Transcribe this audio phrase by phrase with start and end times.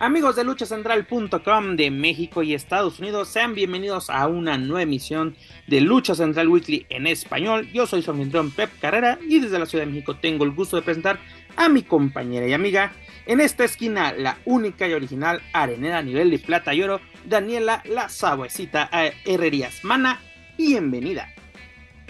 [0.00, 5.34] Amigos de luchacentral.com de México y Estados Unidos, sean bienvenidos a una nueva emisión
[5.66, 7.68] de Lucha Central Weekly en español.
[7.72, 10.76] Yo soy su anfitrión Pep Carrera y desde la Ciudad de México tengo el gusto
[10.76, 11.18] de presentar
[11.56, 12.92] a mi compañera y amiga
[13.26, 17.82] en esta esquina, la única y original arenera a nivel de plata y oro, Daniela
[17.84, 18.88] La Sabuesita
[19.24, 19.82] Herrerías.
[19.82, 20.20] Mana,
[20.56, 21.34] bienvenida.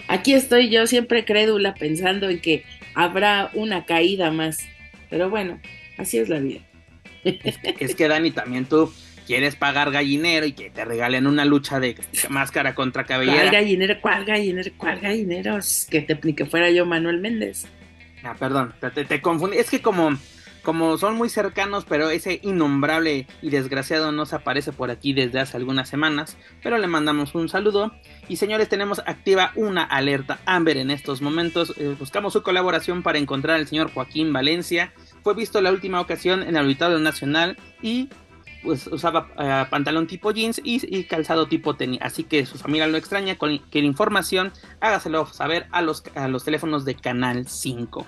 [0.07, 2.63] Aquí estoy yo siempre crédula pensando en que
[2.93, 4.59] habrá una caída más.
[5.09, 5.59] Pero bueno,
[5.97, 6.68] así es la vida.
[7.23, 8.91] Es que, Dani, también tú
[9.29, 11.95] quieres pagar gallinero y que te regalen una lucha de
[12.29, 13.41] máscara contra cabellera.
[13.41, 14.01] ¿Cuál gallinero?
[14.01, 14.71] ¿Cuál gallinero?
[14.75, 15.59] ¿Cuál gallinero?
[15.89, 17.67] Que, te, que fuera yo Manuel Méndez.
[18.23, 19.57] Ah, perdón, te, te, confundí.
[19.57, 20.17] Es que como,
[20.69, 25.39] como son muy cercanos, pero ese innombrable y desgraciado no se aparece por aquí desde
[25.39, 27.91] hace algunas semanas, pero le mandamos un saludo.
[28.27, 31.73] Y señores, tenemos activa una alerta Amber en estos momentos.
[31.77, 36.43] Eh, buscamos su colaboración para encontrar al señor Joaquín Valencia fue visto la última ocasión
[36.43, 38.09] en el Auditorio Nacional y
[38.61, 41.99] pues usaba eh, pantalón tipo jeans y, calzado tipo tenis.
[42.03, 43.39] Así que su familia lo extraña.
[43.39, 48.05] Con que información hágaselo saber a los, a los teléfonos de Canal 5.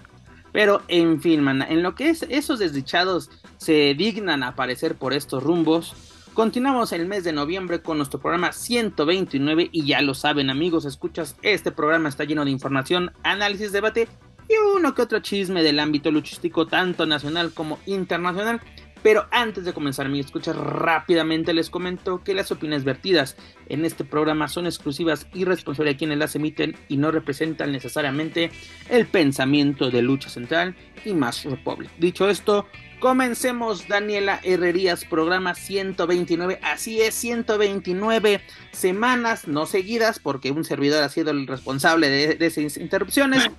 [0.51, 5.93] Pero en fin, en lo que es esos desdichados se dignan aparecer por estos rumbos.
[6.33, 11.35] Continuamos el mes de noviembre con nuestro programa 129 y ya lo saben amigos, escuchas,
[11.41, 14.07] este programa está lleno de información, análisis, debate
[14.47, 18.61] y uno que otro chisme del ámbito luchístico tanto nacional como internacional.
[19.03, 23.35] Pero antes de comenzar mi escucha rápidamente les comento que las opiniones vertidas
[23.67, 28.51] en este programa son exclusivas y responsables de quienes las emiten y no representan necesariamente
[28.89, 31.89] el pensamiento de Lucha Central y Más Republic.
[31.97, 32.67] Dicho esto,
[32.99, 36.59] comencemos Daniela Herrerías, programa 129.
[36.61, 38.41] Así es, 129
[38.71, 43.49] semanas no seguidas porque un servidor ha sido el responsable de, de esas interrupciones.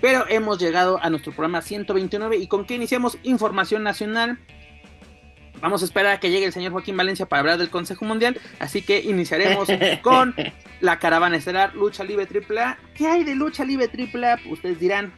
[0.00, 4.38] Pero hemos llegado a nuestro programa 129 y con qué iniciamos información nacional.
[5.60, 8.40] Vamos a esperar a que llegue el señor Joaquín Valencia para hablar del Consejo Mundial,
[8.58, 9.68] así que iniciaremos
[10.02, 10.34] con
[10.80, 12.78] la caravana estelar Lucha Libre AAA.
[12.94, 14.40] ¿Qué hay de Lucha Libre AAA?
[14.50, 15.12] Ustedes dirán,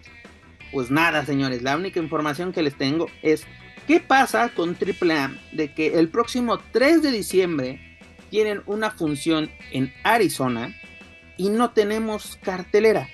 [0.72, 3.46] pues nada, señores, la única información que les tengo es
[3.86, 7.98] qué pasa con AAA de que el próximo 3 de diciembre
[8.30, 10.74] tienen una función en Arizona
[11.36, 13.08] y no tenemos cartelera.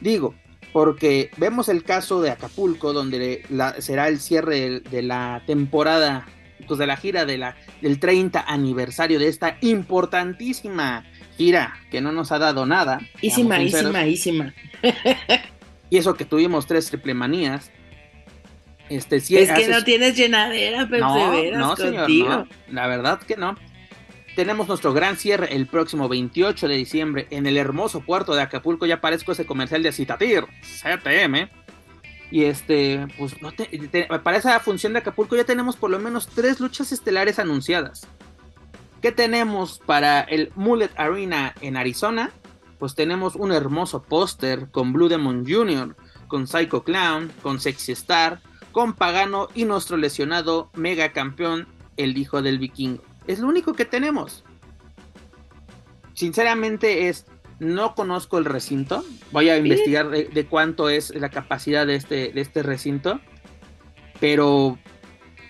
[0.00, 0.34] Digo,
[0.72, 3.42] porque vemos el caso de Acapulco, donde
[3.78, 6.26] será el cierre de, la temporada,
[6.66, 11.04] pues de la gira de la, del 30 aniversario de esta importantísima
[11.36, 13.00] gira que no nos ha dado nada.
[13.20, 14.54] Ísima, ísima, ísima.
[15.90, 17.70] y eso que tuvimos tres triple manías.
[18.88, 23.36] Este, si es que no tienes llenadera, pero no, no, señor, no, la verdad que
[23.36, 23.54] no
[24.38, 28.86] tenemos nuestro gran cierre el próximo 28 de diciembre en el hermoso puerto de Acapulco.
[28.86, 31.48] Ya parezco ese comercial de Citatir, CTM.
[32.30, 33.34] Y este, pues
[34.22, 38.06] para esa función de Acapulco ya tenemos por lo menos tres luchas estelares anunciadas.
[39.00, 42.32] ¿Qué tenemos para el Mullet Arena en Arizona?
[42.78, 45.96] Pues tenemos un hermoso póster con Blue Demon Jr.,
[46.26, 48.40] con Psycho Clown, con Sexy Star,
[48.72, 53.02] con Pagano y nuestro lesionado mega campeón, el hijo del vikingo.
[53.26, 54.44] Es lo único que tenemos.
[56.14, 57.26] Sinceramente es,
[57.58, 59.04] no conozco el recinto.
[59.32, 63.20] Voy a investigar de, cuánto es la capacidad de este, de este recinto.
[64.20, 64.78] Pero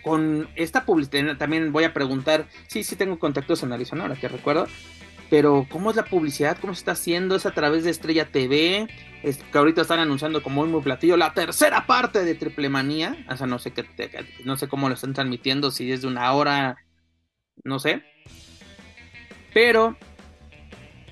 [0.02, 2.48] con esta publicidad también voy a preguntar.
[2.66, 4.66] Sí, sí tengo contactos en Arizona, ahora que recuerdo.
[5.30, 6.56] Pero ¿cómo es la publicidad?
[6.58, 7.36] ¿Cómo se está haciendo?
[7.36, 8.88] ¿Es a través de Estrella TV?
[9.22, 13.26] Es, que ahorita están anunciando como muy, muy platillo la tercera parte de Triple Manía.
[13.30, 13.84] O sea, no sé, qué,
[14.44, 16.78] no sé cómo lo están transmitiendo, si es de una hora
[17.64, 18.02] no sé.
[19.52, 19.96] Pero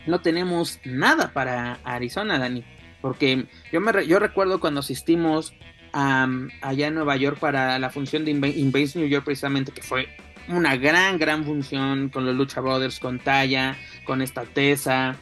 [0.07, 2.65] no tenemos nada para Arizona, Dani.
[3.01, 5.55] Porque yo, me yo recuerdo cuando asistimos
[5.93, 10.09] allá en Nueva York para la función de Invasion New York precisamente, que fue
[10.49, 15.17] una gran, gran función con los Lucha Brothers, con Taya, con esta Tesa,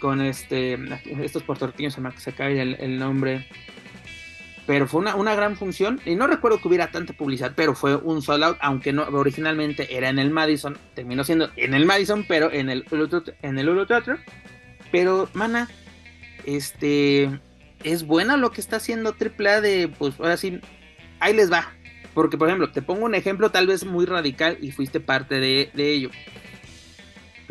[0.00, 0.78] con este,
[1.22, 3.46] estos puertorriqueños, se me cae el nombre,
[4.68, 8.20] pero fue una, gran función y no recuerdo que hubiera tanta publicidad, pero fue un
[8.20, 12.52] sold out, aunque no originalmente era en el Madison, terminó siendo en el Madison, pero
[12.52, 12.84] en el
[13.40, 14.18] en el Teatro.
[14.92, 15.70] Pero mana,
[16.44, 17.40] este
[17.82, 20.60] es buena lo que está haciendo AAA de pues ahora sí
[21.18, 21.72] ahí les va.
[22.12, 25.70] Porque por ejemplo, te pongo un ejemplo tal vez muy radical y fuiste parte de,
[25.72, 26.10] de ello.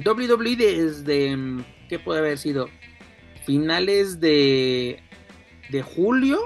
[0.06, 1.36] WWE desde
[1.90, 2.70] ¿qué puede haber sido?
[3.44, 5.02] Finales de
[5.72, 6.38] de julio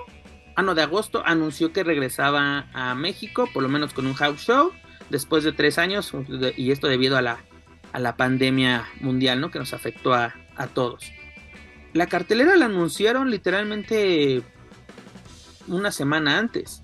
[0.55, 4.41] ah no, de agosto, anunció que regresaba a México, por lo menos con un house
[4.41, 4.71] show,
[5.09, 6.11] después de tres años,
[6.57, 7.39] y esto debido a la,
[7.93, 9.51] a la pandemia mundial, ¿no?
[9.51, 11.11] Que nos afectó a, a todos.
[11.93, 14.43] La cartelera la anunciaron literalmente
[15.67, 16.81] una semana antes.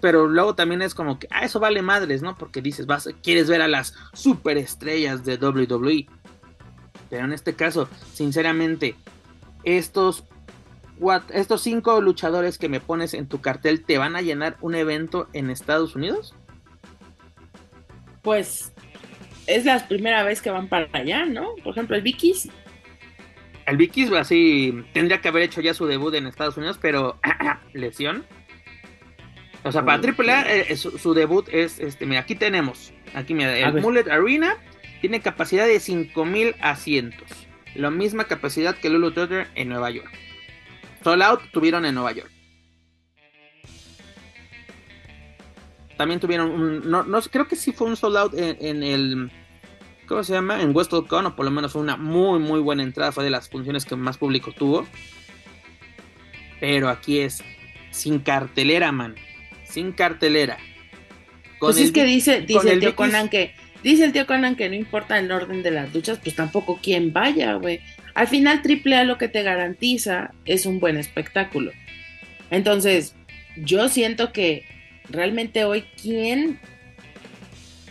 [0.00, 2.36] Pero luego también es como que, ah, eso vale madres, ¿no?
[2.38, 6.06] Porque dices, vas, quieres ver a las superestrellas de WWE.
[7.10, 8.94] Pero en este caso, sinceramente,
[9.64, 10.24] estos,
[11.32, 15.28] estos cinco luchadores que me pones en tu cartel, ¿te van a llenar un evento
[15.32, 16.34] en Estados Unidos?
[18.22, 18.72] Pues
[19.46, 21.54] es la primera vez que van para allá, ¿no?
[21.64, 22.48] Por ejemplo, el Vikis.
[23.66, 27.18] El Vikis, así, tendría que haber hecho ya su debut en Estados Unidos, pero
[27.72, 28.24] lesión.
[29.64, 33.80] O sea, para AAA eh, su, debut es, este, mira, aquí tenemos, aquí mira, el
[33.80, 34.56] Mullet Arena
[35.00, 37.28] tiene capacidad de 5000 asientos.
[37.74, 40.10] La misma capacidad que Lulu Theater en Nueva York.
[41.02, 42.30] Sold Out tuvieron en Nueva York.
[45.98, 46.88] También tuvieron un.
[46.88, 49.32] No, creo que sí fue un sold out en, el.
[50.06, 50.62] ¿Cómo se llama?
[50.62, 53.10] En WrestleCon, o por lo menos fue una muy, muy buena entrada.
[53.10, 54.86] Fue de las funciones que más público tuvo.
[56.60, 57.42] Pero aquí es
[57.90, 59.16] sin cartelera, man.
[59.64, 60.56] Sin cartelera.
[61.58, 64.76] pues es que dice, dice el tío Conan que Dice el tío Conan que no
[64.76, 67.80] importa el orden de las duchas, pues tampoco quien vaya, güey.
[68.18, 71.70] Al final AAA lo que te garantiza es un buen espectáculo.
[72.50, 73.14] Entonces,
[73.56, 74.64] yo siento que
[75.08, 76.58] realmente hoy, ¿quién,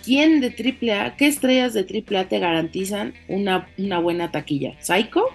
[0.04, 4.76] quién de AAA, qué estrellas de AAA te garantizan una, una buena taquilla?
[4.82, 5.28] ¿Psycho?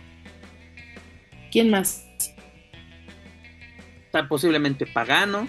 [1.50, 2.06] ¿Quién más?
[4.05, 5.49] Está posiblemente Pagano,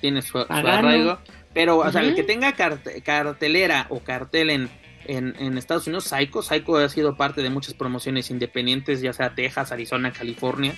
[0.00, 1.18] tiene su, arraigo.
[1.52, 4.70] Pero, o sea, el que tenga cartelera o cartel en,
[5.06, 9.72] en, Estados Unidos, Psycho, Psycho ha sido parte de muchas promociones independientes, ya sea Texas,
[9.72, 10.74] Arizona, California.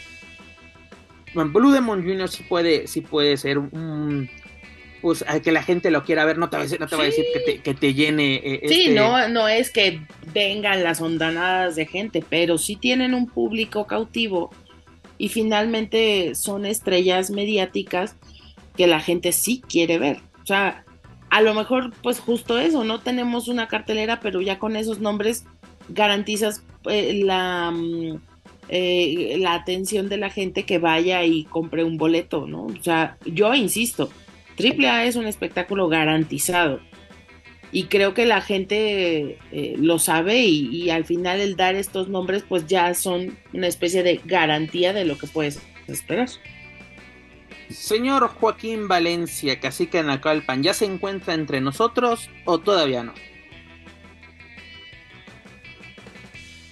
[1.34, 2.28] Bueno, Blue Demon Jr.
[2.28, 4.30] sí puede, sí puede ser un,
[5.04, 7.26] pues que la gente lo quiera ver, no te a no te va a decir
[7.32, 8.36] que, te, que te llene.
[8.36, 10.00] Eh, sí, este no, no es que
[10.32, 14.50] vengan las ondanadas de gente, pero sí tienen un público cautivo
[15.18, 18.16] y finalmente son estrellas mediáticas
[18.76, 20.22] que la gente sí quiere ver.
[20.42, 20.83] O sea,
[21.34, 25.44] a lo mejor pues justo eso, no tenemos una cartelera, pero ya con esos nombres
[25.88, 28.20] garantizas eh, la, mm,
[28.68, 32.66] eh, la atención de la gente que vaya y compre un boleto, ¿no?
[32.66, 34.10] O sea, yo insisto,
[34.60, 36.78] AAA es un espectáculo garantizado.
[37.72, 42.08] Y creo que la gente eh, lo sabe y, y, al final el dar estos
[42.08, 46.28] nombres pues ya son una especie de garantía de lo que puedes esperar.
[47.70, 53.14] Señor Joaquín Valencia, cacique de Nacalpan, ¿ya se encuentra entre nosotros o todavía no?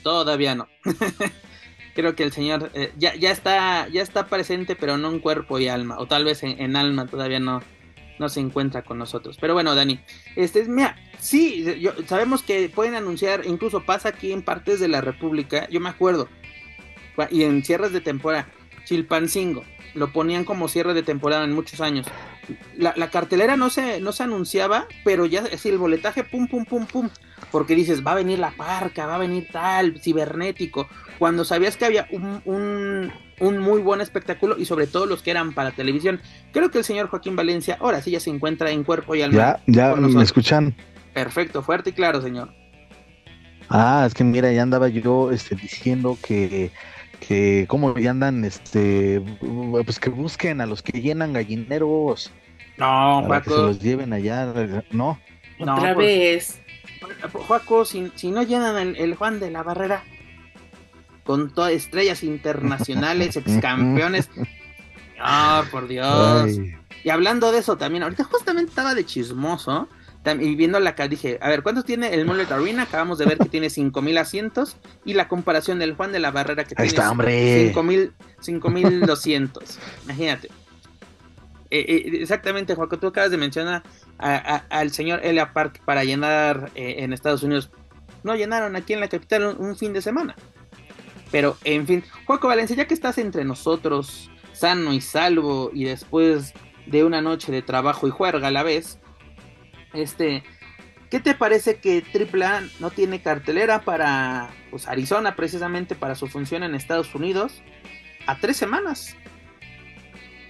[0.03, 0.69] Todavía no.
[1.95, 5.59] Creo que el señor eh, ya, ya, está, ya está presente, pero no en cuerpo
[5.59, 5.99] y alma.
[5.99, 7.63] O tal vez en, alma todavía no,
[8.19, 9.37] no se encuentra con nosotros.
[9.41, 10.01] Pero bueno, Dani,
[10.35, 11.67] este, mira, sí,
[12.07, 16.29] sabemos que pueden anunciar, incluso pasa aquí en partes de la República, yo me acuerdo,
[17.31, 18.49] y en cierres de temporada,
[18.85, 19.65] Chilpancingo,
[19.95, 22.07] lo ponían como cierre de temporada en muchos años.
[22.77, 26.87] La, cartelera no se, no se anunciaba, pero ya es el boletaje, pum, pum, pum,
[26.87, 27.09] pum.
[27.51, 30.89] Porque dices, va a venir la parca, va a venir tal, cibernético.
[31.19, 35.53] Cuando sabías que había un, un, muy buen espectáculo y sobre todo los que eran
[35.53, 36.21] para televisión.
[36.53, 39.61] Creo que el señor Joaquín Valencia ahora sí ya se encuentra en cuerpo y alma.
[39.67, 40.75] Ya, ya me escuchan.
[41.13, 42.53] Perfecto, fuerte y claro, señor.
[43.69, 46.71] Ah, es que mira, ya andaba yo este, diciendo que
[47.27, 49.23] que como ya andan, este,
[49.85, 52.33] pues que busquen a los que llenan gallineros.
[52.77, 54.53] No, para que se los lleven allá,
[54.91, 55.21] ¿no?
[55.59, 56.63] Otra pues, vez.
[57.47, 60.03] Juaco, si, no llenan el, Juan de la Barrera
[61.25, 64.29] con todas estrellas internacionales, ex campeones.
[65.25, 66.59] Oh, por Dios.
[67.05, 69.89] Y hablando de eso también, ahorita justamente estaba de chismoso
[70.25, 72.85] y viendo la dije, a ver, ¿cuántos tiene el Mullet Arena?
[72.85, 76.65] Acabamos de ver que tiene 5000 asientos y la comparación del Juan de la Barrera
[76.65, 77.75] que Ahí tiene está, hombre.
[78.41, 79.79] 5200.
[80.05, 80.49] Imagínate.
[81.71, 83.83] Eh, eh, exactamente, Juaco, tú acabas de mencionar
[84.19, 87.71] al señor Elia Park para llenar eh, en Estados Unidos.
[88.23, 90.37] No llenaron aquí en la capital un, fin de semana.
[91.33, 96.53] Pero, en fin, Juaco Valencia, ya que estás entre nosotros, sano y salvo, y después
[96.87, 98.99] de una noche de trabajo y juerga a la vez,
[99.95, 100.43] este,
[101.11, 106.63] ¿qué te parece que AAA no tiene cartelera para pues, Arizona precisamente para su función
[106.63, 107.63] en Estados Unidos
[108.27, 109.17] a tres semanas?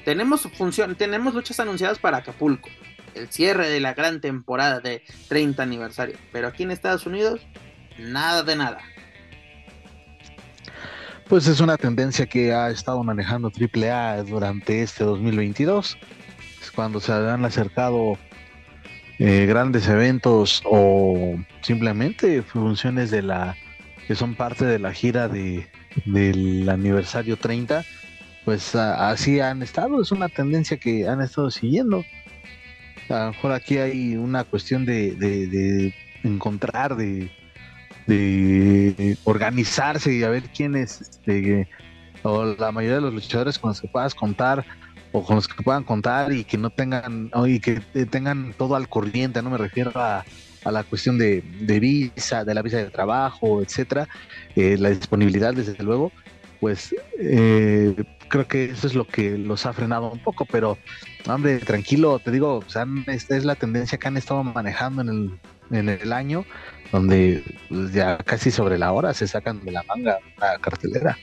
[0.05, 2.69] Tenemos función, tenemos luchas anunciadas para Acapulco,
[3.15, 7.47] el cierre de la gran temporada de 30 aniversario, pero aquí en Estados Unidos
[7.99, 8.79] nada de nada.
[11.29, 15.97] pues es una tendencia que ha estado manejando AAA durante este 2022.
[16.61, 18.19] Es cuando se han acercado
[19.19, 23.57] eh, grandes eventos o simplemente funciones de la
[24.07, 25.67] que son parte de la gira de,
[26.07, 27.85] del aniversario 30,
[28.45, 32.05] pues así han estado, es una tendencia que han estado siguiendo.
[33.09, 37.31] A lo mejor aquí hay una cuestión de, de encontrar, de,
[38.07, 41.69] de organizarse y a ver quiénes, este,
[42.23, 44.65] o la mayoría de los luchadores con los que puedas contar
[45.13, 48.89] o con los que puedan contar y que no tengan, y que tengan todo al
[48.89, 50.25] corriente, no me refiero a,
[50.65, 54.09] a la cuestión de, de, visa, de la visa de trabajo, etcétera,
[54.57, 56.13] eh, la disponibilidad desde luego,
[56.61, 57.95] pues eh,
[58.29, 60.79] creo que eso es lo que los ha frenado un poco, pero
[61.27, 65.09] hombre, tranquilo, te digo, o sea, esta es la tendencia que han estado manejando en
[65.09, 66.45] el, en el año,
[66.93, 71.19] donde pues, ya casi sobre la hora se sacan de la manga la cartelera.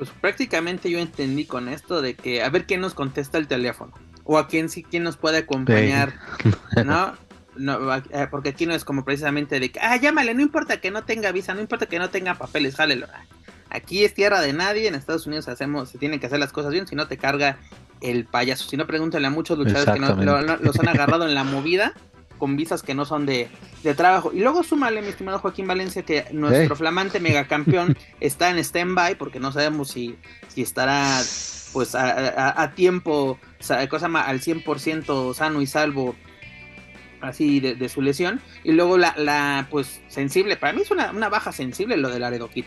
[0.00, 3.92] Pues prácticamente yo entendí con esto de que a ver quién nos contesta el teléfono
[4.24, 6.14] o a quién sí quién nos puede acompañar,
[6.86, 7.12] ¿no?
[7.54, 10.90] No, eh, porque aquí no es como precisamente de que, ah, llámale, no importa que
[10.90, 13.08] no tenga visa, no importa que no tenga papeles, jálelo.
[13.68, 16.72] Aquí es tierra de nadie, en Estados Unidos hacemos, se tienen que hacer las cosas
[16.72, 17.58] bien, si no te carga
[18.00, 18.66] el payaso.
[18.70, 21.92] Si no, pregúntale a muchos luchadores que no, los han agarrado en la movida
[22.40, 23.48] con visas que no son de,
[23.96, 24.32] trabajo.
[24.34, 29.38] Y luego súmale, mi estimado Joaquín Valencia, que nuestro flamante megacampeón está en stand-by, porque
[29.38, 30.16] no sabemos si,
[30.48, 31.20] si estará
[31.72, 33.38] pues a, tiempo,
[33.88, 36.16] cosa más, al 100% sano y salvo
[37.20, 38.40] así de, su lesión.
[38.64, 42.22] Y luego la, la, pues sensible, para mí es una, una baja sensible lo del
[42.22, 42.64] Laredo Kid.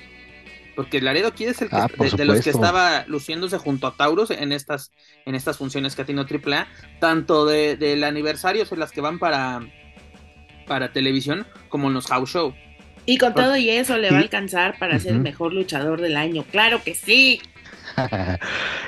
[0.75, 1.87] Porque Laredo Kid es el que, ah,
[2.17, 4.91] de, los que estaba luciéndose junto a Taurus en estas,
[5.25, 6.67] en estas funciones que ha tenido AAA,
[6.99, 9.61] tanto de, del aniversario, son las que van para,
[10.65, 12.53] para televisión, como en los house show.
[13.05, 16.15] Y con todo y eso le va a alcanzar para ser el mejor luchador del
[16.15, 16.45] año.
[16.49, 17.41] Claro que sí.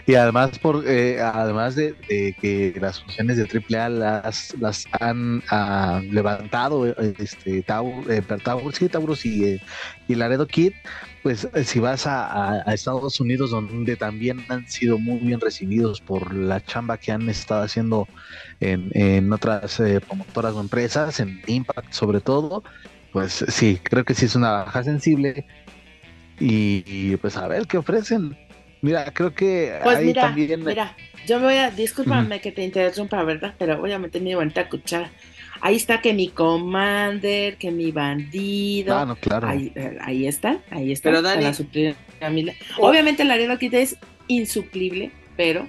[0.05, 6.01] y además por eh, además de, que las funciones de AAA las, las han ah,
[6.09, 9.61] levantado este eh, Taurus y, eh,
[10.07, 10.73] y Laredo Kid
[11.25, 16.35] pues eh, si vas a, Estados Unidos, donde también han sido muy bien recibidos por
[16.35, 18.07] la chamba que han estado haciendo
[18.59, 22.63] en, otras eh, promotoras o empresas, en Impact sobre todo,
[23.11, 25.47] pues sí, creo que sí es una baja sensible.
[26.39, 28.37] Y, pues a ver qué ofrecen.
[28.85, 30.63] Mira, creo que pues mira, también...
[30.63, 33.55] Mira, yo me voy a, discúlpame que te interrumpa, ¿verdad?
[33.57, 35.09] Pero voy a meter mi bonita cuchara.
[35.59, 38.95] Ahí está que mi Commander, que mi bandido.
[38.95, 39.47] Ah, no, claro.
[39.47, 41.09] Ahí, eh, ahí está, ahí está.
[41.09, 41.47] Pero Dani,
[42.77, 45.67] Obviamente la arena Kit es insuplible, pero.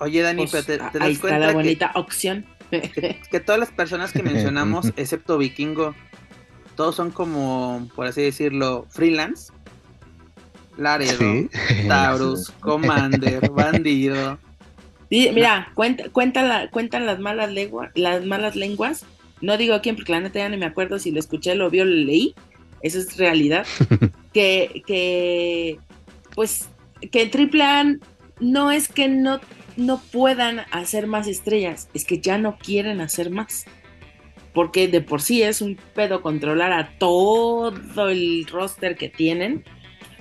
[0.00, 2.44] Oye, Dani, pues, pero te, te ahí está la bonita opción.
[2.70, 5.94] Que, todas las personas que mencionamos, excepto Vikingo,
[6.74, 9.52] todos son como, por así decirlo, freelance.
[10.78, 11.48] Laredo,
[11.88, 14.38] Taurus, Commander, Bandido
[15.10, 19.04] mira, cuenta, cuenta cuentan las malas, lenguas, las malas lenguas.
[19.40, 21.84] No digo quién, porque la neta ya no me acuerdo si lo escuché, lo vio,
[21.84, 22.34] lo leí.
[22.82, 23.66] Eso es realidad.
[24.32, 25.78] que, que,
[26.34, 26.68] pues,
[27.10, 27.96] que en AAA
[28.40, 29.40] no es que no,
[29.76, 33.64] no puedan hacer más estrellas, es que ya no quieren hacer más.
[34.52, 37.72] Porque de por sí es un pedo controlar a todo
[38.08, 39.64] el roster que tienen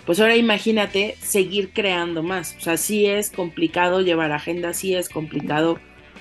[0.08, 2.56] pues ahora imagínate seguir creando más.
[2.58, 5.80] O sea, sí es complicado llevar agenda, sí es complicado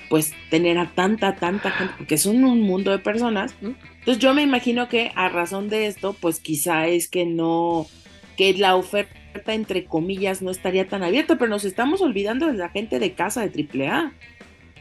[0.09, 3.55] pues tener a tanta, tanta gente, porque son un mundo de personas.
[3.61, 7.87] Entonces yo me imagino que a razón de esto, pues quizá es que no,
[8.35, 12.69] que la oferta entre comillas no estaría tan abierta, pero nos estamos olvidando de la
[12.69, 14.11] gente de casa de AAA.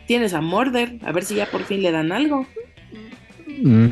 [0.08, 2.44] Tienes a Morder, a ver si ya por fin le dan algo.
[3.46, 3.90] Mm.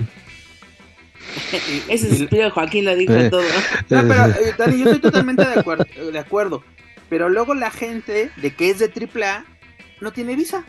[1.88, 3.42] Ese suspiro de Joaquín lo dijo eh, todo.
[3.90, 6.64] No, pero eh, Dani, yo estoy totalmente de acuerdo, de acuerdo.
[7.08, 9.44] Pero luego la gente de que es de AAA
[10.00, 10.64] no tiene visa.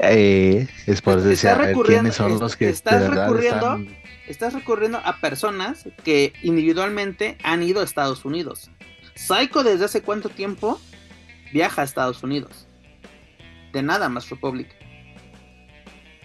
[0.00, 1.50] Eh, es por decir,
[1.84, 3.80] quiénes son los que estás recurriendo,
[4.26, 8.70] estás recurriendo a personas que individualmente han ido a Estados Unidos.
[9.14, 10.78] Psycho desde hace cuánto tiempo
[11.52, 12.68] viaja a Estados Unidos.
[13.72, 14.68] De nada más Republic.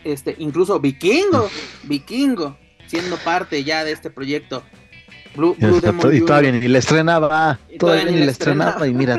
[0.03, 1.49] Este, incluso Vikingo,
[1.83, 2.57] Vikingo
[2.91, 4.63] siendo parte ya de este proyecto.
[5.33, 5.55] Blue,
[6.11, 9.17] y todavía ni le estrenaba, todavía, ni le estrenaba, y mira,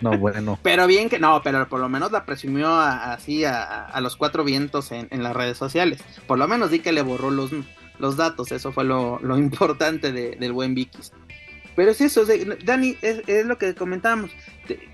[0.00, 0.58] no, bueno.
[0.64, 4.90] Pero bien que, no, pero por lo menos la presumió así a, los cuatro vientos
[4.90, 6.00] en, las redes sociales.
[6.26, 7.52] Por lo menos di que le borró los,
[8.00, 11.12] los datos, eso fue lo, importante del buen Vikis.
[11.76, 12.24] Pero es eso,
[12.64, 14.32] Dani, es, lo que comentábamos.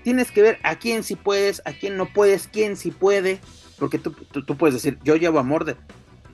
[0.03, 3.39] Tienes que ver a quién sí puedes, a quién no puedes, quién sí puede.
[3.79, 5.77] Porque tú, tú puedes decir, yo llevo a Morde,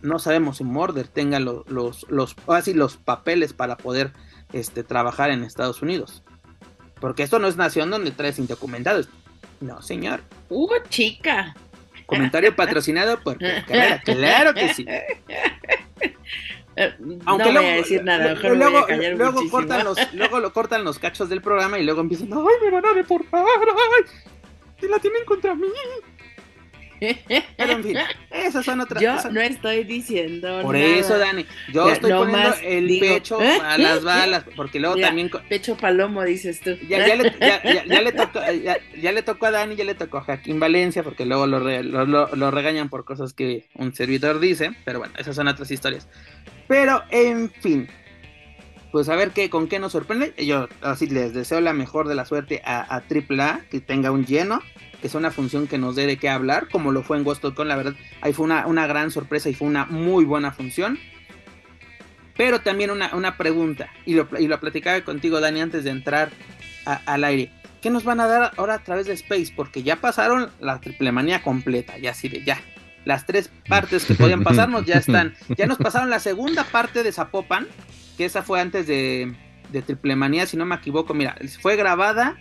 [0.01, 4.13] no sabemos si Morder tenga los, los, los, así, los papeles para poder
[4.53, 6.24] este, trabajar en Estados Unidos.
[7.00, 9.10] Porque esto no es nación donde traes indocumentados.
[9.62, 10.22] No, señor.
[10.50, 11.56] Uh, chica.
[12.06, 13.38] Comentario patrocinado por
[13.68, 14.86] claro, claro que sí.
[17.25, 19.98] Aunque no luego, voy a decir nada, mejor luego, voy a callar luego cortan los,
[20.13, 23.44] luego lo cortan los cachos del programa y luego empiezan, ay, me van a deportar,
[23.44, 24.06] ay,
[24.82, 25.68] y la tienen contra mí.
[27.00, 27.98] Pero en fin,
[28.32, 33.41] esas son otras Yo no estoy diciendo Por eso, Dani, yo estoy poniendo el pecho
[33.41, 33.60] ¿eh?
[33.63, 35.29] a las balas, porque luego también...
[35.48, 36.72] Pecho palomo, dices tú.
[36.88, 38.39] Ya, ya, le, ya, ya, le tocó,
[39.01, 42.36] ya, le tocó a Dani, ya le tocó a Joaquín Valencia, porque luego lo, lo,
[42.36, 46.08] lo, regañan por cosas que un servidor dice, pero bueno, esas son otras historias.
[46.68, 47.88] Pero, en fin,
[48.91, 50.34] pues a ver qué, con qué nos sorprende.
[50.38, 54.25] Yo así les deseo la mejor de la suerte a, a AAA, que tenga un
[54.25, 54.62] lleno
[55.01, 57.44] que es una función que nos dé de qué hablar, como lo fue en Ghost
[57.56, 61.00] Con, la verdad, ahí fue una, gran sorpresa y fue una muy buena función.
[62.36, 66.29] Pero también una, pregunta, y lo, y lo, platicaba contigo, Dani, antes de entrar
[66.86, 67.51] al aire.
[67.82, 69.53] ¿Qué nos van a dar ahora a través de Space?
[69.56, 72.60] Porque ya pasaron la triple manía completa, ya así de ya.
[73.06, 75.34] Las tres partes que podían pasarnos ya están.
[75.58, 77.68] Ya nos pasaron la segunda parte de Zapopan,
[78.18, 79.34] que esa fue antes de,
[79.72, 81.13] de triple manía, si no me equivoco.
[81.13, 82.38] Mira, fue grabada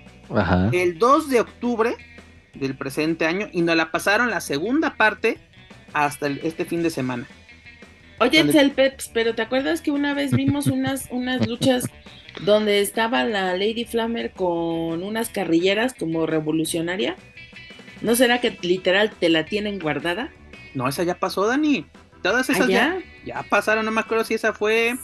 [0.72, 1.96] el 2 de octubre
[2.58, 5.38] del presente año y nos la pasaron la segunda parte
[5.92, 7.26] hasta este fin de semana.
[8.20, 8.70] Oye, Donde...
[8.70, 11.86] Peps, pero ¿te acuerdas que una vez vimos unas, unas luchas
[12.44, 17.16] donde estaba la Lady Flammer con unas carrilleras como revolucionaria?
[18.00, 20.30] ¿No será que literal te la tienen guardada?
[20.74, 21.86] No, esa ya pasó, Dani.
[22.22, 22.98] Todas esas ¿Ah, ya?
[23.24, 23.42] ya?
[23.44, 24.96] pasaron, no me acuerdo si esa fue.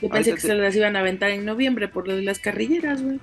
[0.00, 3.02] Yo pensé que se las iban a aventar en noviembre por lo de las carrilleras,
[3.02, 3.20] güey.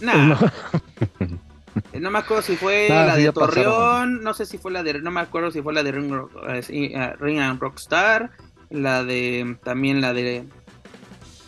[0.00, 0.38] No.
[1.92, 5.00] Eh, no me acuerdo si fue la de Torreón, no sé si fue la de,
[5.00, 6.12] no me acuerdo si fue la de Ring,
[7.18, 8.30] Ring and Rockstar,
[8.70, 10.44] la de, también la de,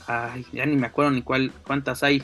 [0.07, 2.23] ay, ya ni me acuerdo ni cuál, cuántas hay.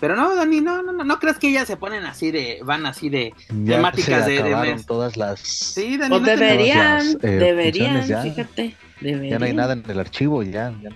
[0.00, 2.86] Pero no, Dani, no, no, no, no crees que ellas se ponen así de, van
[2.86, 5.40] así de temáticas de, de todas las.
[5.40, 9.30] Sí, Dani, no deberían, eh, deberían, fíjate, deberían.
[9.30, 10.90] Ya no hay nada en el archivo, ya, ya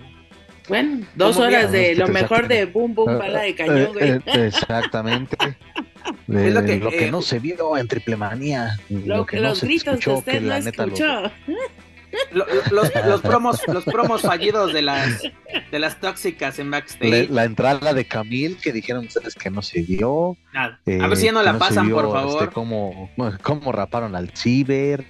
[0.67, 4.21] Bueno, dos horas de lo mejor de Boom Boom ah, Bala de Cañón, güey.
[4.45, 5.37] Exactamente.
[6.27, 8.77] lo, que, eh, no se vio en Triple Manía.
[8.89, 11.31] Lo, que no se escuchó, que, la neta escuchó.
[12.31, 15.21] los, los, promos los promos fallidos de las
[15.71, 19.81] de las tóxicas en backstage la, entrada de Camille que dijeron ustedes que no se
[19.81, 23.11] vio a ver si ya no la pasan por favor este, cómo,
[23.43, 25.05] cómo raparon al ciber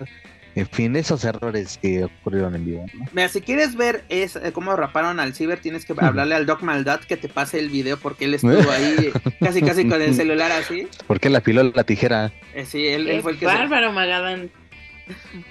[0.58, 2.86] en fin, esos errores que ocurrieron en vivo.
[3.14, 6.64] Mira, si quieres ver es, eh, cómo raparon al Ciber, tienes que hablarle al Doc
[6.64, 10.52] Maldad que te pase el video porque él estuvo ahí casi casi con el celular
[10.52, 10.88] así.
[11.06, 12.34] Porque la piló la tijera.
[12.56, 13.46] Eh, sí, él, fue el que...
[13.46, 14.50] Bárbaro, Magadán.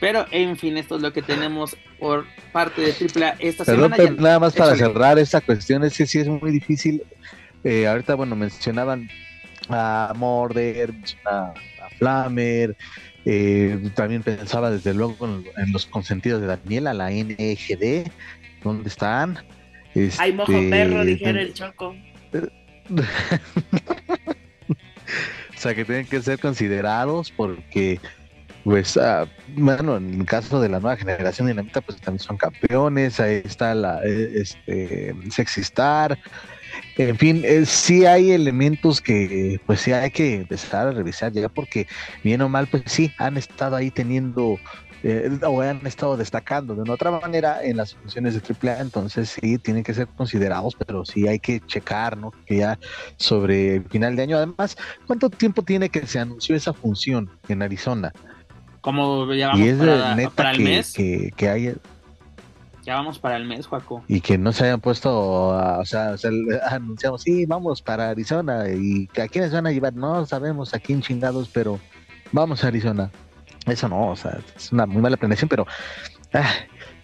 [0.00, 3.96] Pero en fin, esto es lo que tenemos por parte de AAA esta semana.
[4.18, 7.04] nada más para cerrar esta cuestión, es que sí es muy difícil.
[7.62, 9.08] Eh, ahorita, bueno, mencionaban
[9.68, 10.92] a Morder,
[11.24, 12.76] a, a Flamer,
[13.28, 18.08] eh, también pensaba desde luego en, los consentidos de Daniela, la NGD,
[18.62, 19.44] ¿dónde están?
[20.18, 21.96] Hay mojo este, perro, dijera el choco.
[22.88, 23.02] o
[25.56, 27.98] sea, que tienen que ser considerados porque,
[28.62, 33.18] pues, ah, bueno, en el caso de la nueva generación dinamita, pues también son campeones.
[33.18, 36.16] Ahí está la eh, este, Sexy Star.
[36.96, 41.48] En fin, eh, sí hay elementos que pues sí hay que empezar a revisar ya
[41.48, 41.86] porque
[42.24, 44.58] bien o mal pues sí han estado ahí teniendo
[45.02, 49.38] eh, o han estado destacando de una otra manera en las funciones de AAA, entonces
[49.40, 52.32] sí tienen que ser considerados, pero sí hay que checar, ¿no?
[52.46, 52.78] Que ya
[53.16, 57.62] sobre el final de año, además, ¿cuánto tiempo tiene que se anunció esa función en
[57.62, 58.12] Arizona?
[58.80, 60.92] Como ya vamos para, para el mes.
[60.92, 61.74] Que, que hay,
[62.86, 64.04] ya vamos para el mes, Juaco.
[64.06, 66.14] Y que no se hayan puesto, o sea,
[66.70, 68.68] anunciamos, sí, vamos para Arizona.
[68.68, 69.92] ¿Y a quiénes van a llevar?
[69.94, 71.80] No sabemos a quién chingados, pero
[72.30, 73.10] vamos a Arizona.
[73.66, 75.66] Eso no, o sea, es una muy mala planeación, pero
[76.32, 76.48] ah,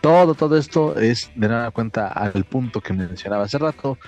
[0.01, 3.99] todo, todo esto es de nada cuenta al punto que mencionaba hace rato.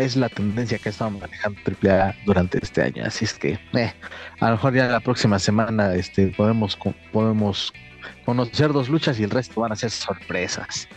[0.00, 3.04] Es la tendencia que ha estado manejando AAA durante este año.
[3.04, 3.92] Así es que, eh,
[4.40, 6.78] a lo mejor ya la próxima semana este, podemos,
[7.12, 7.74] podemos
[8.24, 10.88] conocer dos luchas y el resto van a ser sorpresas.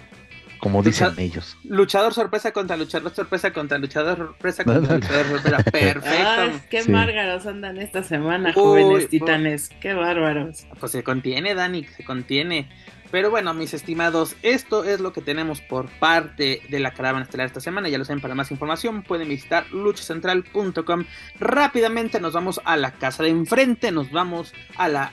[0.60, 1.56] Como dicen ellos.
[1.63, 5.63] Luchador sorpresa contra luchador sorpresa contra luchador sorpresa contra luchador sorpresa.
[5.72, 6.65] Perfecto.
[6.70, 9.70] qué márgaros andan esta semana, jóvenes titanes.
[9.80, 10.65] Qué bárbaros.
[10.80, 12.67] Pues se contiene, Dani, se contiene.
[13.12, 17.48] Pero bueno, mis estimados, esto es lo que tenemos por parte de la caravana estelar
[17.48, 17.88] esta semana.
[17.88, 21.06] Ya lo saben, para más información pueden visitar luchacentral.com.
[21.39, 25.12] Rápidamente nos vamos a la casa de enfrente, nos vamos a la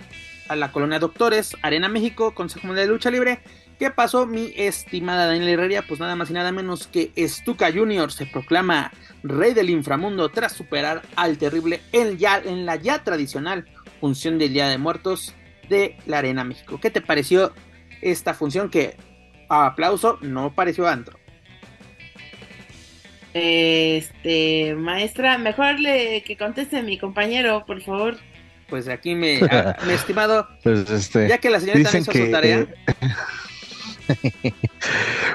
[0.49, 3.41] a la colonia Doctores, Arena México, Consejo Mundial de Lucha Libre.
[3.79, 5.85] ¿Qué pasó, mi estimada Daniel Herrera?
[5.87, 8.13] Pues nada más y nada menos que Stuka Jr.
[8.13, 13.65] se proclama rey del inframundo tras superar al terrible en, ya, en la ya tradicional
[14.01, 15.35] función del Día de Muertos
[15.69, 16.79] de la Arena México.
[16.81, 17.53] ¿Qué te pareció
[18.01, 18.97] esta función que,
[19.49, 21.19] a aplauso, no pareció antro?
[23.33, 28.17] Este, maestra, mejor le, que conteste mi compañero, por favor.
[28.75, 29.39] Pues aquí me,
[29.87, 32.67] mi estimado, Pues este, ya que la señorita no hizo que, su tarea,
[34.09, 34.53] eh,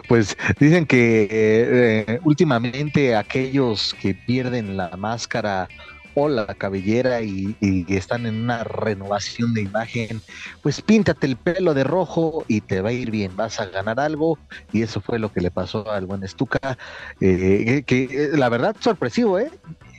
[0.09, 5.69] pues dicen que eh, últimamente aquellos que pierden la máscara
[6.15, 10.21] o la cabellera y, y están en una renovación de imagen,
[10.61, 14.01] pues píntate el pelo de rojo y te va a ir bien, vas a ganar
[14.01, 14.37] algo
[14.73, 16.77] y eso fue lo que le pasó al buen Stuka,
[17.21, 19.49] eh, que, que, eh, la verdad sorpresivo, ¿eh?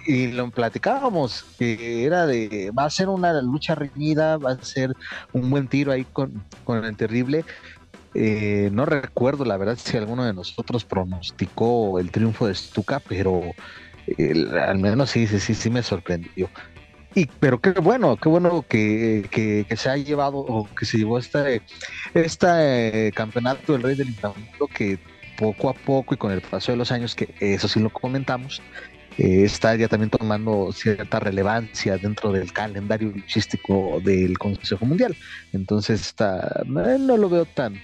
[0.07, 4.95] Y lo platicábamos, que era de, va a ser una lucha reñida, va a ser
[5.33, 7.45] un buen tiro ahí con, con el terrible.
[8.15, 13.43] Eh, no recuerdo la verdad si alguno de nosotros pronosticó el triunfo de Stuka, pero
[14.07, 16.49] eh, al menos sí, sí, sí, sí me sorprendió.
[17.15, 20.99] Y, pero qué bueno, qué bueno que, que, que se ha llevado o que se
[20.99, 21.63] llevó este,
[22.15, 24.99] este campeonato del Rey del Inframundo que
[25.41, 28.61] poco a poco y con el paso de los años, que eso sí lo comentamos,
[29.21, 35.15] eh, está ya también tomando cierta relevancia dentro del calendario luchístico del Consejo Mundial.
[35.53, 37.75] Entonces está, eh, no lo veo tan,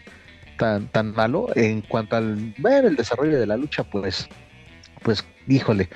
[0.57, 1.49] tan, tan malo.
[1.55, 4.27] En cuanto al ver el desarrollo de la lucha, pues,
[5.03, 5.91] pues, híjole,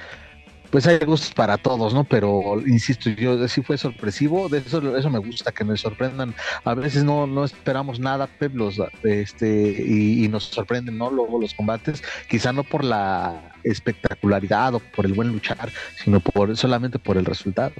[0.70, 2.04] pues hay gustos para todos, ¿no?
[2.04, 6.34] Pero insisto, yo sí fue sorpresivo, de eso, eso me gusta, que me sorprendan.
[6.64, 11.10] A veces no, no esperamos nada, Pep, los, este, y, nos sorprenden, ¿no?
[11.10, 15.70] Luego los combates, quizá no por la espectacularidad o por el buen luchar,
[16.02, 17.74] sino por solamente por el resultado.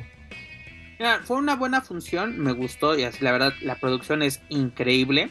[1.25, 5.31] Fue una buena función, me gustó, y así la verdad, la producción es increíble.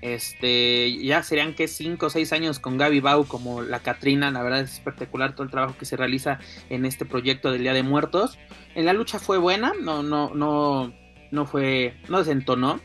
[0.00, 4.42] Este, ya serían que 5 o 6 años con Gaby Bau como la Catrina, la
[4.42, 6.38] verdad es espectacular todo el trabajo que se realiza
[6.70, 8.38] en este proyecto del Día de Muertos.
[8.74, 10.94] En la lucha fue buena, no, no, no,
[11.30, 12.80] no fue, no desentonó.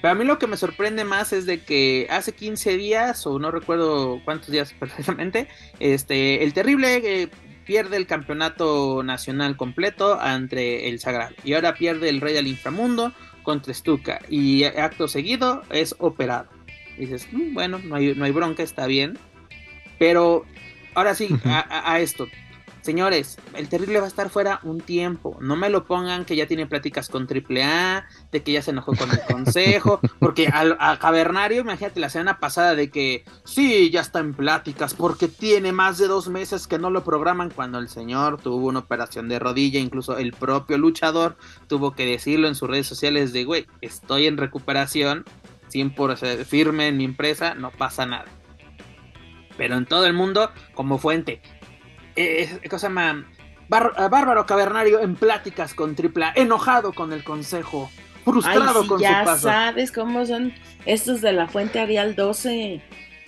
[0.00, 3.38] Pero a mí lo que me sorprende más es de que hace 15 días, o
[3.38, 5.48] no recuerdo cuántos días precisamente,
[5.80, 7.28] este, el terrible eh,
[7.64, 11.34] pierde el campeonato nacional completo ante el Sagrado.
[11.44, 13.12] Y ahora pierde el Rey del Inframundo
[13.42, 16.48] contra Stuka y acto seguido es operado.
[16.96, 19.18] Y dices, mmm, bueno, no hay, no hay bronca, está bien.
[19.98, 20.44] Pero
[20.94, 22.28] ahora sí, a, a, esto.
[22.82, 25.38] Señores, el terrible va a estar fuera un tiempo.
[25.40, 28.94] No me lo pongan que ya tiene pláticas con AAA, de que ya se enojó
[28.96, 34.00] con el consejo, porque al, a Cavernario, imagínate la semana pasada de que sí, ya
[34.00, 37.88] está en pláticas, porque tiene más de dos meses que no lo programan cuando el
[37.88, 41.36] señor tuvo una operación de rodilla, incluso el propio luchador
[41.68, 45.24] tuvo que decirlo en sus redes sociales de, güey, estoy en recuperación,
[45.72, 48.26] 100% firme en mi empresa, no pasa nada.
[49.56, 51.40] Pero en todo el mundo, como fuente,
[52.16, 53.26] eh, cosa llama?
[53.68, 57.90] Bar Bárbaro Cavernario en pláticas con Tripla, enojado con el consejo,
[58.24, 59.48] frustrado Ay, sí, con ya su paso.
[59.48, 60.52] sabes cómo son
[60.84, 62.82] estos de la fuente Arial 12.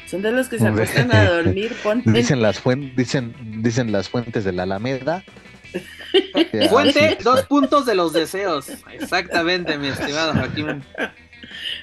[0.07, 1.75] Son de los que se acuestan a dormir.
[1.83, 2.11] Ponte...
[2.11, 5.25] Dicen las, fuen dicen, dicen las fuentes de la Alameda.
[6.71, 8.69] Fuente, dos puntos de los deseos.
[8.93, 10.85] Exactamente, mi estimado Joaquín.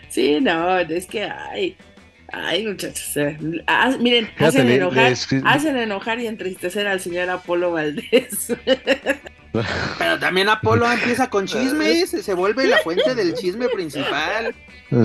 [0.07, 1.75] Sí, no, es que ay,
[2.31, 7.29] ay muchachos, eh, ah, miren, hacen le, enojar, le hacen enojar y entristecer al señor
[7.29, 8.53] Apolo Valdés.
[9.97, 14.55] Pero también Apolo empieza con chismes, se vuelve la fuente del chisme principal.
[14.89, 14.97] ya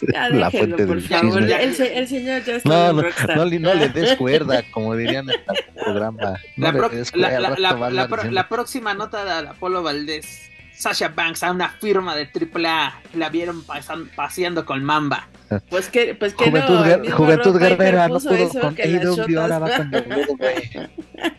[0.00, 1.38] déjenlo, la fuente por del favor.
[1.40, 1.62] Chisme.
[1.62, 5.36] El, el, señor ya está no, no, no, no, le des cuerda, como dirían en
[5.36, 6.38] el programa.
[6.56, 10.50] No la, pro, cuerda, la, la, la, pro, la, próxima nota de Apolo Valdés.
[10.76, 15.28] Sasha Banks a una firma de AAA la vieron pasan, paseando con Mamba.
[15.68, 19.76] Pues que, pues que Juventud, no, Guer Juventud Guerrera no pudo con AEW, ahora va
[19.76, 20.90] con WWE.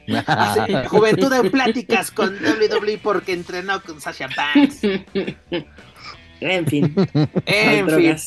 [0.07, 4.81] sí, Juventud en pláticas con WWE porque entrenó con Sasha Banks.
[6.41, 6.93] En fin.
[7.45, 8.17] En fin.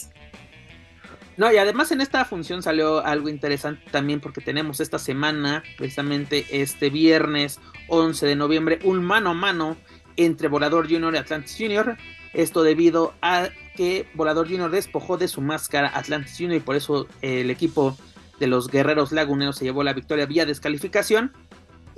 [1.37, 6.45] No, y además en esta función salió algo interesante también porque tenemos esta semana, precisamente
[6.51, 9.77] este viernes 11 de noviembre, un mano a mano
[10.19, 11.97] entre Volador Junior y Atlantis Junior.
[12.35, 17.07] Esto debido a que Volador Junior despojó de su máscara Atlantis Junior y por eso
[17.23, 17.97] el equipo
[18.39, 21.33] de los Guerreros Laguneros se llevó la victoria vía descalificación.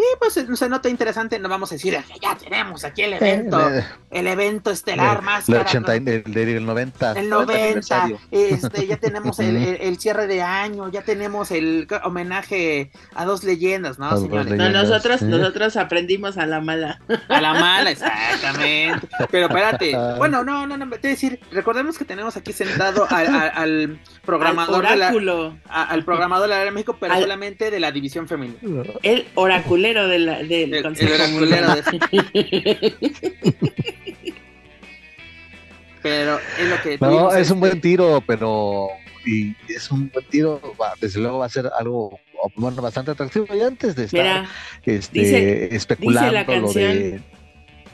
[0.00, 3.60] Y pues se nota interesante, no vamos a decir, ya tenemos aquí el evento,
[4.10, 5.46] el evento estelar más.
[5.46, 7.12] El, 80, el, el, 90.
[7.12, 13.44] El 90, este, ya tenemos el, cierre de año, ya tenemos el homenaje a dos
[13.44, 14.54] leyendas, ¿no, señores?
[14.54, 17.02] no, nosotros, nosotros aprendimos a la mala.
[17.28, 19.06] A la mala, exactamente.
[19.30, 24.88] Pero espérate, bueno, no, no, no, te decir, recordemos que tenemos aquí sentado al, programador
[24.88, 25.12] de la,
[25.68, 28.58] al programador de la de México, pero solamente de la división femenina.
[29.02, 31.12] El oraculero del Consejo
[36.02, 38.88] pero es lo que no es un buen este tiro pero
[39.26, 40.60] y es un buen tiro
[41.00, 42.18] desde luego va a ser algo
[42.56, 43.46] bueno, bastante atractivo.
[43.54, 44.46] Y antes de estar
[44.84, 47.24] este, especulando dice la canción,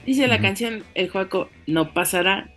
[0.05, 2.51] dice la canción el juego no pasará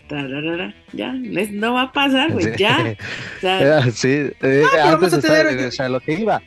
[0.93, 2.95] ya no va a pasar pues ya
[3.91, 6.41] sí eh, antes de estar, o sea, lo que iba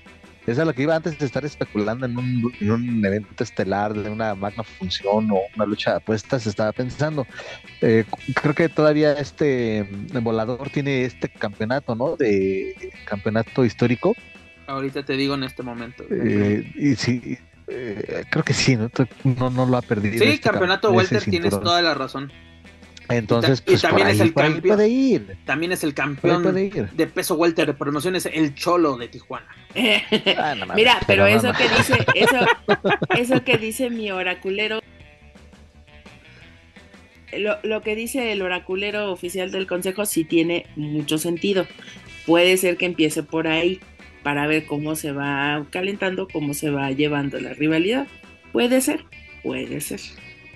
[0.47, 3.95] eso es lo que iba antes de estar especulando en un, en un evento estelar
[3.95, 7.27] de una magna función o una lucha de apuestas, estaba pensando.
[7.81, 8.05] Eh,
[8.41, 9.89] creo que todavía este
[10.21, 12.17] volador tiene este campeonato, ¿no?
[12.17, 14.17] De campeonato histórico.
[14.67, 16.05] Ahorita te digo en este momento.
[16.11, 18.91] Eh, y sí, eh, creo que sí, ¿no?
[19.23, 20.19] No, no lo ha perdido.
[20.19, 22.33] Sí, este campeonato Walter, tienes toda la razón.
[23.09, 25.27] Entonces, pues, también es el campeón.
[25.45, 29.47] También es el campeón de peso welter de promociones, el cholo de Tijuana.
[30.37, 32.47] Ah, Mira, pero, eso que dice, eso,
[33.19, 34.81] eso que dice mi oraculero,
[37.37, 41.67] lo, lo, que dice el oraculero oficial del consejo sí tiene mucho sentido.
[42.27, 43.81] Puede ser que empiece por ahí
[44.23, 48.07] para ver cómo se va calentando, cómo se va llevando la rivalidad.
[48.53, 49.05] Puede ser,
[49.43, 50.01] puede ser.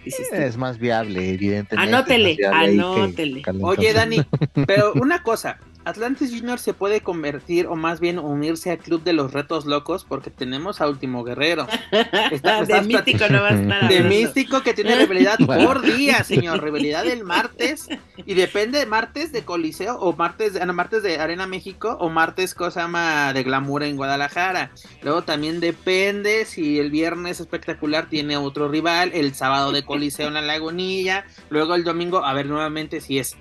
[0.06, 1.94] Es más viable, evidentemente.
[1.94, 3.42] Anótele, anótele.
[3.62, 4.24] Oye, Dani,
[4.66, 9.12] pero una cosa, Atlantis Junior se puede convertir o más bien unirse al club de
[9.12, 11.68] los retos locos porque tenemos a Último Guerrero.
[11.92, 13.88] de místico no va a estar.
[13.88, 16.60] De místico que tiene rivalidad por día, señor.
[16.60, 21.46] Rivalidad el martes y depende de martes de Coliseo o martes de, martes de Arena
[21.46, 24.72] México o martes cosa llama de glamour en Guadalajara.
[25.02, 30.34] Luego también depende si el viernes espectacular tiene otro rival, el sábado de Coliseo en
[30.34, 33.36] la Lagunilla, luego el domingo a ver nuevamente si es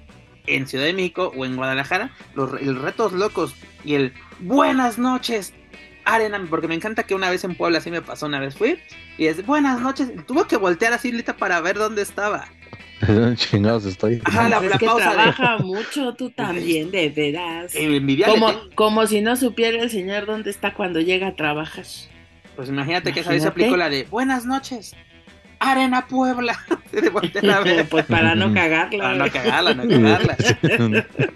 [0.48, 5.54] en Ciudad de México o en Guadalajara, los el retos locos y el buenas noches,
[6.04, 8.80] Arena, porque me encanta que una vez en Puebla así me pasó, una vez fui
[9.18, 12.48] y es buenas noches, tuvo que voltear así lista para ver dónde estaba.
[13.36, 14.22] Chingados estoy.
[14.24, 17.74] Ajá, la, es que trabaja mucho tú también, de veras.
[18.26, 21.86] como, como si no supiera el señor dónde está cuando llega a trabajar.
[22.56, 24.96] Pues imagínate, que esa vez aplicó la de buenas noches,
[25.60, 26.58] Arena Puebla.
[27.90, 29.04] pues para no cagarla.
[29.04, 30.38] Para no cagarla, no cagarla.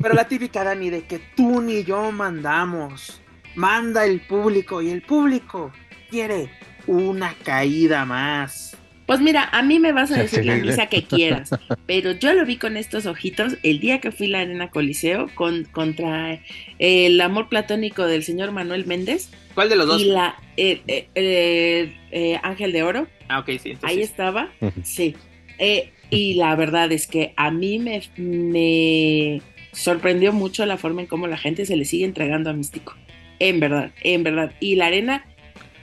[0.02, 3.22] Pero la típica, Dani, de que tú ni yo mandamos.
[3.56, 5.72] Manda el público y el público
[6.10, 6.50] quiere
[6.88, 8.78] una caída más.
[9.06, 11.50] Pues mira, a mí me vas a decir la misa que quieras,
[11.88, 15.30] pero yo lo vi con estos ojitos el día que fui a la Arena Coliseo
[15.34, 16.40] con, contra
[16.78, 19.32] el amor platónico del señor Manuel Méndez.
[19.56, 20.00] ¿Cuál de los dos?
[20.00, 23.08] Y la eh, Ángel de Oro.
[23.30, 23.78] Ah, ok, sí.
[23.84, 24.50] Ahí estaba,
[24.84, 25.16] sí.
[25.60, 31.08] Eh, y la verdad es que a mí me, me sorprendió mucho la forma en
[31.08, 32.96] cómo la gente se le sigue entregando a Místico.
[33.38, 34.54] En verdad, en verdad.
[34.60, 35.26] Y la arena,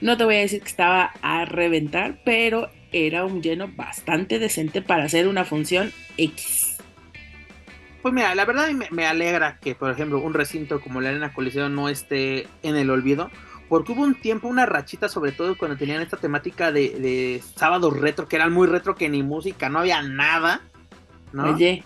[0.01, 4.81] no te voy a decir que estaba a reventar, pero era un lleno bastante decente
[4.81, 6.77] para hacer una función X.
[8.01, 11.33] Pues mira, la verdad me, me alegra que, por ejemplo, un recinto como la Arena
[11.33, 13.31] Coliseo no esté en el olvido,
[13.69, 17.91] porque hubo un tiempo, una rachita, sobre todo cuando tenían esta temática de, de sábado
[17.91, 20.61] retro, que eran muy retro, que ni música, no había nada.
[21.33, 21.53] ¿no?
[21.53, 21.83] Oye,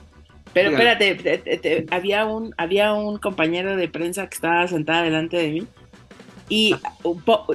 [0.54, 5.68] pero espérate, había un había un compañero de prensa que estaba sentado delante de mí
[6.50, 6.76] y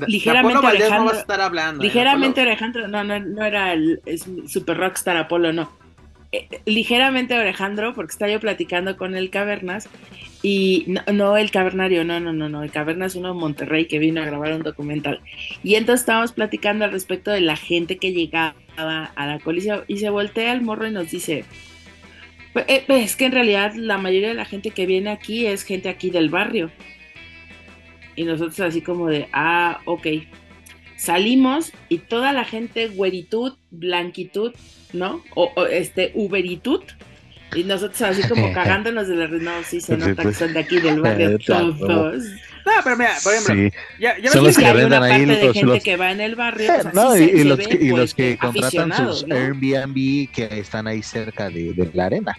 [0.06, 1.86] ligeramente Alejandro, no estar hablando, ¿eh?
[1.86, 4.00] ligeramente Alejandro, no, no, no era el
[4.48, 5.70] super rockstar Apolo, no.
[6.32, 9.88] Eh, ligeramente Alejandro, porque estaba yo platicando con el Cavernas
[10.42, 13.98] y no, el cavernario, no, no, no, no, el caverna es uno de Monterrey que
[13.98, 15.20] vino a grabar un documental.
[15.64, 19.98] Y entonces estábamos platicando al respecto de la gente que llegaba a la coliseo y
[19.98, 21.44] se voltea al morro y nos dice,
[22.68, 25.88] eh, es que en realidad la mayoría de la gente que viene aquí es gente
[25.88, 26.70] aquí del barrio.
[28.14, 30.06] Y nosotros así como de, ah, ok.
[30.96, 34.52] Salimos y toda la gente güeritud, blanquitud,
[34.96, 35.22] ¿no?
[35.35, 36.82] O, o este, uberitud
[37.54, 40.80] y nosotros así como cagándonos de la no, sí se nota que son de aquí
[40.80, 42.24] del barrio todos.
[42.66, 43.70] No, pero mira, por ejemplo, sí.
[44.00, 46.72] ya, ya son los que, venden ahí de gente que va en el barrio.
[46.82, 51.72] Pues, no, y, los, que, y que contratan sus Airbnb que están ahí cerca de,
[51.72, 52.37] de la arena.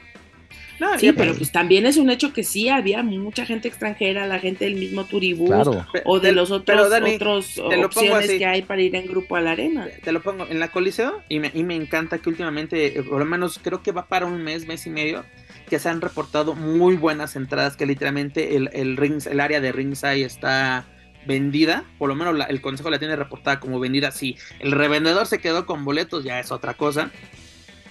[0.98, 4.66] Sí, pero pues también es un hecho que sí había mucha gente extranjera, la gente
[4.66, 5.68] del mismo Turibús
[6.06, 9.88] o de los otros, otros opciones que hay para ir en grupo a la arena.
[10.04, 13.20] Te lo pongo en la Coliseo y me, y me encanta que últimamente, eh, por
[13.20, 15.26] lo menos creo que va para un mes, mes y medio,
[15.70, 19.72] que se han reportado muy buenas entradas, que literalmente el, el, rings, el área de
[19.72, 20.86] ringside está
[21.26, 25.40] vendida, por lo menos el consejo la tiene reportada como vendida, sí, el revendedor se
[25.40, 27.12] quedó con boletos, ya es otra cosa,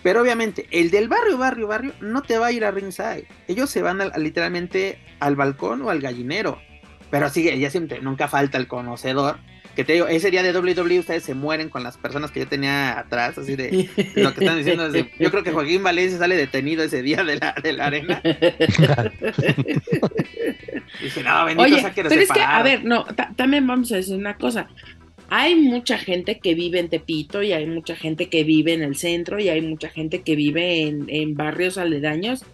[0.06, 3.26] pero obviamente, el del barrio, barrio, barrio, no te va a ir a ringside.
[3.48, 6.62] Ellos se van literalmente al balcón o al gallinero.
[7.10, 9.38] Pero sigue, ya siempre, nunca falta el conocedor.
[9.74, 12.46] Que te digo, ese día de WWE ustedes se mueren con las personas que yo
[12.46, 14.88] tenía atrás, así de, lo que están diciendo.
[14.94, 18.22] yo creo que Joaquín Valencia sale detenido ese día de la, de la arena.
[21.02, 24.36] Dice, no, bendito Oye, pero es que, a ver, no, también vamos a decir una
[24.36, 24.68] cosa
[25.28, 28.96] hay mucha gente que vive en Tepito y hay mucha gente que vive en el
[28.96, 32.44] centro y hay mucha gente que vive en, barrios aledaños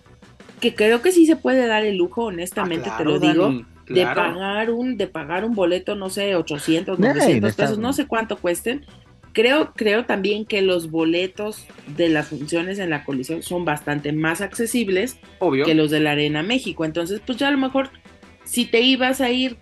[0.61, 4.05] que creo que sí se puede dar el lujo, honestamente ah, te lo digo, de
[4.05, 8.87] pagar un de pagar un boleto, no sé, 800, 900 pesos, no sé cuánto cuesten.
[9.33, 14.43] Creo, creo también que los boletos de las funciones en la colisión son bastante más
[14.43, 15.19] accesibles
[15.65, 16.85] que los de la Arena México.
[16.85, 17.91] Entonces, pues ya a lo mejor
[18.45, 19.57] si te ibas a ir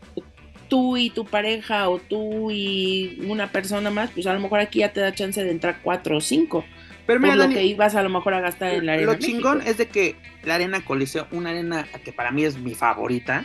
[0.70, 4.78] tú y tu pareja o tú y una persona más, pues a lo mejor aquí
[4.78, 6.64] ya te da chance de entrar cuatro o cinco.
[7.06, 9.12] Pero mira, por lo que ibas a lo mejor a gastar en la arena.
[9.12, 12.74] Lo chingón es de que la arena Coliseo, una arena que para mí es mi
[12.74, 13.44] favorita,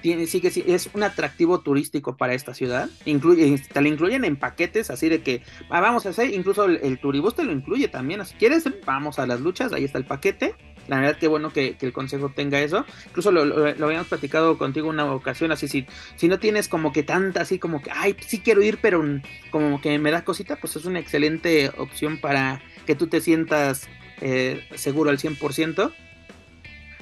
[0.00, 2.88] tiene, sí que sí, es un atractivo turístico para esta ciudad.
[3.04, 6.80] Incluye, te lo incluyen en paquetes, así de que ah, vamos a hacer, incluso el,
[6.82, 8.24] el turibús te lo incluye también.
[8.24, 10.54] Si quieres, vamos a las luchas, ahí está el paquete.
[10.88, 12.84] La verdad que bueno que, el consejo tenga eso.
[13.06, 17.42] Incluso lo, habíamos platicado contigo una ocasión, así si, si no tienes como que tanta,
[17.42, 19.02] así como que, ay, sí quiero ir, pero
[19.50, 23.88] como que me da cosita, pues es una excelente opción para que tú te sientas
[24.20, 25.92] eh, seguro al 100%.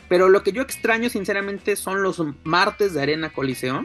[0.08, 3.84] Pero lo que yo extraño sinceramente son los martes de Arena Coliseo,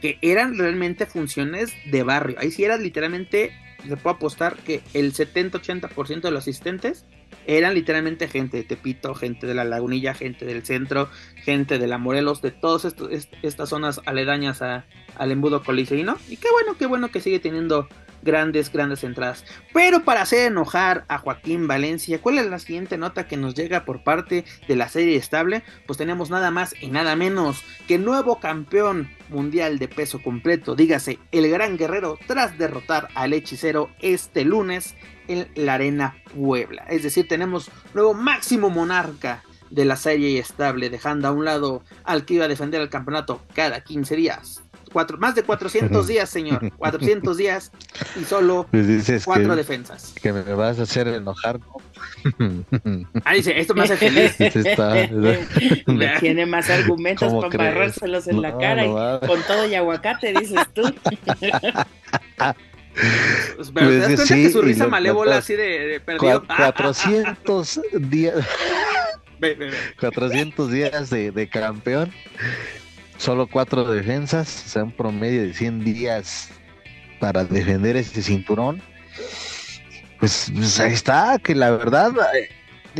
[0.00, 2.36] que eran realmente funciones de barrio.
[2.40, 3.52] Ahí sí era literalmente,
[3.86, 7.06] se puede apostar que el 70-80% de los asistentes
[7.46, 11.98] eran literalmente gente de Tepito, gente de la Lagunilla, gente del centro, gente de la
[11.98, 12.94] Morelos, de todas
[13.42, 16.16] estas zonas aledañas al embudo coliseíno.
[16.28, 17.88] Y qué bueno, qué bueno que sigue teniendo
[18.26, 19.46] grandes, grandes entradas.
[19.72, 23.86] Pero para hacer enojar a Joaquín Valencia, ¿cuál es la siguiente nota que nos llega
[23.86, 25.62] por parte de la serie estable?
[25.86, 31.18] Pues tenemos nada más y nada menos que nuevo campeón mundial de peso completo, dígase
[31.32, 34.94] el gran guerrero, tras derrotar al hechicero este lunes
[35.28, 36.84] en la Arena Puebla.
[36.88, 42.24] Es decir, tenemos nuevo máximo monarca de la serie estable, dejando a un lado al
[42.24, 44.62] que iba a defender el campeonato cada 15 días.
[44.96, 46.72] Cuatro, más de 400 días, señor.
[46.74, 47.70] 400 días
[48.18, 50.14] y solo pues cuatro defensas.
[50.22, 51.60] Que me vas a hacer enojar,
[53.22, 54.34] Ah, dice, esto me hace feliz.
[56.20, 60.90] Tiene más argumentos para barrárselos en la cara y con todo y aguacate, dices tú.
[63.56, 66.42] Pues, pero te das cuenta que su risa malévola así de, perdido.
[66.46, 68.46] 400 días.
[70.00, 72.10] 400 días de, de, campeón.
[73.18, 74.64] Solo cuatro defensas.
[74.66, 76.50] O sea, un promedio de 100 días
[77.20, 78.82] para defender ese cinturón.
[80.18, 82.48] Pues, pues, ahí está, que la verdad, eh,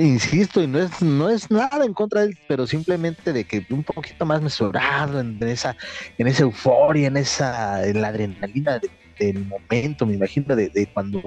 [0.02, 3.64] insisto, y no es, no es nada en contra de él, pero simplemente de que
[3.70, 5.76] un poquito más mesurado en esa,
[6.18, 11.22] en esa euforia, en esa, en la adrenalina de del momento, me imagino, de, cuando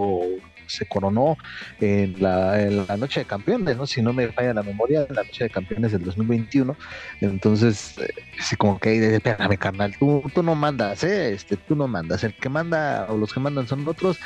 [0.70, 1.38] se coronó
[1.80, 3.86] en la, noche de campeones, ¿no?
[3.86, 6.76] Si no me falla la memoria, la noche de campeones del 2021.
[7.22, 11.34] Entonces, eh, como que, espérame, carnal, tú, tú no mandas, ¿eh?
[11.34, 12.24] Este, tú no mandas.
[12.24, 14.20] El que manda o los que mandan son otros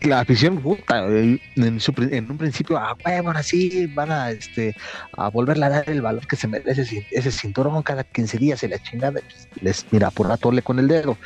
[0.00, 4.76] la afición puta, en, en, un principio, ah, bueno, así van a este
[5.16, 8.68] a volverle a dar el valor que se merece ese, cinturón cada 15 días y
[8.68, 11.16] la chingada, pues, les mira por la tole con el dedo.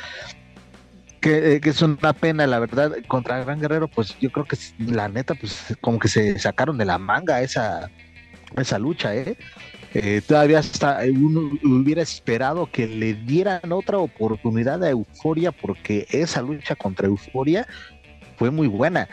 [1.25, 5.07] Eh, que, es una pena, la verdad, contra Gran Guerrero, pues yo creo que la
[5.07, 7.89] neta, pues como que se sacaron de la manga esa,
[8.57, 9.37] esa lucha, ¿eh?
[9.93, 16.41] eh todavía hasta uno hubiera esperado que le dieran otra oportunidad a Euforia porque esa
[16.41, 17.67] lucha contra Euforia
[18.37, 19.07] fue muy buena.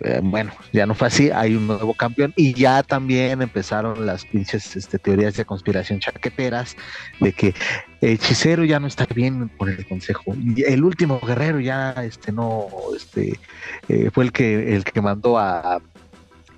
[0.00, 4.24] Eh, bueno, ya no fue así, hay un nuevo campeón y ya también empezaron las
[4.24, 6.76] pinches este, teorías de conspiración chaqueteras
[7.20, 7.54] de que
[8.02, 10.34] Hechicero ya no está bien con el consejo.
[10.66, 13.38] El último guerrero ya este no este
[13.88, 15.80] eh, fue el que el que mandó a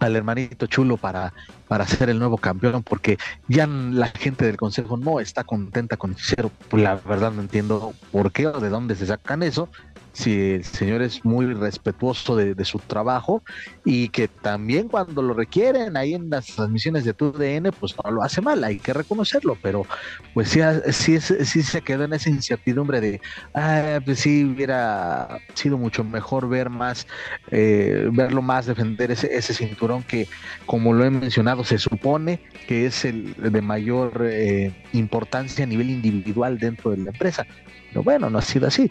[0.00, 1.32] al hermanito chulo para,
[1.68, 6.12] para ser el nuevo campeón, porque ya la gente del consejo no está contenta con
[6.12, 6.50] Hechicero.
[6.68, 9.68] Pues la verdad no entiendo por qué o de dónde se sacan eso,
[10.14, 13.42] si el señor es muy respetuoso de, su trabajo
[13.84, 18.22] y que también cuando lo requieren ahí en las transmisiones de TUDN, pues no lo
[18.22, 19.84] hace mal, hay que reconocerlo, pero
[20.32, 20.60] pues sí,
[20.92, 23.20] sí, sí se quedó en esa incertidumbre de,
[23.54, 27.06] ah, pues sí hubiera sido mucho mejor ver más,
[27.50, 30.28] eh, verlo más defender ese, ese cinturón que,
[30.64, 35.90] como lo he mencionado, se supone que es el de mayor eh, importancia a nivel
[35.90, 37.46] individual dentro de la empresa.
[37.88, 38.90] Pero bueno, no ha sido así.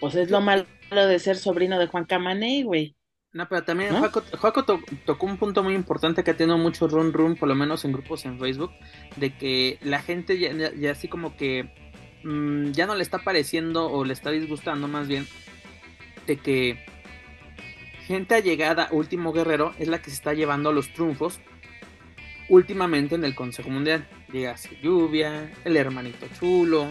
[0.00, 2.94] Pues es lo malo de ser sobrino de Juan Camaney, güey.
[3.32, 4.64] No, pero también Juaco,
[5.04, 7.92] tocó un punto muy importante que ha tenido mucho run run, por lo menos en
[7.92, 8.72] grupos en Facebook,
[9.16, 11.70] de que la gente ya, así como que
[12.24, 15.26] mm, ya no le está pareciendo o le está disgustando más bien
[16.26, 16.84] de que
[18.06, 21.40] gente allegada Último Guerrero es la que se está llevando los triunfos
[22.48, 24.08] últimamente en el Consejo Mundial.
[24.32, 26.86] Dígase Lluvia, el hermanito chulo,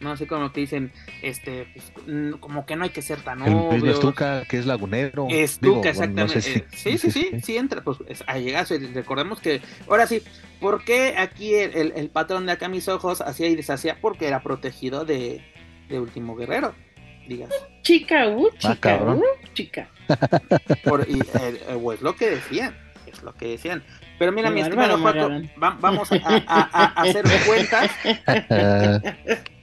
[0.00, 0.92] no sé como que dicen,
[1.22, 1.92] este, pues,
[2.40, 3.90] como que no hay que ser tan obvio.
[3.90, 5.26] Estuca, que es lagunero.
[5.28, 6.38] Estuca, exactamente.
[6.38, 10.22] Eh, sí, sí, sí, sí, entra, pues a llegar, recordemos que, ahora sí,
[10.60, 13.98] ¿por qué aquí el, patrón de acá mis ojos hacía y deshacía?
[14.00, 15.42] Porque era protegido de,
[15.88, 16.74] de Último Guerrero,
[17.28, 17.50] digas.
[17.82, 19.22] Chica, uh, ah, chica, uh,
[19.54, 19.88] chica.
[20.84, 22.76] Por, y, eh, eh, es lo que decían,
[23.06, 23.82] es lo que decían.
[24.18, 27.90] Pero mira, mi estimado Paco, vamos a, a hacer cuentas.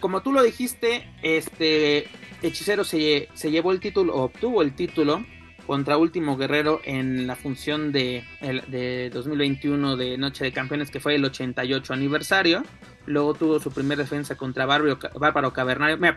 [0.00, 2.08] como tú lo dijiste, este
[2.42, 5.24] Hechicero se, se, llevó el título, obtuvo el título
[5.66, 11.14] contra Último Guerrero en la función de, de 2021 de Noche de Campeones, que fue
[11.14, 12.64] el 88 aniversario.
[13.06, 15.96] Luego tuvo su primera defensa contra Bárbaro, Cavernario.
[15.96, 16.16] Mira,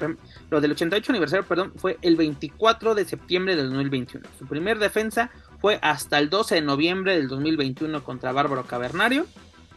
[0.49, 4.27] lo del 88 aniversario, perdón, fue el 24 de septiembre del 2021.
[4.39, 5.29] Su primera defensa
[5.59, 9.27] fue hasta el 12 de noviembre del 2021 contra Bárbaro Cavernario.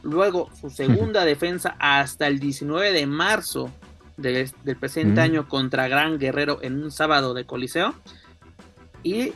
[0.03, 3.71] Luego su segunda defensa hasta el 19 de marzo
[4.17, 5.25] del presente mm.
[5.25, 7.95] año contra Gran Guerrero en un sábado de Coliseo.
[9.03, 9.33] Y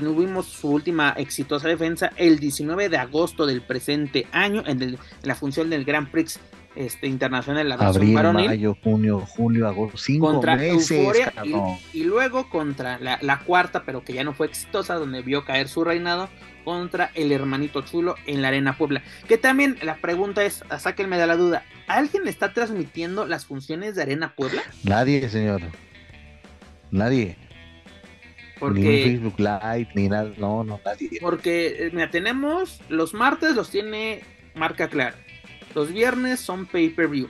[0.00, 5.70] tuvimos su última exitosa defensa el 19 de agosto del presente año en, la función
[5.70, 6.38] del Grand Prix
[6.76, 11.16] este, internacional la Abril, mayo, junio, julio, agosto, cinco contra meses,
[11.92, 15.68] y, luego contra la, la, cuarta, pero que ya no fue exitosa, donde vio caer
[15.68, 16.28] su reinado,
[16.66, 19.00] contra el hermanito chulo en la Arena Puebla.
[19.28, 24.02] Que también la pregunta es, sáquenme de la duda, ¿alguien está transmitiendo las funciones de
[24.02, 24.62] Arena Puebla?
[24.82, 25.62] Nadie, señor.
[26.90, 27.36] Nadie.
[28.58, 31.18] Porque, ni Facebook Live, ni nada, no, no, nadie.
[31.20, 34.22] Porque, eh, mira, tenemos, los martes los tiene
[34.56, 35.14] marca clara.
[35.76, 37.28] Los viernes son pay-per-view.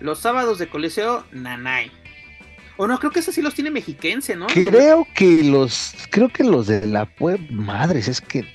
[0.00, 1.92] Los sábados de coliseo, nanay.
[2.78, 4.46] O no, creo que esos sí los tiene mexiquense, ¿no?
[4.46, 8.46] Creo que los, creo que los de la web, madres, es que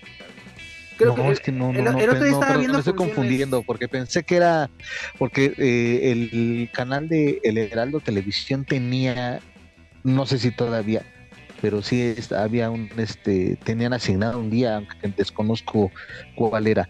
[0.98, 4.72] Creo no, que es que no, no, no, no, estoy confundiendo porque pensé que era
[5.20, 9.40] porque eh, el canal de El Heraldo Televisión tenía,
[10.04, 11.04] no sé si todavía,
[11.62, 15.92] pero sí había un, este, tenían asignado un día, aunque desconozco
[16.36, 16.90] cuál era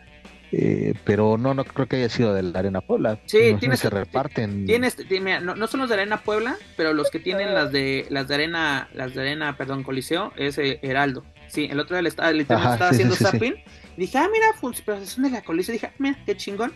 [0.57, 3.19] eh, pero no, no creo que haya sido de la Arena Puebla.
[3.25, 4.65] Sí, tienes, se reparten.
[4.65, 4.95] Tienes,
[5.41, 8.87] no, son los de Arena Puebla, pero los que tienen las de las de Arena,
[8.93, 11.25] las de Arena, perdón, Coliseo, es eh, Heraldo.
[11.47, 13.55] Sí, el otro día le estaba, estaba haciendo zapping.
[13.97, 14.47] dije, ah, mira,
[14.85, 15.73] pero son de la Coliseo.
[15.73, 16.71] dije, ah, mira, qué chingón.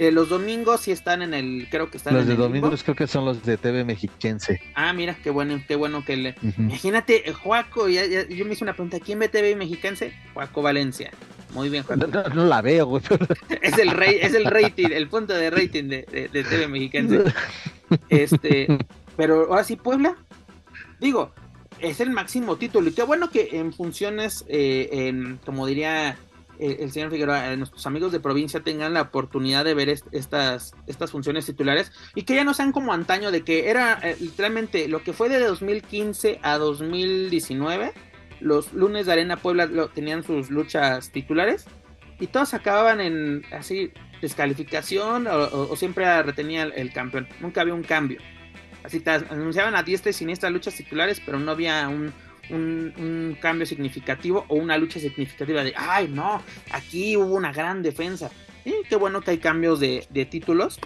[0.00, 3.06] Eh, los domingos sí están en el, creo que están los de domingos creo que
[3.06, 4.58] son los de TV Mexiquense.
[4.74, 6.34] Ah, mira, qué bueno, qué bueno que le.
[6.56, 10.14] Imagínate, Juaco, ya, yo me hice una pregunta, ¿quién ve TV Mexiquense?
[10.32, 11.10] Juaco Valencia.
[11.52, 11.98] Muy bien, Juan.
[12.34, 13.02] No, la veo, güey.
[13.60, 17.22] Es el rey, es el rating, el punto de rating de, de, TV mexicana.
[18.08, 18.68] Este,
[19.18, 20.16] pero ahora sí, Puebla,
[20.98, 21.34] digo,
[21.78, 22.88] es el máximo título.
[22.88, 26.16] Y qué bueno que en funciones, eh, en, como diría
[26.60, 30.74] eh, el señor Figueroa, eh, nuestros amigos de provincia tengan la oportunidad de ver estas,
[30.86, 35.02] estas funciones titulares y que ya no sean como antaño de que era literalmente lo
[35.02, 37.92] que fue de 2015 a 2019
[38.40, 41.66] los lunes de Arena Puebla tenían sus luchas titulares
[42.18, 47.26] y todos acababan en así descalificación o, siempre retenía el, campeón.
[47.40, 48.20] Nunca había un cambio.
[48.82, 52.12] Así anunciaban a diestra y siniestra luchas titulares, pero no había un,
[52.50, 56.42] un, cambio significativo o una lucha significativa de, ay, no,
[56.72, 58.30] aquí hubo una gran defensa.
[58.64, 60.78] Y qué bueno que hay cambios de, de títulos,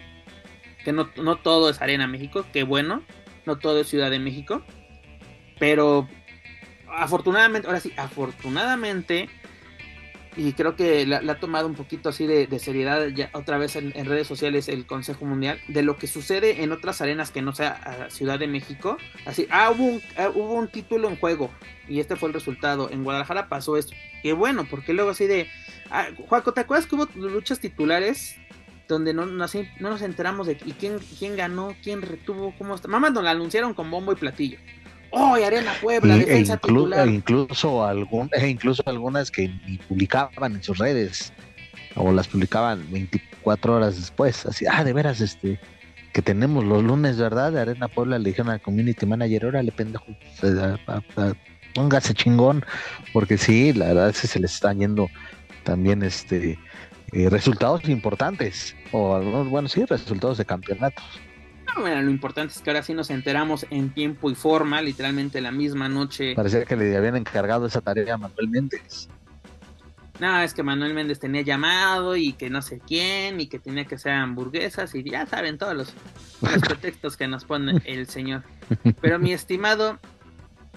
[0.85, 3.03] que no, no todo es Arena México, qué bueno,
[3.47, 4.63] no todo es Ciudad de México,
[5.59, 6.09] pero
[6.89, 9.29] afortunadamente, ahora sí, afortunadamente,
[10.37, 13.93] y creo que la, ha tomado un poquito así de, seriedad ya otra vez en,
[13.93, 18.09] redes sociales el Consejo Mundial, de lo que sucede en otras arenas que no sea
[18.11, 18.97] Ciudad de México.
[19.27, 21.51] Así, ah, hubo un, ah, hubo un título en juego
[21.89, 22.91] y este fue el resultado.
[22.91, 23.95] En Guadalajara pasó esto.
[24.23, 25.49] Qué bueno, porque luego así de...
[25.91, 28.37] Ah, Juaco, ¿te acuerdas que hubo luchas titulares
[28.89, 29.47] donde no, no,
[29.81, 32.89] no nos enteramos de quién, quién ganó, quién retuvo, cómo está.
[32.89, 34.59] Mamá nos la anunciaron con bombo y platillo.
[35.15, 36.17] ¡Oh, Arena Puebla!
[36.17, 37.09] E titular.
[37.09, 41.33] incluso, algún, e incluso algunas que ni publicaban en sus redes,
[41.95, 44.45] o las publicaban 24 horas después.
[44.47, 45.61] Así, ah, de veras, este,
[46.13, 47.53] que tenemos los lunes, ¿verdad?
[47.53, 50.07] De Arena Puebla le dijeron al community manager, órale, pendejo,
[51.75, 52.65] póngase chingón,
[53.13, 55.09] porque sí, la verdad es que se les están yendo
[55.65, 56.59] también este
[57.13, 61.05] eh, resultados importantes, o algunos, bueno, sí, resultados de campeonatos.
[61.79, 65.51] Bueno, lo importante es que ahora sí nos enteramos en tiempo y forma, literalmente la
[65.51, 66.35] misma noche.
[66.35, 69.09] Parecía que le habían encargado esa tarea a Manuel Méndez.
[70.21, 73.85] No, es que Manuel Méndez tenía llamado y que no sé quién y que tenía
[73.85, 75.93] que ser hamburguesas y ya saben todos los,
[76.41, 78.45] los pretextos que nos pone el señor.
[79.01, 79.99] Pero mi estimado,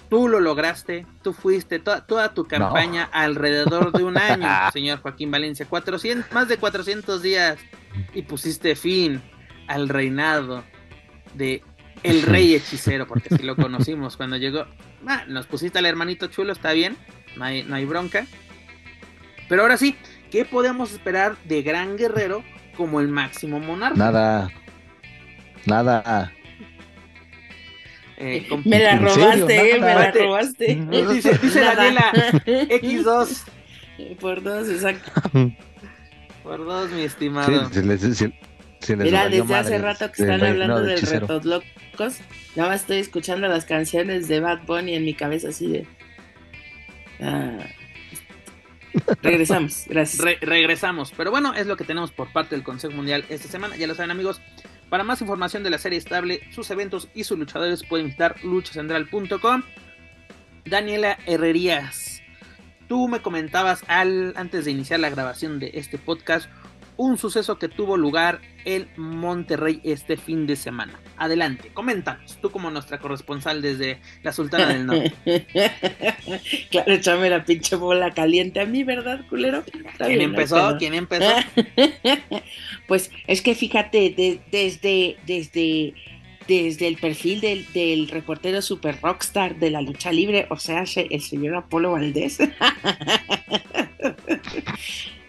[0.10, 5.66] Tú lo lograste, tú fuiste toda, tu campaña alrededor de un año, señor Joaquín Valencia,
[5.66, 7.60] 400, más de 400 días
[8.14, 9.22] y pusiste fin
[9.68, 10.64] al reinado
[11.38, 11.64] de
[12.04, 14.66] el rey hechicero, porque si lo conocimos cuando llegó,
[15.06, 16.98] ah, nos pusiste al hermanito chulo, está bien,
[17.36, 18.26] no hay, no hay bronca.
[19.48, 19.96] Pero ahora sí,
[20.32, 22.44] ¿qué podemos esperar de Gran Guerrero
[22.76, 23.98] como el máximo monarca?
[23.98, 24.50] Nada,
[25.66, 26.34] nada.
[28.20, 30.76] Eh, me la robaste, eh, me la robaste.
[31.14, 32.12] Dice, dice Daniela,
[32.46, 33.44] X2.
[34.20, 35.12] Por dos, exacto.
[36.44, 37.70] Por dos, mi estimado.
[38.98, 42.20] Mira, desde hace rato que están hablando de retos locos,
[42.56, 45.88] nada más estoy escuchando las canciones de Bad Bunny en mi cabeza así de...
[47.20, 47.58] Ah,
[49.22, 50.40] regresamos, gracias.
[50.42, 53.76] regresamos, pero bueno, es lo que tenemos por parte del Consejo Mundial esta semana.
[53.76, 54.42] Ya lo saben amigos,
[54.90, 59.64] para más información de la serie estable, sus eventos y sus luchadores pueden visitar luchacentral.com.
[60.66, 62.22] Daniela Herrerías,
[62.88, 66.50] tú me comentabas al, antes de iniciar la grabación de este podcast
[66.98, 71.00] un suceso que tuvo lugar en Monterrey este fin de semana.
[71.16, 75.14] Adelante, coméntanos, tú como nuestra corresponsal desde la Sultana del Norte.
[76.70, 79.64] claro, échame la pinche bola caliente a mí, ¿verdad, culero?
[79.98, 80.76] ¿Quién empezó?
[80.78, 81.32] ¿Quién empezó?
[82.88, 84.14] pues es que fíjate,
[84.52, 85.94] desde, desde,
[86.46, 91.22] desde el perfil del, del, reportero super rockstar de la lucha libre, o sea, el
[91.22, 92.40] señor Apolo Valdés.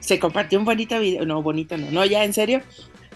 [0.01, 2.62] se compartió un bonito video, no, bonito no, no, ya en serio,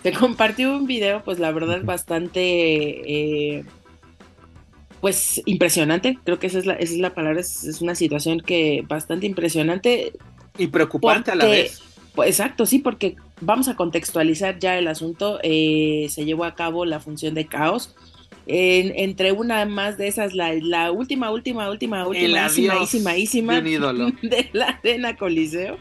[0.02, 3.64] se compartió un video, pues la verdad es bastante, eh,
[5.00, 8.84] pues impresionante, creo que esa es la, esa es la palabra, es, una situación que
[8.86, 10.12] bastante impresionante.
[10.58, 11.82] Y preocupante a la vez.
[12.14, 16.84] Pues, exacto, sí, porque vamos a contextualizar ya el asunto, eh, se llevó a cabo
[16.84, 17.94] la función de caos.
[18.46, 22.48] entre una más de esas, la, la última, última, última, última,
[24.22, 25.78] de la Arena Coliseo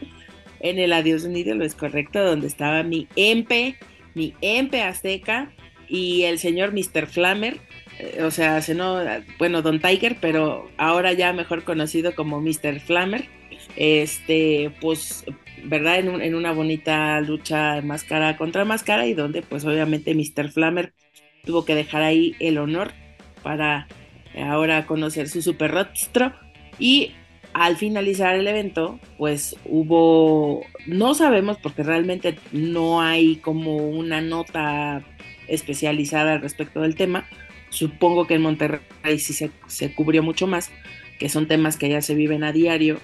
[0.60, 3.76] en el Adiós Unido, lo es correcto, donde estaba mi EMPE,
[4.14, 5.52] mi EMPE Azteca
[5.88, 7.06] y el señor Mr.
[7.06, 7.60] Flammer,
[7.98, 8.98] eh, o sea, se no,
[9.38, 12.80] bueno, Don Tiger, pero ahora ya mejor conocido como Mr.
[12.80, 13.28] Flammer,
[13.76, 15.24] este, pues,
[15.64, 15.98] ¿verdad?
[15.98, 20.50] En, una bonita lucha máscara contra máscara y donde pues obviamente Mr.
[20.50, 20.92] Flammer
[21.44, 22.92] tuvo que dejar ahí el honor
[23.42, 23.86] para
[24.34, 26.32] ahora conocer su super rostro
[26.78, 27.12] y
[27.54, 35.04] al finalizar el evento, pues hubo, no sabemos porque realmente no hay como una nota
[35.48, 37.26] especializada al respecto del tema.
[37.70, 39.32] Supongo que en Monterrey sí
[39.66, 40.70] se, cubrió mucho más,
[41.18, 42.98] que son temas que ya se viven a diario.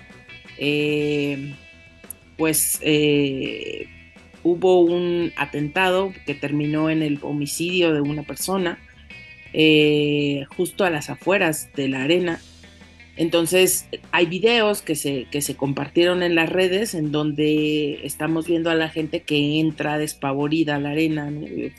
[0.58, 1.54] Eh,
[2.36, 3.88] pues eh,
[4.42, 8.78] hubo un atentado que terminó en el homicidio de una persona
[9.52, 12.40] eh, justo a las afueras de la arena
[13.18, 18.70] entonces, hay videos que se, que se compartieron en las redes en donde estamos viendo
[18.70, 21.28] a la gente que entra despavorida a la arena.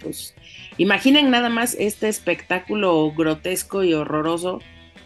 [0.01, 0.35] Pues,
[0.77, 4.59] imaginen nada más este espectáculo grotesco y horroroso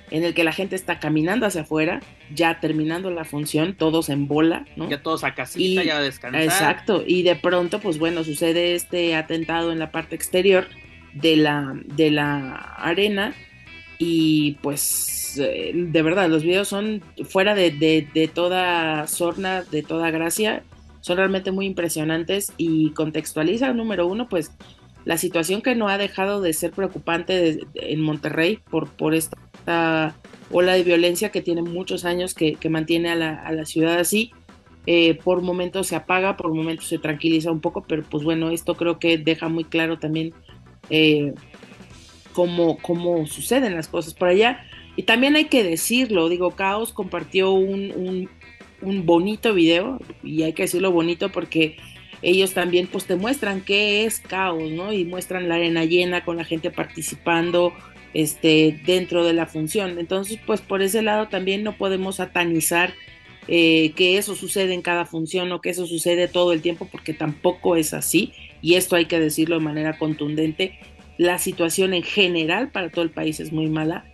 [0.10, 2.02] en el que la gente está caminando hacia afuera,
[2.34, 4.90] ya terminando la función, todos en bola, ¿no?
[4.90, 6.42] Ya todos a casita, ya a descansar.
[6.42, 10.68] Exacto, y de pronto, pues bueno, sucede este atentado en la parte exterior
[11.14, 13.36] de la, de la arena
[14.06, 20.62] y pues eh, de verdad, los videos son fuera de, toda sorna, de toda gracia,
[21.00, 24.52] son realmente muy impresionantes y contextualiza, número uno, pues
[25.06, 30.16] la situación que no ha dejado de ser preocupante en Monterrey por, por esta
[30.52, 34.32] ola de violencia que tiene muchos años que, mantiene a la, ciudad así.
[34.86, 38.76] Eh, por momentos se apaga, por momentos se tranquiliza un poco, pero pues bueno, esto
[38.76, 40.34] creo que deja muy claro también
[40.90, 41.34] eh,
[42.34, 44.66] cómo, cómo suceden las cosas por allá.
[44.96, 48.30] Y también hay que decirlo, digo, Caos compartió un,
[48.82, 51.78] bonito video, y hay que decirlo bonito porque
[52.22, 54.94] ellos también pues te muestran qué es caos, ¿no?
[54.94, 57.74] Y muestran la arena llena con la gente participando
[58.14, 59.98] este, dentro de la función.
[60.00, 62.94] Entonces, pues por ese lado también no podemos satanizar
[63.48, 67.14] eh, que eso sucede en cada función o que eso sucede todo el tiempo, porque
[67.14, 68.32] tampoco es así,
[68.62, 70.80] y esto hay que decirlo de manera contundente.
[71.18, 74.06] La situación en general para todo el país es muy mala,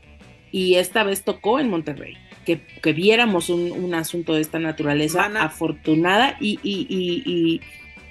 [0.51, 2.17] y esta vez tocó en Monterrey.
[2.45, 7.61] Que, que viéramos un, un, asunto de esta naturaleza afortunada y, y, y,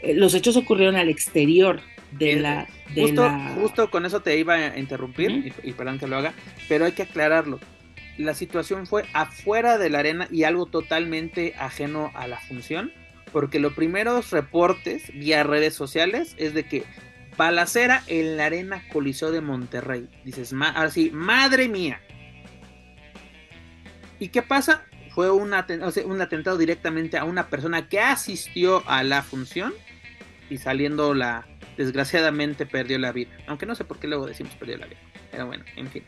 [0.04, 1.80] y, los hechos ocurrieron al exterior
[2.12, 2.68] de la...
[2.94, 3.56] De justo, la...
[3.60, 5.52] justo con eso te iba a interrumpir, -huh.
[5.64, 6.34] y, perdón que lo haga,
[6.68, 7.58] pero hay que aclararlo
[8.18, 12.92] la situación fue afuera de la arena y algo totalmente ajeno a la función,
[13.32, 16.84] porque los primeros reportes vía redes sociales es de que
[17.38, 20.10] balacera en la arena Coliseo de Monterrey.
[20.24, 22.02] Dices, ahora sí, madre mía.
[24.18, 24.84] ¿Y qué pasa?
[25.14, 29.72] Fue un atentado directamente a una persona que asistió a la función
[30.50, 33.30] y saliendo la desgraciadamente perdió la vida.
[33.46, 34.98] Aunque no sé por qué luego decimos perdió la vida.
[35.30, 36.04] Pero bueno, en fin.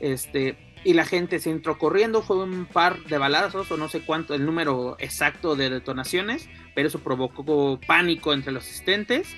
[0.00, 4.02] Este, y la gente se entró corriendo, fue un par de balazos o no sé
[4.02, 9.34] cuánto el número exacto de detonaciones, pero eso provocó pánico entre los asistentes.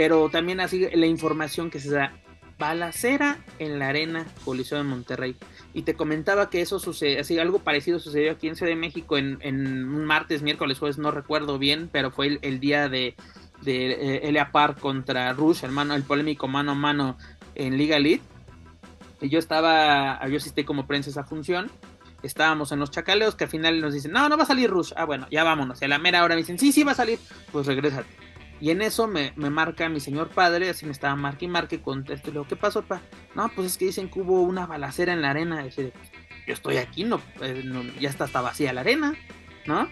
[0.00, 2.14] Pero también así la información que se da,
[2.58, 5.36] balacera en la arena Coliseo de Monterrey.
[5.74, 9.18] Y te comentaba que eso sucede, así algo parecido sucedió aquí en Ciudad de México
[9.18, 9.60] en, en
[9.92, 13.14] un martes, miércoles, jueves, no recuerdo bien, pero fue el, día de,
[13.60, 17.18] de eh, Elia Park contra Rush, el, mano, el polémico mano a mano
[17.54, 18.24] en Liga Elite.
[19.20, 21.70] Yo estaba, yo asistí como prensa esa función,
[22.22, 24.94] estábamos en los chacaleos que al final nos dicen, no, no va a salir Rush,
[24.96, 26.94] ah bueno, ya vámonos, y a la mera hora me dicen, sí, sí va a
[26.94, 27.18] salir,
[27.52, 28.29] pues regrésate.
[28.60, 31.80] Y en eso me, me marca mi señor padre, así me estaba marque y marque
[31.80, 33.00] con esto, y luego, ¿qué pasó, pa?
[33.34, 35.92] No, pues es que dicen que hubo una balacera en la arena, y decir,
[36.46, 37.64] yo estoy aquí, no, eh,
[38.00, 39.14] ya está, está vacía la arena,
[39.66, 39.88] ¿no?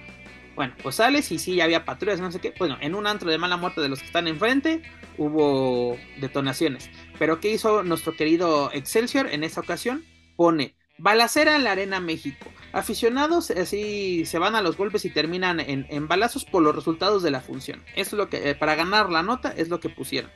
[0.59, 2.53] Bueno, pues sales y sí, ya había patrullas, no sé qué.
[2.59, 4.83] Bueno, en un antro de mala muerte de los que están enfrente
[5.17, 6.91] hubo detonaciones.
[7.17, 10.05] Pero ¿qué hizo nuestro querido Excelsior en esa ocasión?
[10.35, 12.51] Pone balacera en la Arena México.
[12.73, 17.23] Aficionados así se van a los golpes y terminan en, en balazos por los resultados
[17.23, 17.83] de la función.
[17.95, 20.31] Eso es lo que, eh, para ganar la nota, es lo que pusieron.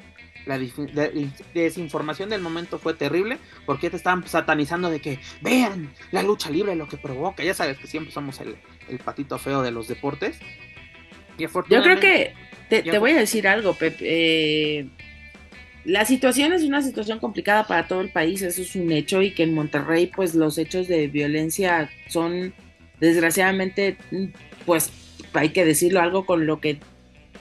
[0.47, 1.09] La, la,
[1.55, 6.75] desinformación del momento fue terrible porque te estaban satanizando de que vean la lucha libre
[6.75, 7.45] lo que provoca.
[7.45, 8.57] Ya sabes que siempre somos el,
[8.89, 10.39] el patito feo de los deportes.
[11.39, 12.35] Y Yo creo que
[12.69, 13.97] te, te, voy a decir algo, Pep.
[14.01, 14.89] Eh,
[15.85, 19.33] la situación es una situación complicada para todo el país, eso es un hecho, y
[19.33, 22.55] que en Monterrey, pues los hechos de violencia son,
[23.01, 23.97] desgraciadamente,
[24.65, 24.93] pues
[25.33, 26.79] hay que decirlo, algo con lo que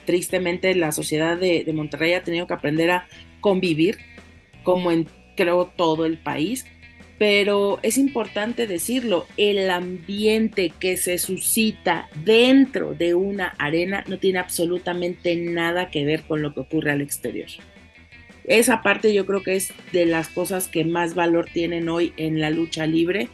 [0.05, 3.07] tristemente la sociedad de, Monterrey ha tenido que aprender a
[3.41, 3.97] convivir,
[4.63, 6.65] como en creo todo el país.
[7.19, 14.39] Pero es importante decirlo, el ambiente que se suscita dentro de una arena no tiene
[14.39, 17.49] absolutamente nada que ver con lo que ocurre al exterior.
[18.45, 22.39] Esa parte yo creo que es de las cosas que más valor tienen hoy en
[22.39, 23.29] la lucha libre,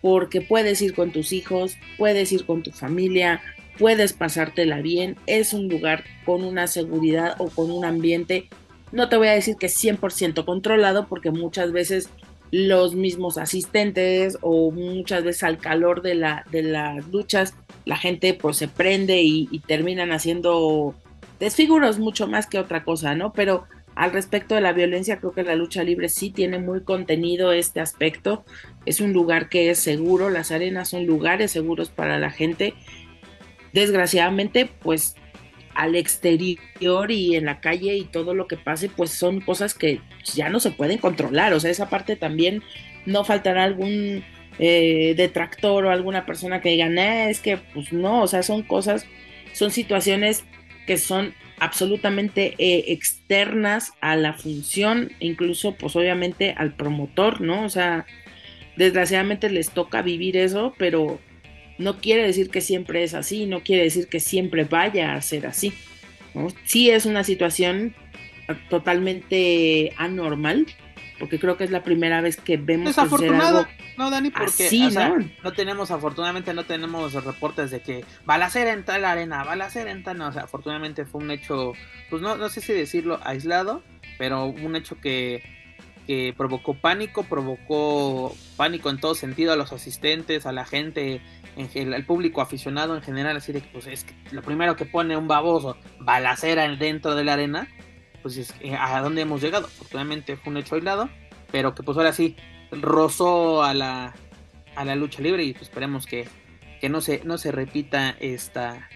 [0.00, 3.40] porque puedes ir con tus hijos, puedes ir con tu familia,
[3.78, 8.48] puedes pasártela bien, es un lugar con una seguridad o con un ambiente,
[8.90, 12.10] no te voy a decir que 100% controlado, porque muchas veces
[12.50, 17.54] los mismos asistentes o muchas veces al calor de, la, de las luchas,
[17.86, 20.94] la gente pues se prende y, y terminan haciendo
[21.40, 23.32] desfiguros mucho más que otra cosa, ¿no?
[23.32, 23.64] Pero
[23.94, 27.80] al respecto de la violencia, creo que la lucha libre sí tiene muy contenido este
[27.80, 28.44] aspecto.
[28.86, 32.74] Es un lugar que es seguro, las arenas son lugares seguros para la gente
[33.72, 35.14] desgraciadamente, pues
[35.74, 40.00] al exterior y en la calle y todo lo que pase, pues son cosas que
[40.24, 41.52] ya no se pueden controlar.
[41.54, 42.62] O sea, esa parte también
[43.06, 44.22] no faltará algún
[44.58, 48.62] eh, detractor o alguna persona que diga, nah, es que pues no, o sea, son
[48.62, 49.06] cosas,
[49.54, 50.44] son situaciones
[50.86, 57.64] que son absolutamente eh, externas a la función, incluso pues obviamente al promotor, ¿no?
[57.64, 58.04] O sea,
[58.76, 61.20] desgraciadamente les toca vivir eso, pero
[61.78, 65.46] no quiere decir que siempre es así, no quiere decir que siempre vaya a ser
[65.46, 65.72] así.
[66.34, 66.48] ¿no?
[66.64, 67.94] Sí es una situación
[68.68, 70.66] totalmente anormal,
[71.22, 73.64] porque creo que es la primera vez que vemos desafortunado
[73.96, 75.24] no Dani porque así, o sea, ¿no?
[75.44, 80.18] no tenemos afortunadamente no tenemos reportes de que balacera en tal arena balacera en tal
[80.18, 81.74] no o sea afortunadamente fue un hecho
[82.10, 83.84] pues no no sé si decirlo aislado
[84.18, 85.44] pero un hecho que
[86.08, 91.20] que provocó pánico provocó pánico en todo sentido a los asistentes a la gente
[91.56, 94.86] en el público aficionado en general, así de que pues es que lo primero que
[94.86, 97.68] pone un baboso, balacera dentro de la arena,
[98.22, 99.66] pues es a dónde hemos llegado.
[99.66, 101.08] Afortunadamente fue un hecho aislado,
[101.50, 102.36] pero que pues ahora sí
[102.70, 104.14] rozó a la,
[104.76, 106.28] a la lucha libre y pues esperemos que,
[106.80, 108.88] que no, se, no se repita esta,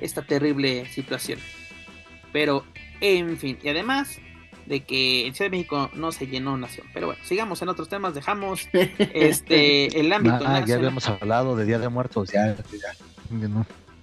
[0.00, 1.38] esta terrible situación.
[2.32, 2.64] Pero,
[3.00, 4.18] en fin, y además
[4.66, 6.86] de que en Ciudad de México no se llenó nación.
[6.94, 11.64] Pero bueno, sigamos en otros temas, dejamos este el ámbito ah, Ya habíamos hablado de
[11.64, 12.96] Día de Muertos, ya, ya,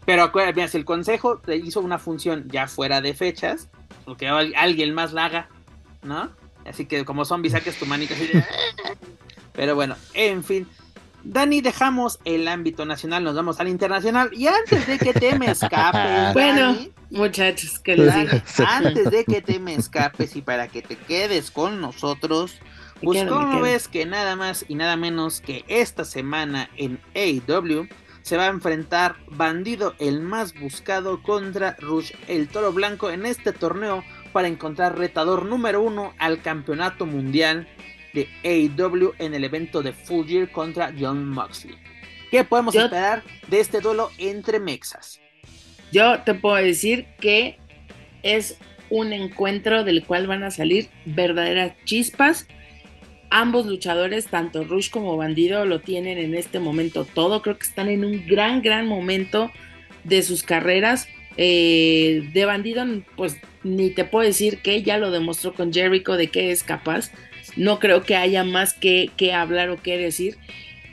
[0.05, 3.69] Pero acuérdate, si el consejo hizo una función ya fuera de fechas,
[4.05, 5.49] porque alguien más la haga,
[6.03, 6.31] ¿no?
[6.65, 8.15] Así que como zombies saques tu manita
[9.53, 10.67] Pero bueno, en fin.
[11.23, 14.29] Dani, dejamos el ámbito nacional, nos vamos al internacional.
[14.33, 16.77] Y antes de que te me escapes, bueno,
[17.09, 17.93] muchachos, que
[18.67, 22.57] antes de que te me escapes y para que te quedes con nosotros,
[23.01, 27.87] pues como ves que nada más y nada menos que esta semana en AEW
[28.29, 33.53] se va a enfrentar Bandido el más buscado contra Rush el Toro Blanco en este
[33.53, 34.03] torneo
[34.33, 37.67] para encontrar retador número uno al campeonato mundial
[38.13, 41.75] de AEW en el evento de Full Year contra John Moxley.
[42.29, 45.19] ¿Qué podemos esperar de este duelo entre Mexas?
[45.91, 47.57] Yo te puedo decir que
[48.21, 48.59] es
[48.91, 52.45] un encuentro del cual van a salir verdaderas chispas.
[53.31, 57.41] Ambos luchadores, tanto Rush como Bandido, lo tienen en este momento todo.
[57.41, 59.51] Creo que están en un gran, gran momento
[60.03, 61.07] de sus carreras.
[61.37, 66.27] Eh, de Bandido, pues ni te puedo decir que ya lo demostró con Jericho de
[66.27, 67.11] que es capaz.
[67.55, 70.37] No creo que haya más que, que hablar o que decir.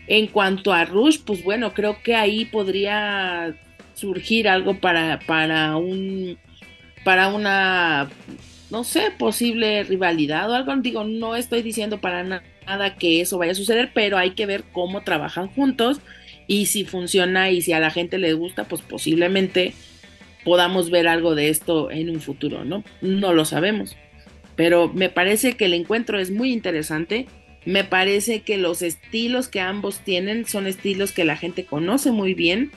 [0.07, 3.57] En cuanto a Rush, pues bueno, creo que ahí podría
[3.95, 6.39] surgir algo para, para un
[7.03, 8.11] para una
[8.71, 10.75] no sé, posible rivalidad o algo.
[10.77, 14.65] Digo, no estoy diciendo para nada que eso vaya a suceder, pero hay que ver
[14.73, 16.01] cómo trabajan juntos
[16.47, 19.73] y si funciona y si a la gente le gusta, pues posiblemente
[20.45, 22.85] podamos ver algo de esto en un futuro, ¿no?
[23.01, 23.97] No lo sabemos.
[24.55, 27.27] Pero me parece que el encuentro es muy interesante.
[27.65, 32.33] Me parece que los estilos que ambos tienen son estilos que la gente conoce muy
[32.35, 32.71] bien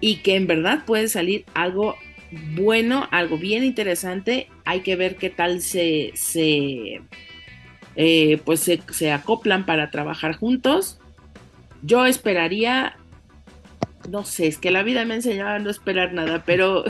[0.00, 1.96] y que en verdad puede salir algo
[2.30, 4.48] bueno, algo bien interesante.
[4.64, 7.02] Hay que ver qué tal se, se
[7.96, 11.00] eh, pues se, se acoplan para trabajar juntos.
[11.82, 12.96] Yo esperaría
[14.08, 16.84] no sé, es que la vida me ha enseñado a no esperar nada, pero...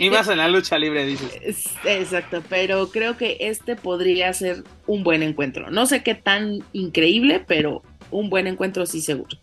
[0.00, 1.74] y más en la lucha libre, dices.
[1.84, 5.70] Exacto, pero creo que este podría ser un buen encuentro.
[5.70, 9.36] No sé qué tan increíble, pero un buen encuentro sí seguro.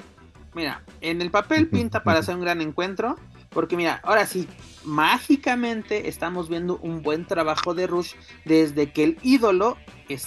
[0.53, 3.17] Mira, en el papel pinta para ser un gran encuentro,
[3.49, 4.47] porque mira, ahora sí,
[4.83, 8.13] mágicamente estamos viendo un buen trabajo de Rush
[8.45, 9.77] desde que el ídolo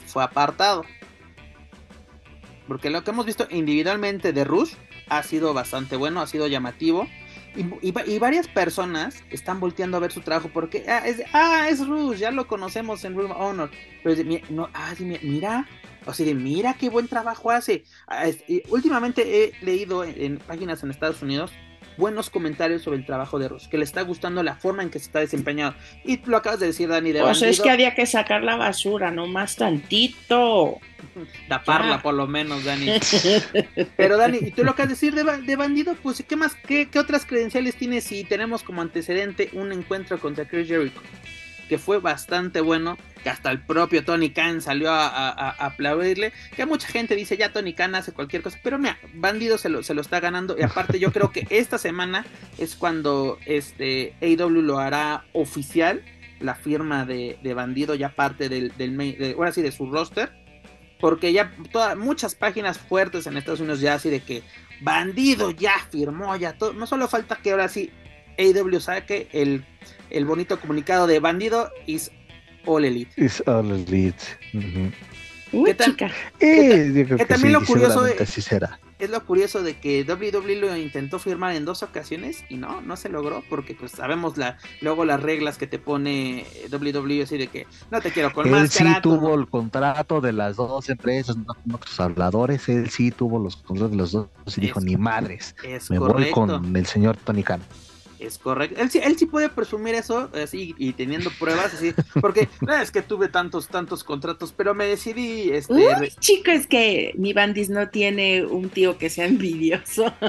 [0.06, 0.84] fue apartado.
[2.66, 4.74] Porque lo que hemos visto individualmente de Rush
[5.08, 7.06] ha sido bastante bueno, ha sido llamativo.
[7.54, 12.30] Y, varias personas están volteando a ver su trabajo porque ah, es, ah, Rush, ya
[12.30, 13.70] lo conocemos en Room Honor.
[14.02, 15.68] Pero no, ah, mira,
[16.06, 17.84] o sea, de, mira qué buen trabajo hace.
[18.08, 18.24] Ah,
[18.70, 21.52] últimamente he leído en, páginas en Estados Unidos
[21.96, 24.98] buenos comentarios sobre el trabajo de Rush, que le está gustando la forma en que
[24.98, 25.76] se está desempeñando.
[26.04, 29.10] Y lo acabas de decir, Dani, de Pues es que había que sacar la basura,
[29.10, 30.78] no más tantito.
[31.48, 32.92] Taparla por lo menos, Dani.
[33.96, 35.94] Pero Dani, ¿y tú lo que has decir de, bandido?
[36.02, 40.68] Pues ¿qué más, qué, otras credenciales tienes si tenemos como antecedente un encuentro contra Chris
[40.68, 41.00] Jericho?
[41.72, 46.86] Que fue bastante bueno, que hasta el propio Tony Khan salió a, aplaudirle, que mucha
[46.86, 50.54] gente dice ya Tony Khan hace cualquier cosa, pero mira, Bandido se lo, está ganando
[50.58, 52.26] y aparte yo creo que esta semana
[52.58, 56.04] es cuando este AW lo hará oficial,
[56.40, 60.30] la firma de, Bandido ya parte del, de, ahora sí de su roster
[61.00, 64.42] porque ya todas, muchas páginas fuertes en Estados Unidos ya así de que
[64.82, 66.74] bandido ya firmó, ya todo.
[66.74, 67.90] No solo falta que ahora sí
[68.38, 69.64] AW saque el,
[70.10, 72.10] el bonito comunicado de bandido is
[72.66, 73.12] all elite.
[73.16, 74.22] Is all elite.
[75.50, 75.96] ¿Qué tal?
[76.40, 81.18] Eh, que, también lo curioso de, será es lo curioso de que WWE lo intentó
[81.18, 85.20] firmar en dos ocasiones y no, no se logró porque pues sabemos la luego las
[85.20, 89.34] reglas que te pone WWE así de que no te quiero con él sí tuvo
[89.34, 93.96] el contrato de las dos empresas, no otros habladores, él sí tuvo los contratos de
[93.96, 95.56] los dos y dijo ni madres,
[95.90, 97.60] me voy con el señor Tony Khan.
[98.22, 98.80] Es correcto.
[98.80, 103.02] Él, él sí puede presumir eso, así, y teniendo pruebas, así, porque no es que
[103.02, 105.72] tuve tantos, tantos contratos, pero me decidí, este...
[105.72, 110.14] Uy, chico, es que mi bandis no tiene un tío que sea envidioso.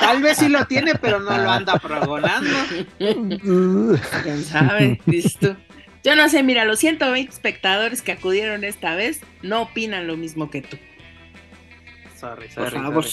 [0.00, 2.56] tal vez sí lo tiene, pero no lo anda progonando.
[2.98, 5.00] ¿Quién sabe?
[5.06, 5.56] Listo.
[6.02, 10.50] Yo no sé, mira, los 120 espectadores que acudieron esta vez no opinan lo mismo
[10.50, 10.78] que tú.
[12.18, 12.70] Sorry, sorry.
[12.70, 13.04] Por favor.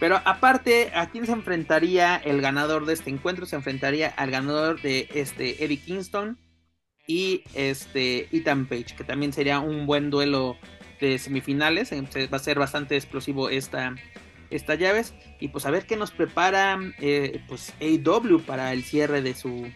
[0.00, 3.46] Pero aparte, ¿a quién se enfrentaría el ganador de este encuentro?
[3.46, 6.38] Se enfrentaría al ganador de este Eddie Kingston
[7.06, 10.56] y este Ethan Page, que también sería un buen duelo
[11.00, 11.92] de semifinales.
[11.92, 13.94] Va a ser bastante explosivo esta,
[14.50, 19.22] estas llaves y pues a ver qué nos prepara eh, pues AW para el cierre
[19.22, 19.70] de su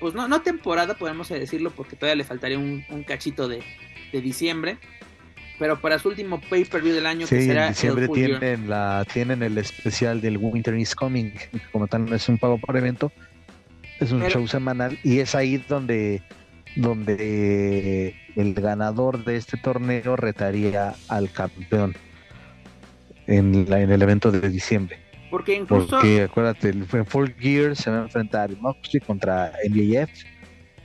[0.00, 3.62] pues no, no temporada podemos decirlo porque todavía le faltaría un, cachito de,
[4.12, 4.78] diciembre
[5.58, 9.58] pero para su último pay-per-view del año que será en diciembre tienen la tienen el
[9.58, 11.32] especial del Winter is Coming
[11.72, 13.12] como tal es un pago por evento
[14.00, 16.22] es un show semanal y es ahí donde
[16.76, 21.96] donde el ganador de este torneo retaría al campeón
[23.26, 24.98] en, la, en el evento de diciembre.
[25.30, 25.88] Porque incluso.
[25.88, 30.10] Porque acuérdate, en Full Gear se va a enfrentar Moxley contra MJF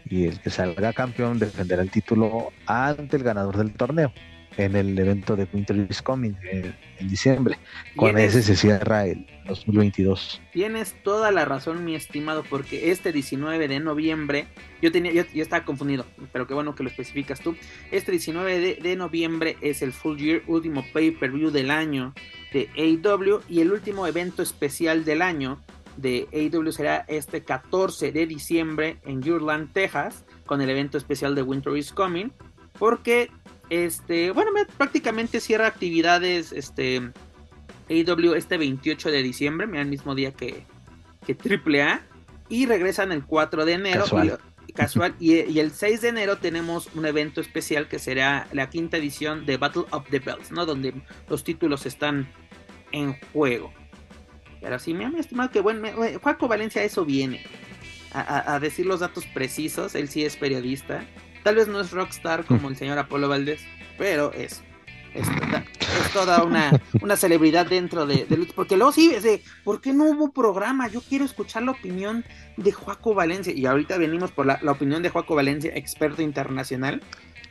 [0.09, 4.11] y el que salga campeón defenderá el título ante el ganador del torneo
[4.57, 6.75] en el evento de Winter is Coming en,
[7.07, 7.57] diciembre.
[7.95, 10.41] Con ese se cierra el 2022.
[10.51, 14.47] Tienes toda la razón, mi estimado, porque este 19 de noviembre,
[14.81, 17.55] yo tenía, yo, estaba confundido, pero qué bueno que lo especificas tú.
[17.91, 22.13] Este 19 de, de noviembre es el Full Year, último pay-per-view del año
[22.53, 25.59] de AEW y el último evento especial del año
[25.97, 31.41] de AEW será este 14 de diciembre en Urland, Texas, con el evento especial de
[31.41, 32.31] Winter is Coming,
[32.77, 33.29] porque
[33.71, 37.13] este, bueno, prácticamente cierra actividades este
[37.89, 40.65] AEW este 28 de diciembre, mira el mismo día que,
[41.25, 42.01] que AAA,
[42.49, 44.03] y regresan el 4 de enero.
[44.73, 45.15] Casual.
[45.19, 49.55] Y, el 6 de enero tenemos un evento especial que será la quinta edición de
[49.55, 50.65] Battle of the Bells, ¿no?
[50.65, 50.93] Donde
[51.29, 52.29] los títulos están
[52.91, 53.71] en juego.
[54.59, 55.87] Pero sí, me ha estimado que bueno,
[56.21, 57.41] Juaco Valencia eso viene.
[58.13, 61.05] A, a, decir los datos precisos, él sí es periodista.
[61.43, 63.61] Tal vez no es rockstar como el señor Apolo Valdés,
[63.97, 64.61] pero es.
[65.13, 65.27] Es
[66.13, 68.25] toda, una, una celebridad dentro de,
[68.55, 70.87] Porque luego sí, es de, ¿por qué no hubo programa?
[70.87, 72.23] Yo quiero escuchar la opinión
[72.55, 73.51] de Juaco Valencia.
[73.53, 77.01] Y ahorita venimos por la, opinión de Juaco Valencia, experto internacional.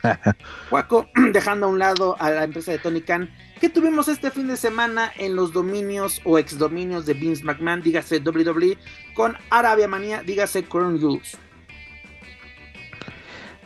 [0.70, 3.28] Juaco, dejando a un lado a la empresa de Tony Khan,
[3.60, 8.20] ¿qué tuvimos este fin de semana en los dominios o exdominios de Vince McMahon, dígase
[8.20, 8.78] WWE,
[9.14, 10.98] con Arabia Manía, dígase Crown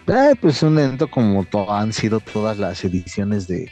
[0.06, 0.36] Jules?
[0.40, 3.70] pues un evento como han sido todas las ediciones de.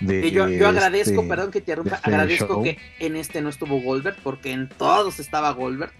[0.00, 4.16] yo, agradezco, este, perdón que te interrumpa, este agradezco que en este no estuvo Goldberg,
[4.22, 5.92] porque en todos estaba Goldberg.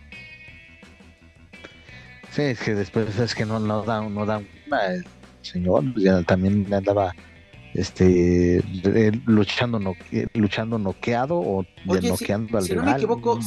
[2.30, 4.42] Sí, es que después es que no, no da, no da
[4.88, 5.04] el
[5.42, 7.14] señor, pues ya también andaba
[7.74, 8.62] este
[9.26, 9.94] luchando no,
[10.34, 13.40] luchando noqueado o noqueando al si no me equivoco,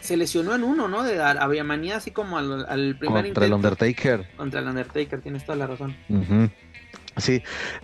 [0.00, 1.02] se, lesionó en uno, ¿no?
[1.02, 4.28] De Aviamanía, así como al, al primer Contra el Undertaker.
[4.36, 5.96] Contra el Undertaker, tienes toda la razón.
[7.16, 7.42] Sí,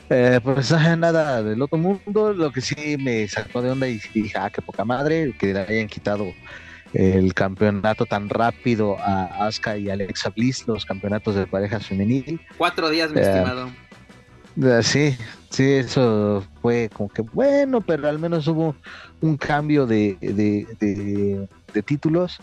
[0.09, 4.39] eh, pues nada del otro mundo, lo que sí me sacó de onda y dije,
[4.39, 6.33] ah, qué poca madre, que le hayan quitado
[6.95, 12.41] el campeonato tan rápido a Asuka y Alexa Bliss, los campeonatos de parejas femenil.
[12.57, 13.71] Cuatro días, mi eh, estimado.
[14.61, 15.17] Eh, sí,
[15.51, 18.75] sí, eso fue como que bueno, pero al menos hubo
[19.21, 22.41] un cambio de, de, títulos.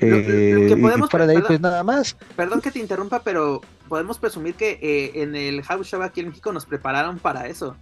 [0.00, 2.16] Eh, y para de ahí, pues nada más.
[2.36, 6.28] Perdón que te interrumpa, pero podemos presumir que eh, en el House Show aquí en
[6.28, 7.76] México nos prepararon para eso.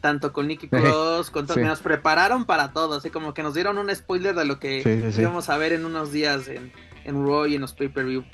[0.00, 3.78] Tanto con Nicky Cross, con todo, nos prepararon para todo, así como que nos dieron
[3.78, 6.72] un spoiler de lo que íbamos a ver en unos días en,
[7.04, 8.24] en Raw y en los pay-per-view.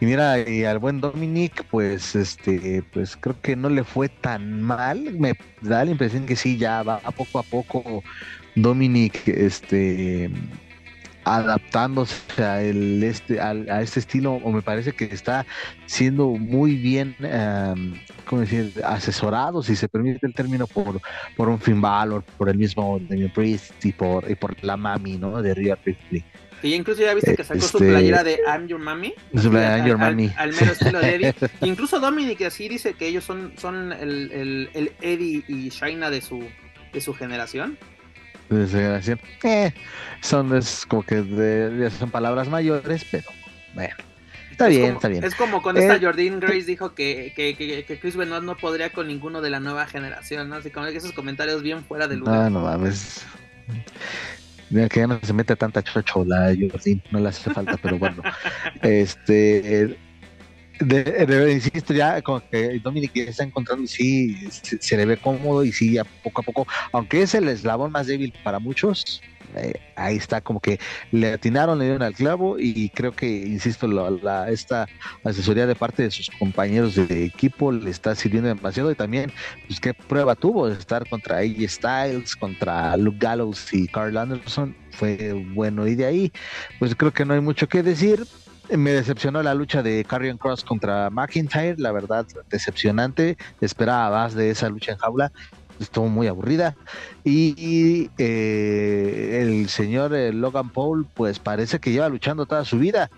[0.00, 4.62] Y mira, y al buen Dominic, pues este, pues creo que no le fue tan
[4.62, 5.12] mal.
[5.18, 8.04] Me da la impresión que sí, ya va a poco a poco
[8.54, 10.30] Dominic, este
[11.28, 15.44] adaptándose a el este a, este estilo o me parece que está
[15.86, 17.94] siendo muy bien um,
[18.24, 18.72] ¿cómo decir?
[18.84, 21.00] asesorado si se permite el término por
[21.36, 25.18] por un Finn Balor por el mismo Damian Priest y por y por la mami
[25.18, 26.24] no de Rhea Ripley
[26.60, 29.14] que incluso ya viste que sacó su este, playera de I'm Your Mommy.
[29.34, 30.32] I'm Your Mommy.
[30.36, 31.34] Al, menos estilo de Eddie.
[31.62, 36.20] incluso Dominic así dice que ellos son, son el, el, el Eddie y Shaina de
[36.20, 36.44] su,
[36.92, 37.78] de su generación.
[38.48, 39.20] De su generación.
[39.44, 39.72] Eh,
[40.20, 43.28] son es como que de, son palabras mayores, pero
[43.74, 43.94] bueno.
[44.50, 45.22] Está bien, está bien.
[45.22, 48.56] Es como cuando esta eh, Jordine Grace dijo que, que, que, que, Chris Benoit no
[48.56, 50.56] podría con ninguno de la nueva generación, ¿no?
[50.56, 52.50] Así como esos comentarios bien fuera de lugar.
[52.50, 53.24] No, no mames.
[54.70, 58.22] Mira que ya no se mete tanta chochola, Jordi, no le hace falta, pero bueno.
[58.82, 59.96] este.
[60.80, 64.48] De, insisto, ya como que Dominic está encontrando y sí,
[64.80, 68.06] se, le ve cómodo y sí, a poco a poco, aunque es el eslabón más
[68.06, 69.20] débil para muchos,
[69.56, 70.78] eh, ahí está como que
[71.10, 74.86] le atinaron, le dieron al clavo y creo que, insisto, la, esta
[75.24, 79.32] asesoría de parte de sus compañeros de equipo le está sirviendo demasiado y también,
[79.66, 84.76] pues qué prueba tuvo de estar contra AJ Styles, contra Luke Gallows y Carl Anderson,
[84.92, 86.32] fue bueno y de ahí,
[86.78, 88.26] pues creo que no hay mucho que decir,
[88.76, 93.38] me decepcionó la lucha de Carrion Cross contra McIntyre, la verdad, decepcionante.
[93.60, 95.32] Esperaba más de esa lucha en jaula
[95.80, 96.76] estuvo muy aburrida.
[97.24, 103.10] Y, eh, el señor eh, Logan Paul, pues parece que lleva luchando toda su vida.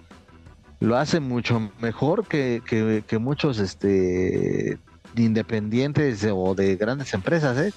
[0.81, 4.79] Lo hace mucho mejor que, que, muchos este,
[5.17, 7.59] independientes o de grandes empresas.
[7.59, 7.73] ¿eh?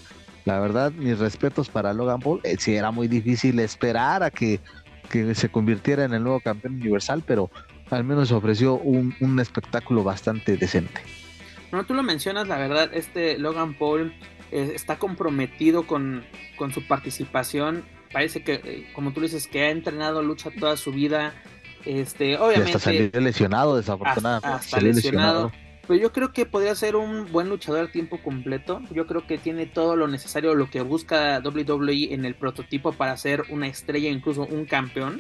[0.45, 2.39] La verdad, mis respetos para Logan Paul.
[2.43, 4.59] Eh, sí, era muy difícil esperar a que,
[5.09, 7.49] que se convirtiera en el nuevo campeón universal, pero
[7.89, 11.01] al menos ofreció un, un espectáculo bastante decente.
[11.73, 14.13] No, tú lo mencionas, la verdad, este Logan Paul
[14.53, 16.23] eh, está comprometido con,
[16.71, 17.83] su participación.
[18.11, 21.33] Parece que, eh, como tú dices, que ha entrenado lucha toda su vida.
[21.85, 22.77] Este, obviamente.
[22.77, 24.47] hasta salió lesionado, desafortunadamente.
[24.47, 25.51] Hasta, lesionado.
[25.87, 28.79] Pero yo creo que podría ser un buen luchador a tiempo completo.
[28.91, 33.17] Yo creo que tiene todo lo necesario, lo que busca WWE en el prototipo para
[33.17, 35.19] ser una estrella, incluso un campeón.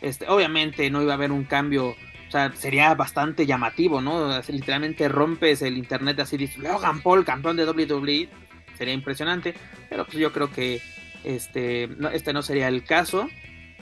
[0.00, 1.96] Este, obviamente no iba a haber un cambio
[2.28, 4.38] o sea, sería bastante llamativo, ¿no?
[4.48, 8.28] literalmente rompes el internet así, dices, Logan Paul, campeón de WWE,
[8.76, 9.54] sería impresionante,
[9.88, 10.82] pero pues yo creo que
[11.24, 13.28] este no, este no sería el caso.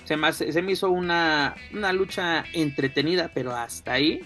[0.04, 4.20] Se me, se me hizo una, una, lucha entretenida, pero hasta ahí.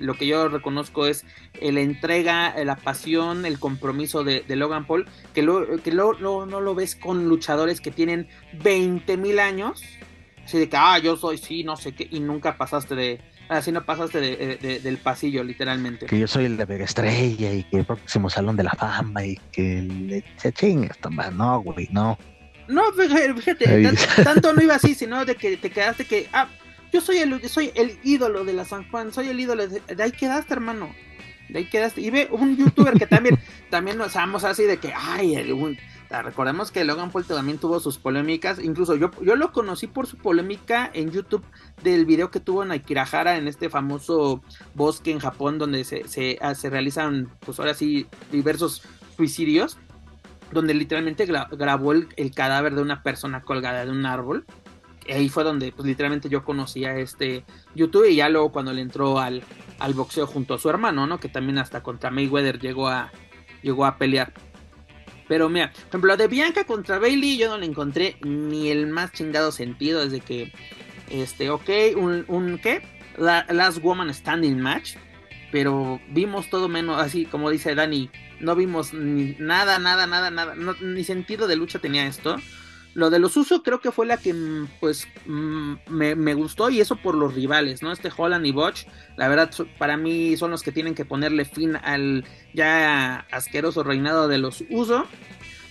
[0.00, 1.26] lo que yo reconozco es
[1.60, 6.96] la entrega, la pasión, el compromiso de, Logan Paul, que, lo, que no lo ves
[6.96, 9.82] con luchadores que tienen 20 mil años.
[10.42, 13.72] Así de que, ah, yo soy, sí, no sé qué, y nunca pasaste de, Así
[13.72, 16.06] no pasaste de, del pasillo, literalmente.
[16.06, 19.24] Que yo soy el de Vega Estrella y que el próximo Salón de la Fama
[19.24, 20.90] y que le se chingue
[21.32, 22.18] No, güey, no.
[22.68, 23.92] No, fíjate,
[24.22, 26.48] tanto, no iba así, sino de que te quedaste que, ah,
[26.92, 30.02] yo soy el, soy el ídolo de la San Juan, soy el ídolo de, de
[30.02, 30.94] ahí quedaste, hermano.
[31.48, 32.02] De ahí quedaste.
[32.02, 33.38] Y ve un youtuber que también,
[33.70, 35.76] también nos vamos así de que, ay, el,
[36.10, 38.58] recordemos que Logan Paul también tuvo sus polémicas.
[38.58, 41.44] Incluso yo, yo lo conocí por su polémica en YouTube
[41.82, 44.42] del video que tuvo en Akirahara, en este famoso
[44.74, 48.82] bosque en Japón, donde se, se, ah, realizan, pues ahora sí, diversos
[49.16, 49.76] suicidios.
[50.50, 54.46] Donde literalmente grabó el, cadáver de una persona colgada de un árbol.
[55.10, 57.44] Ahí fue donde, pues literalmente yo conocí a este
[57.74, 58.08] YouTube.
[58.08, 59.42] Y ya luego cuando le entró al,
[59.78, 61.20] al boxeo junto a su hermano, ¿no?
[61.20, 63.12] Que también hasta contra Mayweather llegó a,
[63.62, 64.32] llegó a pelear.
[65.28, 69.12] Pero mira, por ejemplo, de Bianca contra Bailey yo no le encontré ni el más
[69.12, 70.52] chingado sentido desde que,
[71.10, 72.82] este, ok, un, un ¿qué?
[73.18, 74.94] La, Last Woman Standing Match,
[75.52, 78.10] pero vimos todo menos, así como dice Dani,
[78.40, 82.36] no vimos ni nada, nada, nada, nada, ni sentido de lucha tenía esto.
[82.98, 86.80] Lo de los usos creo que fue la que mm, pues mm, me, gustó y
[86.80, 87.92] eso por los rivales, ¿no?
[87.92, 88.86] Este Holland y Botch,
[89.16, 92.24] la verdad para mí son los que tienen que ponerle fin al
[92.54, 95.06] ya asqueroso reinado de los usos.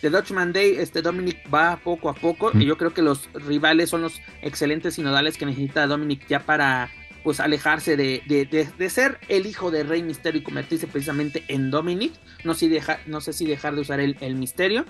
[0.02, 3.90] De Dutchman Day, este Dominic va poco a poco y yo creo que los rivales
[3.90, 6.90] son los excelentes sinodales que necesita Dominic ya para
[7.26, 12.14] pues alejarse de, de, ser el hijo de Rey Misterio y convertirse precisamente en Dominic.
[12.46, 14.86] No, si deja, no sé si dejar de usar el, el misterio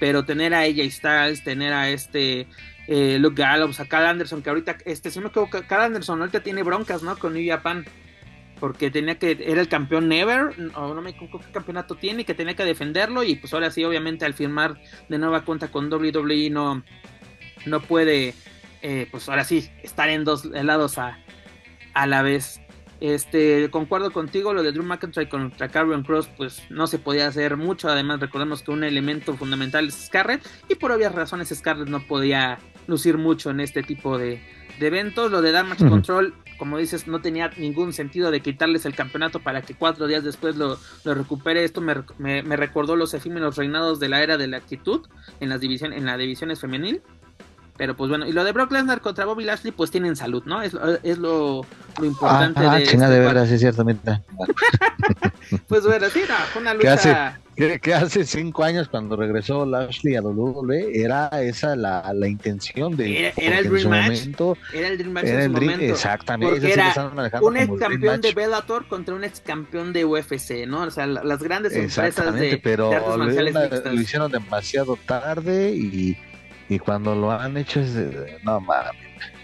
[0.00, 2.48] pero tener a ella Styles, tener a este
[2.88, 6.42] eh, Luke Gallows, a Carl Anderson, que ahorita, este, si me equivoco, Carl Anderson ahorita
[6.42, 7.16] tiene broncas, ¿no?
[7.16, 7.84] Con New Japan,
[8.58, 12.34] porque tenía que, era el campeón Never, o no me acuerdo qué campeonato tiene, que
[12.34, 16.50] tenía que defenderlo, y pues ahora sí, obviamente, al firmar de nueva cuenta con WWE
[16.50, 16.82] no,
[17.66, 18.34] no puede,
[18.82, 21.18] eh, pues ahora sí, estar en dos lados a,
[21.94, 22.60] a la vez.
[23.00, 27.56] Este, concuerdo contigo, lo de Drew McIntyre contra Carrion Cross, pues no se podía hacer
[27.56, 27.88] mucho.
[27.88, 32.58] Además, recordemos que un elemento fundamental es Scarlett, y por obvias razones, Scarlett no podía
[32.86, 34.42] lucir mucho en este tipo de,
[34.80, 35.30] eventos.
[35.30, 39.62] Lo de Damage Control, como dices, no tenía ningún sentido de quitarles el campeonato para
[39.62, 41.64] que cuatro días después lo, recupere.
[41.64, 41.94] Esto me,
[42.42, 45.06] me, recordó los efímeros reinados de la era de la actitud
[45.40, 47.02] en las divisiones, en las divisiones femenil.
[47.80, 50.60] Pero pues bueno, y lo de Brock Lesnar contra Bobby Lashley, pues tienen salud, ¿no?
[50.60, 51.64] Es, es lo,
[51.98, 52.82] lo, importante ah, de.
[52.82, 54.20] Chinga este de veras, sí, ciertamente.
[55.66, 57.40] pues bueno, sí, no, una lucha.
[57.56, 63.32] Que hace, cinco años cuando regresó Lashley a WWE era esa la, la intención de
[63.36, 64.28] era, el Dream Match
[64.72, 67.12] era el Dream Match en su momento exactamente era
[67.42, 71.42] un ex campeón de Bellator contra un ex campeón de UFC no o sea las
[71.42, 76.16] grandes empresas de, pero de lo hicieron demasiado tarde y
[76.70, 77.94] y cuando lo han hecho es
[78.44, 78.92] no mames.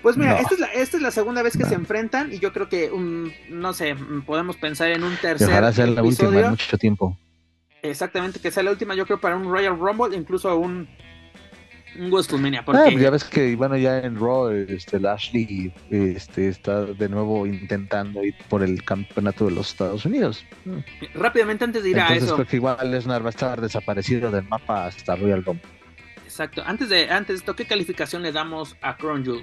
[0.00, 2.52] Pues mira, esta, es la, esta es la segunda vez que se enfrentan y yo
[2.52, 6.50] creo que, un, no sé, podemos pensar en un tercer Ojalá sea la última en
[6.50, 7.18] mucho tiempo.
[7.82, 10.88] Exactamente, que sea la última, yo creo, para un Royal Rumble, incluso un,
[11.98, 12.60] un WrestleMania.
[12.60, 12.82] Ah, porque...
[12.92, 18.22] Pues ya ves que, bueno, ya en Raw, este, Lashley este, está de nuevo intentando
[18.22, 20.44] ir por el campeonato de los Estados Unidos.
[21.14, 22.36] Rápidamente antes de ir a eso.
[22.36, 25.75] creo que igual Lesnar va a estar desaparecido del mapa hasta Royal Rumble.
[26.36, 26.62] Exacto.
[26.66, 29.42] Antes de, antes de esto, ¿qué calificación le damos a Crown Jewel?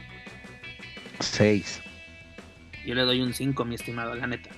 [1.21, 1.81] 6.
[2.85, 4.51] Yo le doy un 5, mi estimado, la neta.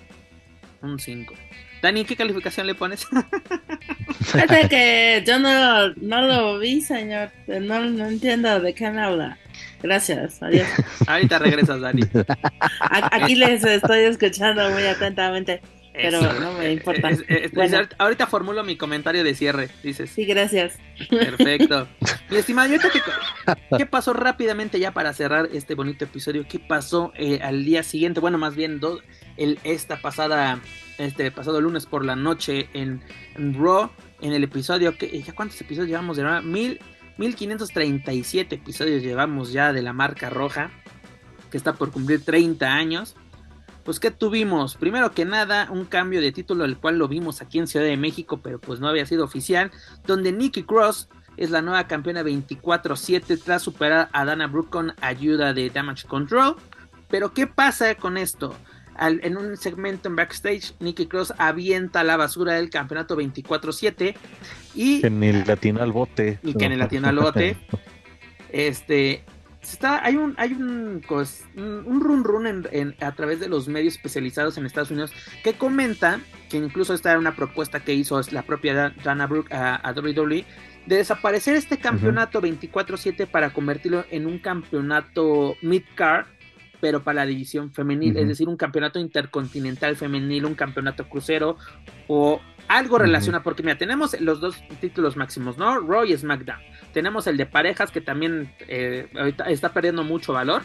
[0.81, 1.33] un 5.
[1.81, 3.07] Dani, ¿qué calificación le pones?
[4.19, 7.31] Fíjate que yo no, no lo vi, señor.
[7.47, 9.37] No, no entiendo de qué me habla.
[9.81, 10.67] Gracias, adiós.
[11.07, 12.01] Ahorita regresas, Dani.
[12.81, 15.61] Aquí les estoy escuchando muy atentamente,
[15.95, 17.09] pero no me importa.
[17.53, 17.77] bueno.
[17.97, 20.09] Ahorita formulo mi comentario de cierre, dices.
[20.09, 20.77] Sí, gracias.
[21.09, 21.87] Perfecto.
[22.29, 26.45] Mi estimado, ¿qué, ¿qué pasó rápidamente ya para cerrar este bonito episodio?
[26.47, 28.19] ¿Qué pasó eh, al día siguiente?
[28.19, 29.01] Bueno, más bien dos,
[29.37, 30.59] el, esta pasada,
[30.97, 33.03] este pasado lunes por la noche en,
[33.35, 33.91] en Raw,
[34.21, 36.41] en el episodio, que ¿ya cuántos episodios llevamos de Raw?
[36.41, 36.79] Mil
[37.17, 40.71] 1537 episodios llevamos ya de la marca roja,
[41.49, 43.15] que está por cumplir 30 años.
[43.85, 47.59] Pues que tuvimos, primero que nada, un cambio de título, el cual lo vimos aquí
[47.59, 49.71] en Ciudad de México, pero pues no había sido oficial,
[50.07, 51.07] donde Nikki Cross
[51.37, 56.55] es la nueva campeona 24-7 tras superar a Dana Brooke con ayuda de Damage Control.
[57.09, 58.55] Pero ¿qué pasa con esto?
[58.97, 64.15] en un segmento en backstage, Nikki Cross avienta la basura del campeonato 24-7
[64.73, 65.01] y...
[65.01, 66.39] Que ni latino al bote.
[66.41, 67.57] Y que en el latino al bote.
[68.49, 69.23] este...
[69.71, 71.01] Está, hay un hay un,
[71.57, 75.11] un run run en, a través de los medios especializados en Estados Unidos
[75.43, 79.75] que comenta que incluso esta era una propuesta que hizo la propia Dana Brooke a,
[79.75, 80.45] a WWE
[80.85, 86.27] de desaparecer este campeonato 24-7 para convertirlo en un campeonato mid-card
[86.79, 91.57] pero para la división femenil, es decir, un campeonato intercontinental femenil, un campeonato crucero
[92.07, 95.79] o algo relacionado, porque mira, tenemos los dos títulos máximos, ¿no?
[95.79, 96.59] Raw y SmackDown.
[96.93, 100.63] Tenemos el de parejas que también eh, ahorita está perdiendo mucho valor.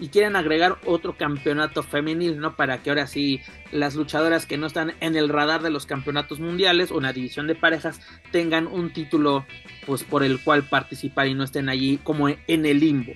[0.00, 2.56] Y quieren agregar otro campeonato femenil, ¿no?
[2.56, 6.40] Para que ahora sí las luchadoras que no están en el radar de los campeonatos
[6.40, 8.00] mundiales o una división de parejas
[8.32, 9.46] tengan un título
[9.86, 13.12] pues por el cual participar y no estén allí como en el limbo.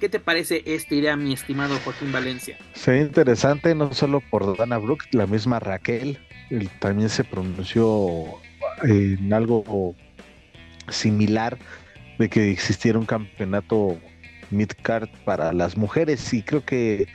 [0.00, 2.56] ¿Qué te parece esta idea, mi estimado Joaquín Valencia?
[2.72, 6.18] Sería interesante no solo por Dana Brooke, la misma Raquel
[6.78, 8.24] también se pronunció
[8.82, 9.94] en algo
[10.88, 11.58] similar
[12.18, 13.98] de que existiera un campeonato
[14.50, 17.06] midcard para las mujeres y creo que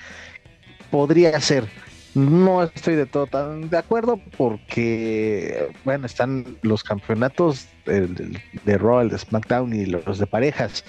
[0.91, 1.67] podría ser.
[2.13, 9.09] No estoy de todo tan de acuerdo porque, bueno, están los campeonatos de, Raw, el
[9.09, 10.85] de SmackDown y los de parejas,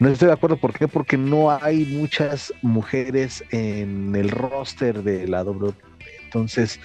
[0.00, 0.88] no estoy de acuerdo, ¿por qué?
[0.88, 5.74] Porque no hay muchas mujeres en el roster de la WWE.
[6.24, 6.80] Entonces,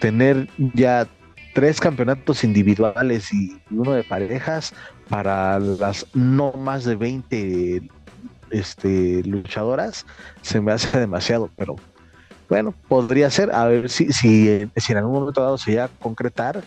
[0.00, 1.06] tener ya
[1.54, 4.72] tres campeonatos individuales y uno de parejas
[5.08, 7.82] para las no más de 20
[8.50, 10.06] este, luchadoras
[10.42, 11.76] se me hace demasiado, pero
[12.48, 15.88] bueno, podría ser, a ver si, si, si en algún momento dado se llega a
[15.88, 16.62] concretar,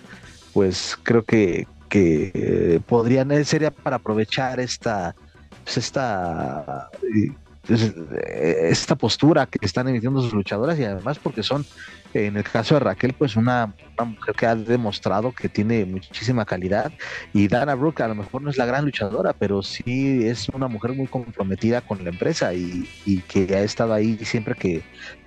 [0.54, 5.16] pues creo que, que eh, podrían, eh, sería para aprovechar esta
[5.64, 7.32] pues, esta, pues,
[7.68, 11.66] esta postura que están emitiendo sus luchadoras y además porque son,
[12.14, 16.92] en el caso de Raquel, pues una, mujer que ha demostrado que tiene muchísima calidad
[17.34, 20.68] y Dana Brooke a lo mejor no es la gran luchadora, pero sí es una
[20.68, 22.88] mujer muy comprometida con la empresa y,
[23.28, 24.84] que ha estado ahí siempre que,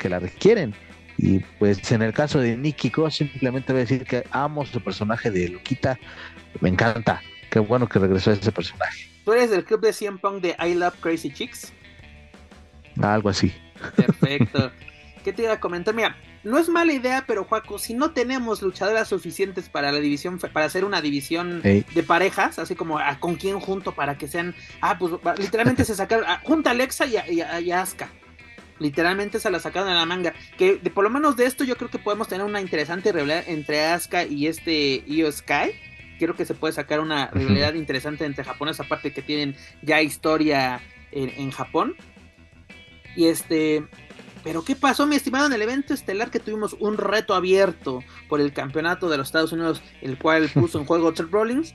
[0.09, 0.75] la requieren.
[1.17, 4.83] Y pues en el caso de Nikki Cross, simplemente voy a decir que amo su
[4.83, 5.97] personaje de Luquita.
[6.61, 7.23] Me encanta.
[7.51, 9.09] Qué bueno que regresó ese personaje.
[9.25, 11.73] ¿Tú eres del club de 100 Pong de I Love Crazy Chicks?
[13.01, 13.53] Algo así.
[13.97, 14.71] Perfecto.
[15.25, 15.95] ¿Qué te iba a comentar?
[15.95, 20.39] Mira, no es mala idea, pero Juaco, si no tenemos luchadoras suficientes para la división,
[20.39, 24.55] para hacer una división de parejas, así como a, con quién junto para que sean,
[24.83, 28.11] ah, pues literalmente se sacaron, a, junta a Alexa y a, Asuka.
[28.81, 30.35] Literalmente se la sacaron de la manga.
[30.59, 33.45] Que de, por lo menos de esto yo creo que podemos tener una interesante rivalidad
[33.47, 35.73] entre Asuka y este Io Sky
[36.19, 40.81] creo que se puede sacar una rivalidad interesante entre japoneses, aparte que tienen ya historia
[41.13, 41.97] en, Japón.
[43.17, 43.87] Y este,
[44.45, 45.47] pero ¿qué pasó, mi estimado?
[45.47, 49.53] En el evento estelar que tuvimos un reto abierto por el campeonato de los Estados
[49.53, 51.75] Unidos, el cual puso en juego Seth Rollins.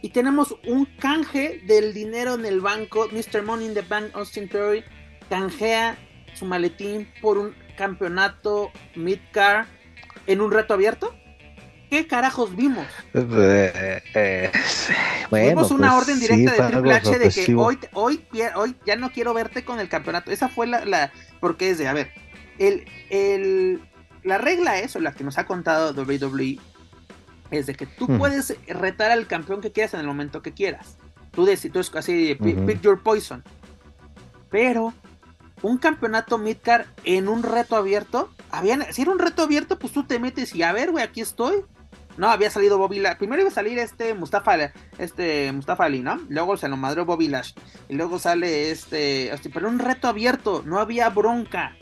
[0.00, 3.08] Y tenemos un canje del dinero en el banco.
[3.10, 3.42] Mr.
[3.42, 4.84] Money in the Bank, Austin Theory,
[5.28, 5.98] canjea
[6.34, 9.66] su maletín por un campeonato mid-car
[10.26, 11.14] en un reto abierto.
[11.94, 12.88] ¿Qué carajos vimos?
[13.14, 14.50] Eh, eh,
[15.30, 18.26] vimos una pues orden directa de Triple H de que hoy, hoy,
[18.56, 20.32] hoy ya no quiero verte con el campeonato.
[20.32, 22.10] Esa fue la, la porque es de, a ver,
[22.58, 23.80] el, el,
[24.24, 26.58] la regla es, o la que nos ha contado WWE,
[27.52, 28.18] es de que tú hmm.
[28.18, 30.96] puedes retar al campeón que quieras en el momento que quieras.
[31.30, 33.44] Tú decides, tú así, pick, your poison.
[34.50, 34.92] Pero
[35.62, 40.02] un campeonato midcar en un reto abierto, habían, si era un reto abierto, pues tú
[40.02, 41.64] te metes y a ver, güey, aquí estoy.
[42.16, 43.18] No, había salido Bobby Lashley.
[43.18, 46.20] Primero iba a salir este Mustafa, este Mustafa Ali, ¿no?
[46.28, 47.62] Luego se lo madró Bobby Lashley.
[47.88, 51.76] Y luego sale este, pero un reto abierto, no había bronca.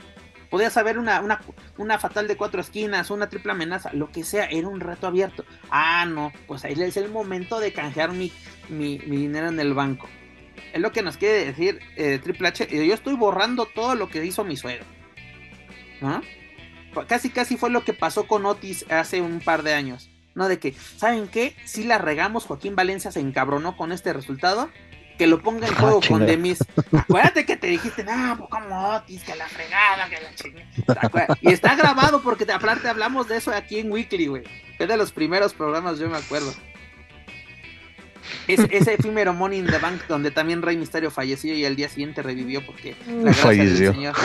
[0.50, 1.40] Podías saber una, una,
[1.78, 5.46] una fatal de cuatro esquinas, una triple amenaza, lo que sea, era un reto abierto.
[5.70, 8.30] Ah, no, pues ahí es el momento de canjear mi,
[8.68, 10.08] mi, dinero en el banco.
[10.74, 12.68] Es lo que nos quiere decir eh, Triple H.
[12.86, 14.84] Yo estoy borrando todo lo que hizo mi suegro.
[16.02, 16.20] ¿No?
[17.06, 20.11] Casi, casi fue lo que pasó con Otis hace un par de años.
[20.34, 20.48] ¿No?
[20.48, 21.54] De que, ¿saben qué?
[21.64, 24.70] Si la regamos, Joaquín Valencia se encabronó con este resultado
[25.18, 26.58] que lo ponga en ah, juego con Demis.
[26.92, 31.38] Acuérdate que te dijiste, no, pues como Otis, que la fregada, que la chingada.
[31.40, 34.42] Y está grabado porque te, aparte hablamos de eso aquí en Weekly, güey.
[34.78, 36.52] Es de los primeros programas, yo me acuerdo.
[38.48, 41.88] Es, ese efímero Money in the Bank donde también Rey Misterio falleció y al día
[41.88, 43.92] siguiente revivió porque la falleció.
[43.92, 44.16] Señor.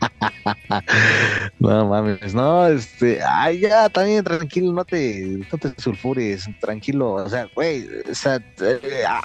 [1.58, 7.28] no mames, no, este, ay, ya, también tranquilo, no te, no te sulfures, tranquilo, o
[7.28, 9.22] sea, güey, o sea, eh, ah,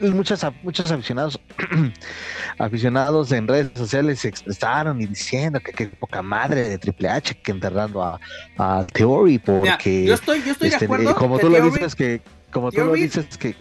[0.00, 1.40] muchos, muchos aficionados
[2.58, 7.34] aficionados en redes sociales se expresaron y diciendo que, qué poca madre de Triple H
[7.34, 8.20] que enterrando a,
[8.58, 12.20] a Theory porque yo estoy, yo estoy de este, acuerdo como tú lo dices que
[12.50, 13.54] como tú lo dices que,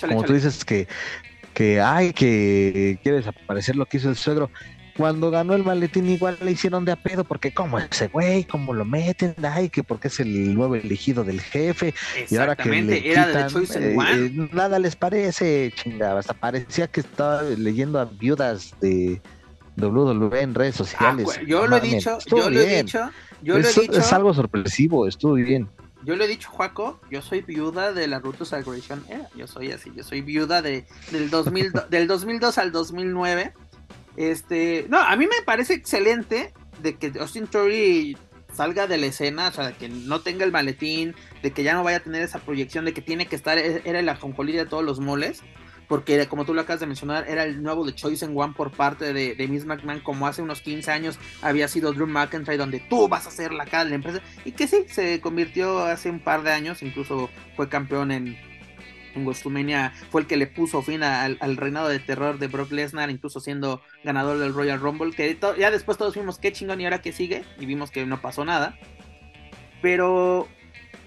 [0.00, 0.88] como tú dices que
[1.58, 4.48] que ay que quiere desaparecer lo que hizo el suegro.
[4.96, 8.74] Cuando ganó el maletín igual le hicieron de a pedo, porque como ese güey, como
[8.74, 11.94] lo meten, ay, que porque es el nuevo elegido del jefe,
[12.30, 18.00] y ahora que le eh, eh, nada les parece, chingada, hasta parecía que estaba leyendo
[18.00, 19.20] a viudas de
[19.76, 21.28] WWE en redes sociales.
[21.28, 23.10] Ah, yo lo he dicho, yo lo he dicho,
[23.42, 23.92] yo lo he dicho.
[23.92, 25.68] Es algo sorpresivo, estuvo bien.
[26.08, 29.04] Yo le he dicho, Juaco, yo soy viuda de la Ruta Salvation
[29.36, 33.52] yo soy así, yo soy viuda de, del, 2000, del 2002 al 2009
[34.16, 36.52] este, no, a mí me parece excelente
[36.82, 38.16] de que Austin Theory
[38.52, 41.84] salga de la escena, o sea, que no tenga el maletín, de que ya no
[41.84, 44.66] vaya a tener esa proyección de que tiene que estar, e, era el ajonjolí de
[44.66, 45.42] todos los moles,
[45.88, 48.70] porque como tú lo acabas de mencionar, era el nuevo de Choice en One por
[48.70, 52.80] parte de, de Miss McMahon, como hace unos 15 años había sido Drew McIntyre, donde
[52.80, 56.10] tú vas a ser la cara de la empresa, y que sí, se convirtió hace
[56.10, 58.36] un par de años, incluso fue campeón en,
[59.14, 63.40] en fue el que le puso fin al, reinado de terror de Brock Lesnar, incluso
[63.40, 67.12] siendo ganador del Royal Rumble, que ya después todos vimos qué chingón y ahora que
[67.12, 68.78] sigue, y vimos que no pasó nada.
[69.82, 70.48] Pero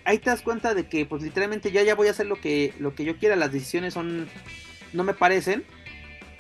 [0.06, 2.74] ahí te das cuenta de que pues literalmente ya ya voy a hacer lo que,
[2.80, 4.28] lo que yo quiera, las decisiones son,
[4.94, 5.64] no me parecen.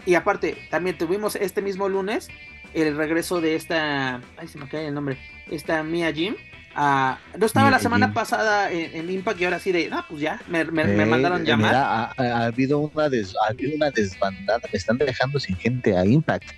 [0.06, 2.30] Y aparte, también tuvimos este mismo lunes
[2.73, 5.18] el regreso de esta, ay se me cae el nombre,
[5.49, 6.36] esta Mia Jim,
[6.73, 10.41] Ah, no estaba la semana pasada en, Impact y ahora sí de, ah, pues ya,
[10.48, 10.65] me, eh,
[11.06, 11.76] mandaron llamar.
[11.76, 16.49] ha, habido una ha habido una desbandada, me están dejando sin gente a Impact,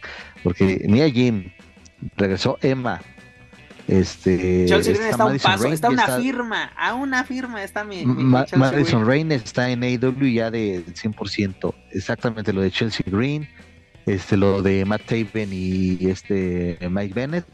[0.43, 1.51] porque Mia Jim,
[2.15, 3.01] regresó Emma,
[3.87, 9.05] este Chelsea está, está un paso, está una firma, a una firma está mi, Madison
[9.05, 13.47] Rain está en AEW ya de 100%, exactamente lo de Chelsea Green,
[14.05, 17.45] este lo de Matt Taven y este Mike Bennett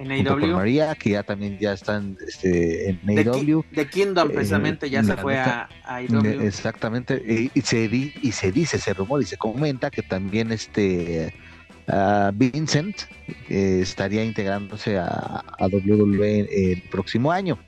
[0.00, 0.56] en AEW.
[0.56, 3.64] María, que ya también ya están este, en AEW.
[3.70, 6.40] De, Kingdom, eh, precisamente, ya se fue a, AEW.
[6.42, 11.34] Exactamente, y, se y se dice, se rumora y se comenta que también este
[12.34, 13.02] Vincent
[13.48, 17.58] estaría integrándose a, a, WWE el próximo año.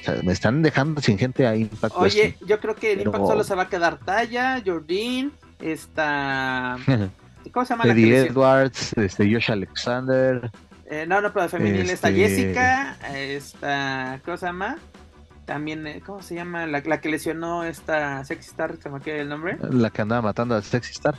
[0.00, 1.94] O sea, me están dejando sin gente a Impact.
[1.96, 6.76] Oye, yo creo que en Impact solo se va a quedar Taya, Jordan, está.
[7.52, 10.50] ¿Cómo se llama Eddie Edwards, este, Josh Alexander.
[10.86, 14.78] Eh, no, no, pero femenil está este, Jessica, está, ¿cómo se llama?
[15.44, 16.66] También, eh, ¿cómo se llama?
[16.66, 19.56] La, que lesionó esta Sexy Star, se me queda el nombre.
[19.70, 21.14] La que andaba matando a Sexy Star.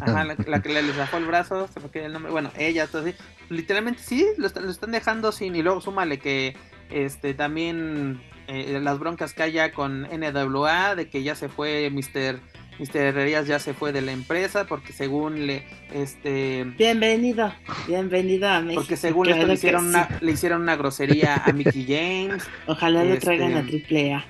[0.00, 2.32] Ajá, la, que le bajó el brazo, se me queda el nombre.
[2.32, 3.14] Bueno, ella, entonces,
[3.48, 5.56] literalmente sí, lo, están dejando sin.
[5.56, 6.56] Y luego súmale que
[6.90, 12.40] este también eh, las broncas que haya con NWA, de que ya se fue Mr.
[12.78, 12.96] Mr.
[12.96, 17.52] Herrerías ya se fue de la empresa porque según le este bienvenido
[17.86, 22.46] bienvenido a México porque según le hicieron una le hicieron una grosería a Mickey James
[22.66, 24.26] ojalá le traigan a este, Triple A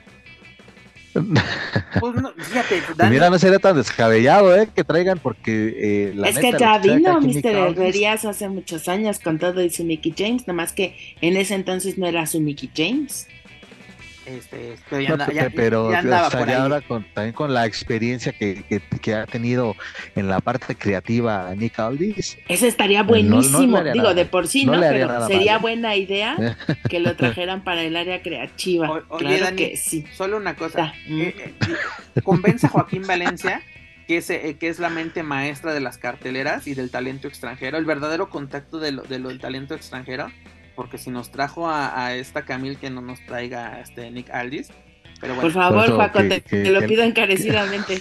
[2.00, 4.68] pues no, fíjate, Mira, no sería tan descabellado, ¿eh?
[4.74, 5.74] Que traigan, porque.
[5.76, 7.46] Eh, la es que ya vino Mr.
[7.46, 11.98] Herrerías hace muchos años con todo y su Mickey James, nomás que en ese entonces
[11.98, 13.28] no era su Mickey James.
[14.26, 14.76] Este,
[15.54, 18.64] pero ya, ahora con, también con la experiencia que,
[19.00, 19.76] que, ha tenido
[20.16, 22.36] en la parte creativa Nick Aldis.
[22.48, 24.80] Eso estaría buenísimo, digo, de por sí, ¿no?
[24.80, 26.56] pero sería buena idea
[26.90, 29.04] que lo trajeran para el área creativa.
[29.16, 30.04] claro que sí.
[30.12, 30.92] Solo una cosa.
[31.08, 31.54] Eh,
[32.16, 33.62] eh, convence a Joaquín Valencia
[34.08, 37.76] que es, eh, que es la mente maestra de las carteleras y del talento extranjero,
[37.76, 40.30] el verdadero contacto de lo, de lo del talento extranjero
[40.76, 44.68] porque si nos trajo a, esta Camille que no nos traiga a este Nick Aldis,
[45.20, 48.00] Por favor, Juaco, te, lo pido encarecidamente.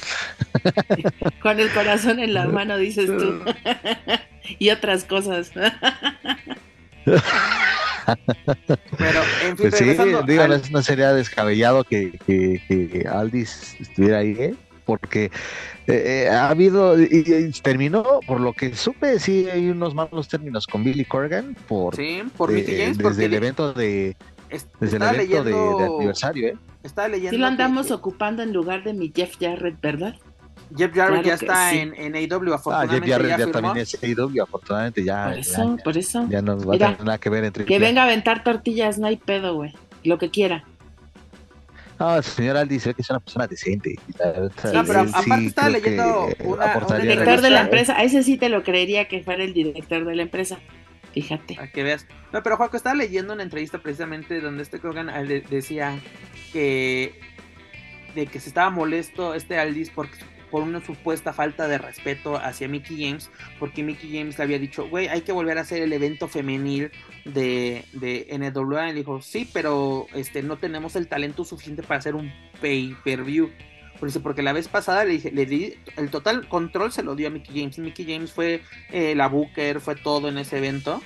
[1.41, 3.41] Con el corazón en la mano, dices tú.
[4.59, 5.51] y otras cosas.
[8.97, 9.85] Pero, en fin, pues sí,
[10.27, 14.53] digo, no sería descabellado que, que, Aldis estuviera ahí, ¿eh?
[14.85, 15.25] Porque
[15.87, 20.67] eh, eh, ha habido y, terminó por lo que supe sí hay unos malos términos
[20.67, 24.15] con Billy Corgan por, sí, por desde el evento de
[24.79, 26.57] desde el evento de, aniversario ¿eh?
[26.83, 30.15] Estaba leyendo sí lo andamos ocupando en lugar de mi Jeff Jarrett verdad
[30.75, 32.95] Jeff Jarrett ya está en, en AEW, afortunadamente.
[32.95, 35.25] Ah, Jeff Jarrett ya, también es AEW, afortunadamente ya.
[35.25, 36.27] Por eso, por eso.
[36.29, 37.65] Ya no va a tener nada que ver entre.
[37.65, 39.73] Que venga a aventar tortillas, no hay pedo, güey.
[40.03, 40.63] Lo que quiera.
[41.99, 43.95] No, el señor Aldi se ve que es una persona decente.
[44.73, 47.97] no, pero aparte estaba leyendo una, un director de la empresa.
[47.97, 50.59] A ese sí te lo creería que fuera el director de la empresa.
[51.13, 51.57] Fíjate.
[51.59, 52.05] A que veas.
[52.33, 55.09] No, pero Juaco estaba leyendo una entrevista precisamente donde este Kogan
[55.49, 55.97] decía
[56.51, 57.17] que
[58.13, 60.17] de que se estaba molesto este Aldis porque
[60.51, 64.87] por una supuesta falta de respeto hacia Mickey James, porque Mickey James le había dicho,
[64.87, 66.91] güey, hay que volver a hacer el evento femenil
[67.25, 68.89] de, de NWA.
[68.89, 72.31] Y dijo, sí, pero este, no tenemos el talento suficiente para hacer un
[72.61, 73.51] pay-per-view.
[74.21, 77.31] Porque la vez pasada le, dije, le di el total control se lo dio a
[77.31, 77.79] Mickey James.
[77.79, 78.61] Mickey James fue
[78.91, 81.01] eh, la booker, fue todo en ese evento.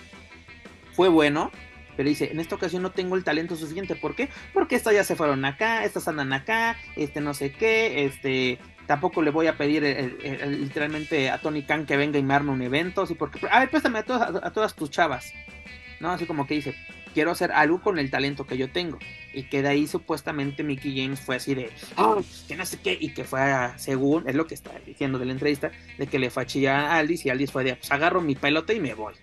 [0.93, 1.51] Fue bueno,
[1.99, 3.93] pero dice, en esta ocasión no tengo el talento suficiente.
[3.93, 4.29] ¿Por qué?
[4.53, 8.57] Porque estas ya se fueron acá, estas andan acá, este no sé qué, este
[8.89, 9.83] Tampoco le voy a pedir
[10.47, 13.03] literalmente a Tony Khan que venga y me arme un evento.
[13.03, 15.31] Así porque, a ver, préstame a todas, a, todas tus chavas.
[15.99, 16.09] ¿No?
[16.09, 16.73] Así como que dice,
[17.13, 18.97] quiero hacer algo con el talento que yo tengo.
[19.31, 22.97] Y que de ahí supuestamente Mickey James fue así de, oh, que no sé qué,
[22.99, 23.41] y que fue,
[23.75, 27.27] según, es lo que está diciendo de la entrevista, de que le fue a Aldis
[27.27, 29.13] y Aldis fue de, pues agarro mi pelota y me voy.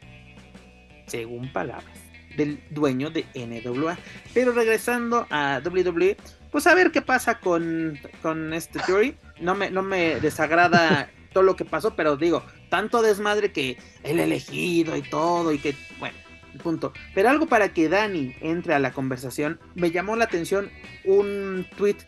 [1.09, 2.07] Según palabras
[2.37, 3.99] del dueño de NWA.
[4.33, 6.17] Pero regresando a WWE,
[6.57, 9.15] pues a ver qué pasa con, con este Theory.
[9.43, 14.21] No me, no me desagrada todo lo que pasó, pero digo, tanto desmadre que el
[14.21, 16.17] elegido y todo, y que, bueno,
[16.63, 16.95] punto.
[17.15, 20.71] Pero algo para que Dani entre a la conversación, me llamó la atención
[21.05, 21.99] un tweet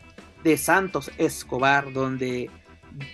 [0.43, 2.49] de Santos Escobar, donde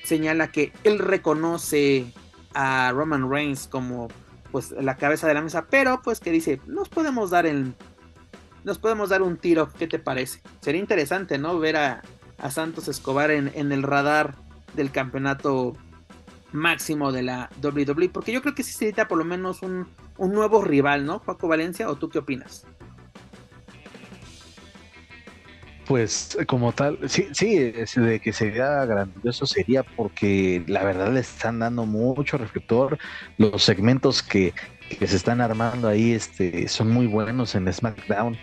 [0.05, 2.05] señala que él reconoce
[2.53, 4.07] a Roman Reigns como
[4.53, 7.75] pues la cabeza de la mesa, pero pues que dice, nos podemos dar el
[8.65, 10.41] nos podemos dar un tiro, ¿qué te parece?
[10.59, 11.57] Sería interesante, ¿no?
[11.59, 12.01] Ver a,
[12.49, 14.35] Santos Escobar en, el radar
[14.73, 15.77] del campeonato
[16.51, 19.87] máximo de la WWE, porque yo creo que sí se necesita por lo menos un,
[20.17, 21.21] un nuevo rival, ¿no?
[21.21, 22.65] Paco Valencia, ¿o tú qué opinas?
[25.87, 31.59] Pues como tal, sí, sí, de que sería grandioso sería porque la verdad le están
[31.59, 32.97] dando mucho reflector.
[33.37, 34.53] Los segmentos que,
[34.89, 38.35] que se están armando ahí este, son muy buenos en SmackDown.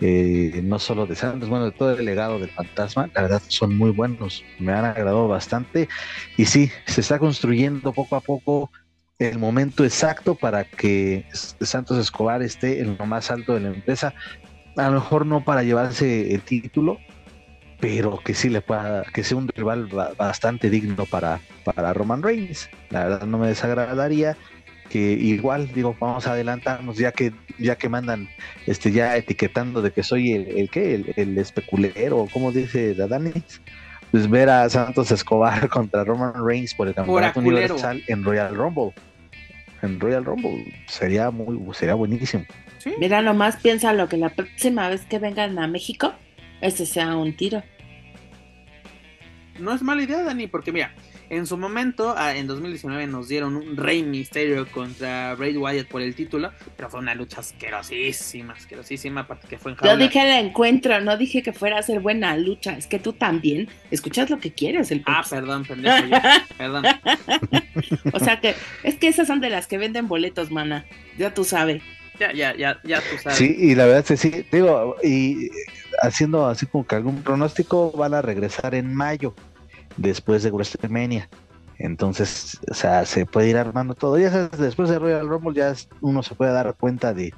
[0.00, 3.76] Eh, no solo de Santos, bueno, de todo el legado del fantasma, la verdad son
[3.76, 5.88] muy buenos, me han agradado bastante.
[6.36, 8.70] Y sí, se está construyendo poco a poco
[9.18, 14.14] el momento exacto para que Santos Escobar esté en lo más alto de la empresa,
[14.76, 16.98] a lo mejor no para llevarse el título,
[17.80, 22.70] pero que sí le pueda, que sea un rival bastante digno para, para Roman Reigns,
[22.90, 24.36] la verdad no me desagradaría
[24.88, 28.28] que igual digo vamos a adelantarnos ya que ya que mandan
[28.66, 33.60] este ya etiquetando de que soy el, el que el, el, especulero como dice Dadanis
[34.10, 38.92] pues ver a Santos Escobar contra Roman Reigns por el campeonato universal en Royal Rumble.
[39.82, 42.44] En Royal Rumble sería muy sería buenísimo.
[42.98, 46.14] Mira nomás piensa lo que la próxima vez que vengan a México
[46.60, 47.62] ese sea un tiro.
[49.58, 50.94] No es mala idea Dani porque mira
[51.30, 56.00] en su momento, ah, en 2019, nos dieron un Rey Misterio contra Bray Wyatt por
[56.00, 60.46] el título, pero fue una lucha asquerosísima, asquerosísima, aparte que fue en Yo dije el
[60.46, 64.38] encuentro, no dije que fuera a ser buena lucha, es que tú también escuchas lo
[64.38, 64.90] que quieres.
[64.90, 65.96] El ah, perdón, pendejo,
[66.56, 66.84] perdón.
[68.12, 70.86] o sea que, es que esas son de las que venden boletos, mana,
[71.18, 71.82] ya tú sabes.
[72.18, 73.38] Ya, ya, ya, ya tú sabes.
[73.38, 75.50] Sí, y la verdad es que sí, digo, y
[76.02, 79.34] haciendo así como que algún pronóstico, van a regresar en mayo
[79.98, 81.28] después de WrestleMania.
[81.78, 84.18] Entonces, o sea, se puede ir armando todo.
[84.18, 87.34] Ya sabes, después de Royal Rumble ya uno se puede dar cuenta de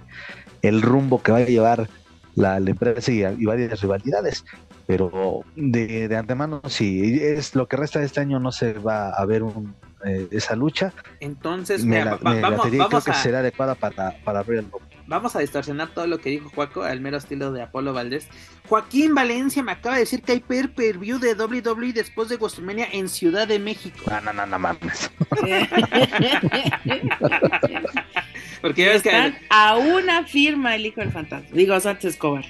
[0.62, 1.88] el rumbo que va a llevar
[2.34, 4.44] la, empresa y, varias rivalidades.
[4.86, 9.10] Pero de, de, antemano, si es lo que resta de este año, no se va
[9.10, 9.74] a ver un,
[10.04, 10.92] eh, esa lucha.
[11.20, 16.06] Entonces, me, vamos, creo que será adecuada para, para Royal Rumble vamos a distorsionar todo
[16.06, 18.28] lo que dijo Juaco al mero estilo de Apolo Valdés.
[18.68, 22.36] Joaquín Valencia me acaba de decir que hay per per view de WWE después de
[22.36, 23.98] WrestleMania en Ciudad de México.
[24.08, 25.10] No, no, no, no mames.
[28.62, 31.48] Porque ya ves que a una firma el hijo del fantasma.
[31.52, 32.44] Digo, Sánchez Escobar.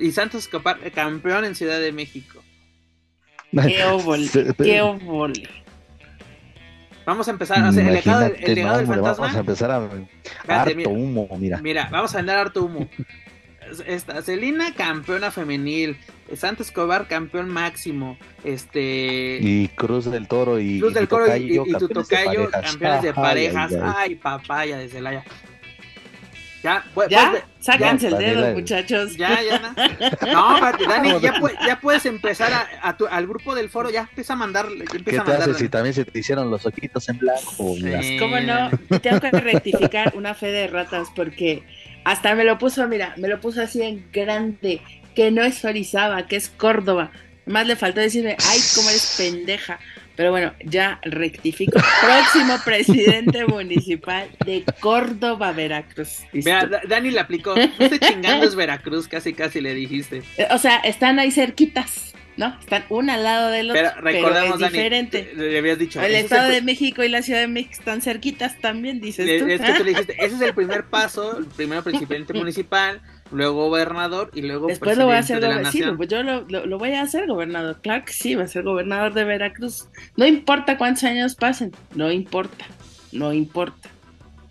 [0.00, 2.42] y Santos Escobar, campeón en Ciudad de México.
[3.52, 4.28] Qué óvole,
[4.58, 5.48] qué óvole.
[7.06, 9.26] Vamos a empezar, o sea, el legado, el legado del fantasma.
[9.26, 9.88] Vamos a empezar a
[10.48, 11.58] harto humo, mira.
[11.62, 12.88] Mira, vamos a vender harto humo.
[13.86, 15.96] Esta, Celina, campeona femenil.
[16.34, 18.18] Santos Escobar, campeón máximo.
[18.42, 19.38] Este.
[19.40, 20.80] Y Cruz del Toro y.
[20.80, 23.72] Cruz del Toro y, tu tocayo, campeones de parejas.
[23.80, 25.24] Ay, papaya de Celaya.
[26.66, 27.30] Ya, pues, ¿Ya?
[27.30, 29.16] Pues, sáquense el dedo, muchachos.
[29.16, 29.72] Ya, ya,
[30.32, 34.32] no, Dani, ya, ya, puedes empezar a, a tu, al grupo del foro, ya empieza
[34.32, 34.66] a mandar.
[34.66, 37.76] Empieza ¿Qué a te haces si también se te hicieron los ojitos en blanco?
[37.76, 38.18] Sí.
[38.18, 38.70] ¿Cómo no?
[39.00, 41.62] Tengo que rectificar una fe de ratas porque
[42.04, 44.80] hasta me lo puso, mira, me lo puso así en grande,
[45.14, 47.12] que no es Orizaba, que es Córdoba.
[47.46, 49.78] Más le faltó decirme, ay, cómo eres pendeja.
[50.16, 51.78] Pero bueno, ya rectifico.
[52.00, 56.20] Próximo presidente municipal de Córdoba, Veracruz.
[56.32, 57.54] Vea, Dani le aplicó.
[57.54, 60.22] No estoy chingando, es Veracruz, casi casi le dijiste.
[60.38, 62.56] Eh, o sea, están ahí cerquitas, ¿no?
[62.58, 63.82] Están una al lado del otro.
[63.82, 65.32] Pero recordemos, es diferente.
[65.36, 66.00] le habías dicho.
[66.00, 69.46] El Estado de México y la Ciudad de México están cerquitas también, dices tú.
[69.46, 73.02] Es que tú le dijiste, ese es el primer paso, el primero presidente municipal
[73.32, 75.96] luego gobernador y luego después lo voy a hacer gobernador.
[75.96, 77.78] pues yo lo, voy a hacer gobernador.
[77.82, 79.88] Claro que sí, va a ser gobernador de Veracruz.
[80.16, 82.66] No importa cuántos años pasen, no importa,
[83.12, 83.88] no importa.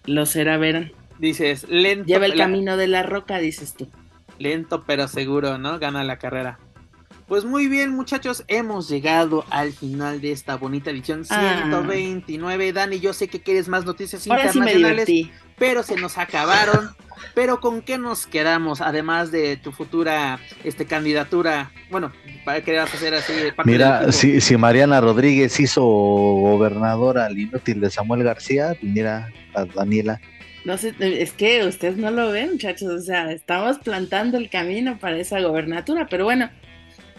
[0.05, 0.91] Lo será, verán.
[1.19, 2.05] Dices, lento.
[2.05, 3.87] Lleva el camino de la roca, dices tú.
[4.37, 5.79] Lento pero seguro, ¿no?
[5.79, 6.59] Gana la carrera.
[7.27, 12.69] Pues muy bien, muchachos, hemos llegado al final de esta bonita edición 129.
[12.69, 12.71] Ah.
[12.71, 15.09] Dani, yo sé que quieres más noticias internacionales,
[15.57, 16.91] pero se nos acabaron.
[17.33, 18.81] Pero ¿con qué nos quedamos?
[18.81, 22.11] Además de tu futura este, candidatura, bueno,
[22.43, 23.33] ¿para qué vas a hacer así?
[23.65, 30.19] Mira, si, si Mariana Rodríguez hizo gobernadora al inútil de Samuel García, mira a Daniela.
[30.63, 34.97] No sé, es que ustedes no lo ven, muchachos, o sea, estamos plantando el camino
[34.97, 36.49] para esa gobernatura, pero bueno,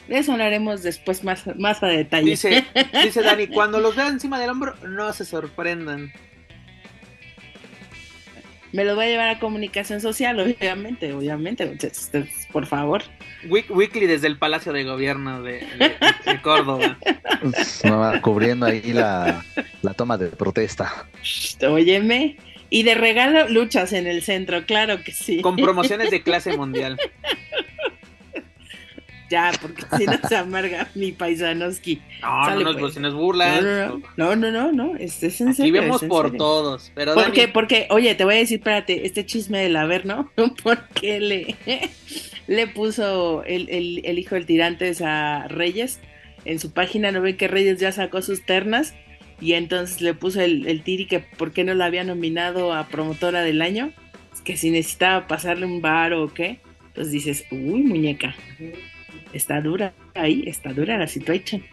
[0.08, 2.30] de eso hablaremos después más, más a detalle.
[2.30, 2.64] Dice,
[3.04, 6.12] dice Dani, cuando los vean encima del hombro, no se sorprendan
[8.76, 11.78] me lo voy a llevar a comunicación social, obviamente, obviamente,
[12.52, 13.02] por favor.
[13.48, 15.66] Weekly desde el Palacio de Gobierno de,
[16.42, 16.98] Córdoba.
[18.20, 19.42] cubriendo ahí la,
[19.80, 21.06] la toma de protesta.
[21.66, 22.36] Óyeme.
[22.68, 25.40] Y de regalo, luchas en el centro, claro que sí.
[25.40, 26.98] Con promociones de clase mundial.
[29.28, 32.00] ya, porque si no se amarga mi paisanoski.
[32.22, 32.96] No, no, no, pues.
[32.98, 33.60] no, es burla.
[34.16, 36.92] No, no, no, no, este es en Aquí vemos por todos.
[36.94, 40.30] Pero porque, porque, oye, te voy a decir, espérate, este chisme del haber, ¿no?
[40.62, 41.56] Porque le,
[42.46, 46.00] le puso el, el, el hijo del tirantes a Reyes.
[46.44, 48.94] En su página no ven que Reyes ya sacó sus ternas.
[49.40, 52.88] Y entonces le puso el, el tiri que por qué no la había nominado a
[52.88, 53.92] promotora del año.
[54.44, 56.60] Que si necesitaba pasarle un bar o qué.
[56.88, 58.34] Entonces dices, uy, muñeca
[59.36, 61.64] está dura ahí, está dura la situación.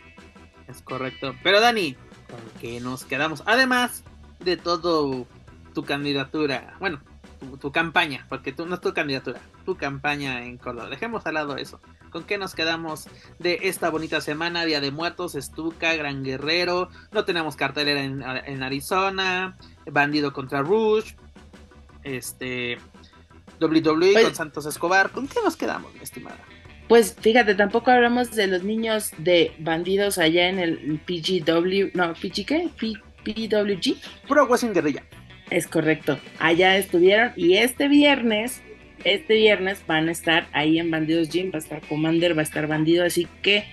[0.67, 1.35] Es correcto.
[1.43, 1.95] Pero Dani,
[2.29, 3.43] ¿con qué nos quedamos?
[3.45, 4.03] Además
[4.39, 5.27] de todo
[5.73, 7.01] tu candidatura, bueno,
[7.59, 10.89] tu, campaña, porque tú no es tu candidatura, tu campaña en Córdoba.
[10.89, 11.79] Dejemos al lado eso.
[12.09, 13.07] ¿Con qué nos quedamos
[13.39, 14.65] de esta bonita semana?
[14.65, 19.57] Día de Muertos, Estuca, Gran Guerrero, no tenemos cartelera en, en Arizona,
[19.91, 21.13] Bandido contra Rush,
[22.03, 22.77] este
[23.59, 25.09] WWE con Santos Escobar.
[25.09, 26.39] ¿Con qué nos quedamos, mi estimada?
[26.87, 32.45] Pues fíjate, tampoco hablamos de los niños de bandidos allá en el PGW, no, ¿PG
[32.45, 32.69] qué?
[33.23, 33.95] PWG.
[34.27, 35.03] Pro Wrestling Guerrilla.
[35.49, 38.61] Es correcto, allá estuvieron y este viernes,
[39.03, 42.43] este viernes van a estar ahí en Bandidos Gym, va a estar Commander, va a
[42.43, 43.65] estar Bandido, así que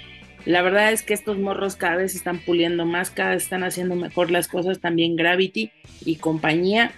[0.45, 3.95] la verdad es que estos morros cada vez están puliendo más, cada vez están haciendo
[3.95, 5.70] mejor las cosas, también Gravity
[6.05, 6.93] y compañía.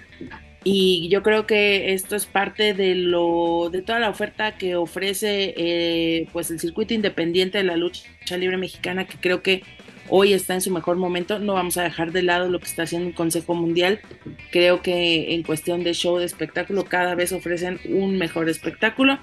[0.64, 5.55] Y yo creo que esto es parte de lo de toda la oferta que ofrece
[5.56, 8.06] eh, pues el circuito independiente de la lucha
[8.36, 9.64] libre mexicana, que creo que
[10.09, 11.40] hoy está en su mejor momento.
[11.40, 14.01] No vamos a dejar de lado lo que está haciendo el Consejo Mundial.
[14.52, 19.18] Creo que en cuestión de show de espectáculo cada vez ofrecen un mejor espectáculo.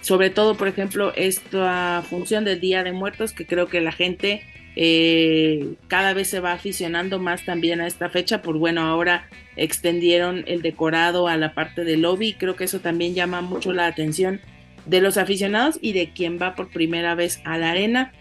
[0.00, 4.42] Sobre todo, por ejemplo, esta función del Día de Muertos, que creo que la gente
[4.76, 10.44] eh, cada vez se va aficionando más también a esta fecha, por bueno, ahora extendieron
[10.46, 14.40] el decorado a la parte del lobby, creo que eso también llama mucho la atención
[14.86, 18.12] de los aficionados y de quien va por primera vez a la arena.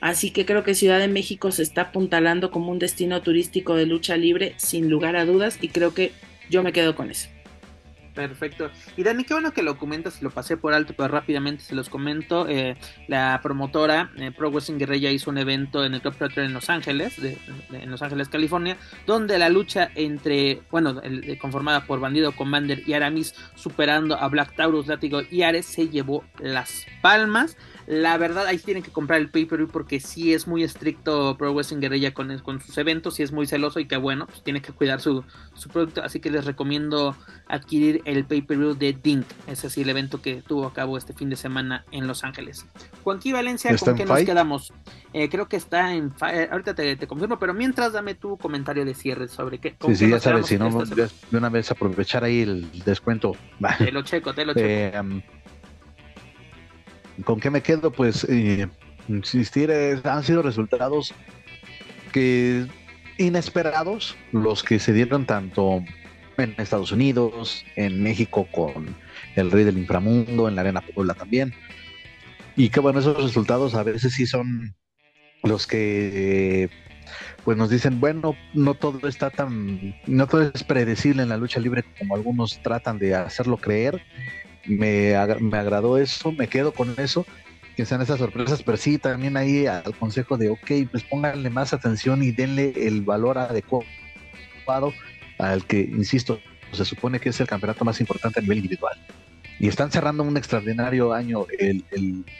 [0.00, 3.86] Así que creo que Ciudad de México se está apuntalando como un destino turístico de
[3.86, 6.12] lucha libre sin lugar a dudas y creo que
[6.50, 7.28] yo me quedo con eso.
[8.18, 8.68] Perfecto.
[8.96, 11.88] Y Dani, qué bueno que lo comentas, lo pasé por alto, pero rápidamente se los
[11.88, 12.48] comento.
[12.48, 12.76] Eh,
[13.06, 16.68] la promotora eh, Pro Wrestling Guerrilla hizo un evento en el Club Theater en Los
[16.68, 18.76] Ángeles, en Los Ángeles, California,
[19.06, 21.00] donde la lucha entre, bueno,
[21.40, 26.24] conformada por Bandido Commander y Aramis, superando a Black Taurus, Látigo y Ares, se llevó
[26.40, 27.56] las palmas.
[27.88, 31.80] La verdad, ahí tienen que comprar el pay-per-view porque sí es muy estricto Pro Wrestling
[31.80, 34.74] Guerrilla con, con sus eventos, y es muy celoso y que bueno, pues tiene que
[34.74, 35.24] cuidar su,
[35.54, 36.02] su producto.
[36.02, 37.16] Así que les recomiendo
[37.48, 39.24] adquirir el pay-per-view de Dink.
[39.46, 42.66] Ese es el evento que tuvo a cabo este fin de semana en Los Ángeles.
[43.04, 44.70] Juanqui Valencia, ¿con qué nos quedamos?
[45.14, 46.12] Eh, creo que está en.
[46.30, 49.76] Eh, ahorita te, confirmo, pero mientras dame tu comentario de cierre sobre qué.
[49.86, 53.34] Sí, sí, ya sabes, si no, de una vez aprovechar ahí el descuento.
[53.78, 54.66] Te lo checo, te lo checo.
[54.66, 55.22] Eh, um,
[57.24, 57.90] ¿Con qué me quedo?
[57.90, 58.68] Pues eh,
[59.08, 59.72] insistir,
[60.04, 61.14] han sido resultados
[62.12, 62.66] que
[63.18, 65.82] inesperados los que se dieron tanto
[66.36, 68.94] en Estados Unidos, en México con
[69.34, 71.52] el Rey del Inframundo, en la Arena Puebla también.
[72.56, 74.74] Y que bueno, esos resultados a veces sí son
[75.42, 76.70] los que
[77.44, 81.60] pues nos dicen, bueno, no todo está tan, no todo es predecible en la lucha
[81.60, 84.02] libre como algunos tratan de hacerlo creer
[84.68, 87.26] me, me agradó eso, me quedo con eso,
[87.76, 91.72] que sean esas sorpresas, pero sí también ahí al consejo de, ok, pues pónganle más
[91.72, 94.92] atención y denle el valor adecuado
[95.38, 96.40] al que, insisto,
[96.72, 98.96] se supone que es el campeonato más importante a nivel individual.
[99.60, 101.84] Y están cerrando un extraordinario año el,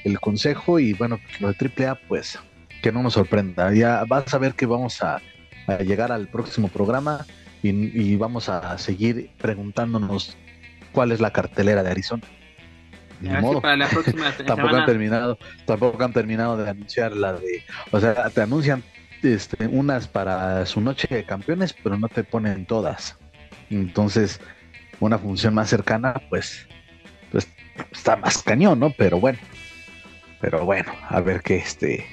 [0.05, 2.39] el, consejo y bueno, lo de AAA, pues
[2.83, 3.73] que no nos sorprenda.
[3.73, 5.21] Ya vas a ver que vamos a,
[5.85, 7.27] llegar al próximo programa
[7.63, 10.37] y, vamos a seguir preguntándonos
[10.99, 12.25] cuál es la cartelera de Arizona.
[13.63, 17.63] Para la próxima tampoco han terminado, tampoco han terminado de anunciar la de,
[17.93, 18.83] o sea, te anuncian
[19.23, 23.17] este, unas para su noche de campeones, pero no te ponen todas.
[23.71, 24.41] Entonces,
[24.99, 26.67] una función más cercana, pues,
[27.31, 27.47] pues
[27.93, 28.91] está más cañón, ¿no?
[28.91, 29.39] Pero bueno,
[30.41, 32.07] pero bueno, a ver qué este,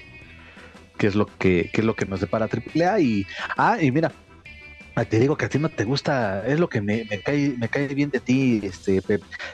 [1.00, 3.26] qué es lo que, qué es lo que nos depara AAA y,
[3.58, 4.12] ah, y mira,
[5.04, 7.88] te digo que a ti no te gusta, es lo que me, cae, me cae
[7.90, 9.02] bien de ti, este,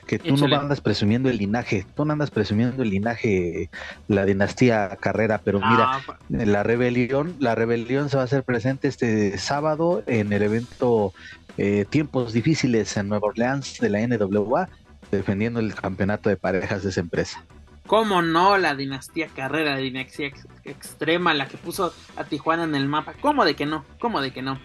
[0.05, 3.72] que tú no andas presumiendo el linaje, tú no andas presumiendo el linaje,
[4.07, 8.88] la dinastía Carrera, pero mira, ah, la rebelión, la rebelión se va a hacer presente
[8.88, 11.11] este sábado en el evento
[11.57, 14.69] eh, Tiempos Difíciles en Nueva Orleans de la NWA,
[15.11, 17.43] defendiendo el campeonato de parejas de esa empresa.
[17.88, 18.57] ¿Cómo no?
[18.57, 20.31] La dinastía Carrera, la dinastía
[20.63, 23.13] extrema, la que puso a Tijuana en el mapa.
[23.19, 23.84] ¿Cómo de que no?
[23.99, 24.59] ¿Cómo de que no?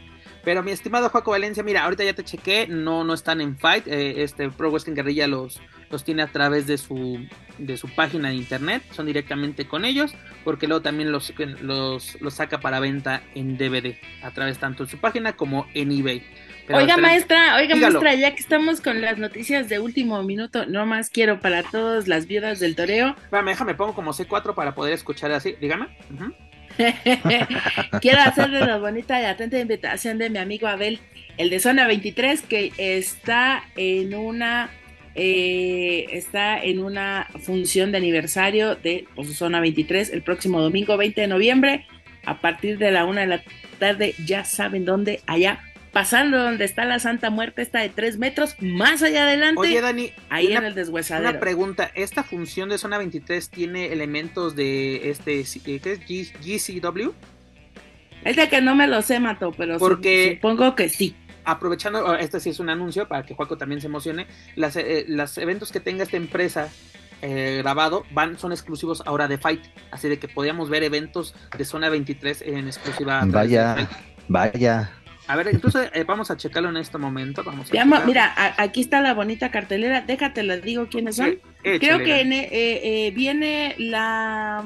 [0.47, 3.89] Pero mi estimado Juaco Valencia, mira, ahorita ya te chequé, no, no están en Fight.
[3.89, 5.60] Eh, este Pro Wrestling Guerrilla los,
[5.90, 7.18] los tiene a través de su,
[7.59, 10.14] de su página de internet, son directamente con ellos,
[10.44, 14.90] porque luego también los, los, los saca para venta en DVD, a través tanto de
[14.93, 16.24] su página como en eBay.
[16.73, 21.10] oiga maestra, oiga maestra, ya que estamos con las noticias de último minuto, no más
[21.10, 23.16] quiero para todas las viudas del toreo.
[23.32, 25.89] Déjame, déjame, pongo como C4 para poder escuchar así, dígame.
[28.01, 31.01] Quiero hacerle la bonita y atenta invitación de mi amigo Abel,
[31.36, 34.70] el de Zona 23, que está en una
[35.15, 41.23] eh, está en una función de aniversario de pues, Zona 23 el próximo domingo 20
[41.23, 41.86] de noviembre
[42.27, 43.43] a partir de la una de la
[43.78, 44.15] tarde.
[44.27, 45.61] Ya saben dónde, allá
[45.97, 49.59] pasando donde está la Santa Muerte, está de tres metros, más allá adelante.
[49.59, 51.31] Oye, Dani, ahí en el deshuesadero.
[51.31, 56.32] Una pregunta, ¿esta función de zona 23 tiene elementos de este, ¿qué es?
[56.35, 57.12] GCW?
[58.24, 61.16] Es de que no me lo sé, Mato, pero Porque supongo que sí.
[61.47, 65.06] Aprovechando, oh, este sí es un anuncio para que Juaco también se emocione, las, eh,
[65.09, 66.68] los eventos que tenga esta empresa
[67.23, 71.64] eh, grabado van son exclusivos ahora de Fight, así de que podíamos ver eventos de
[71.64, 73.23] zona 23 en exclusiva.
[73.24, 73.89] Vaya,
[74.28, 74.90] vaya.
[75.28, 77.43] A ver, incluso eh, vamos a checarlo en este momento.
[77.44, 77.70] Vamos
[78.07, 80.03] mira, aquí está la bonita cartelera.
[80.03, 81.39] Déjate, les digo quiénes son.
[81.62, 84.65] Creo que eh, eh, viene la.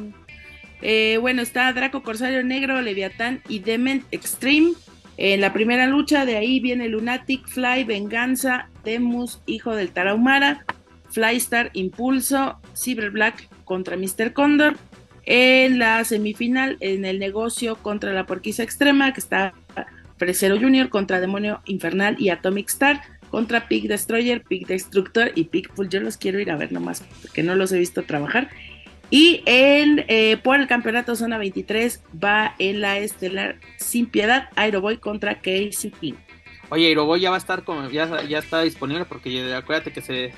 [1.21, 4.73] bueno, está Draco Corsario Negro, Leviatán y Dement Extreme.
[5.17, 10.65] En la primera lucha, de ahí viene Lunatic, Fly, Venganza, Demus, Hijo del Tarahumara,
[11.11, 14.33] Flystar, Impulso, Cyber Black contra Mr.
[14.33, 14.77] Condor.
[15.25, 19.53] En la semifinal, en el negocio contra la Porquisa Extrema, que está
[20.21, 20.91] Fresero Jr.
[20.91, 25.89] contra Demonio Infernal y Atomic Star contra Pig Destroyer, Pig Destructor y Pigpool.
[25.89, 28.51] Yo los quiero ir a ver nomás porque no los he visto trabajar.
[29.09, 34.99] Y en, eh, por el campeonato Zona 23 va en la estelar Sin Piedad, Aeroboy
[34.99, 36.15] contra Casey King.
[36.69, 40.33] Oye, Aeroboy ya va a estar como, ya, ya está disponible porque acuérdate que se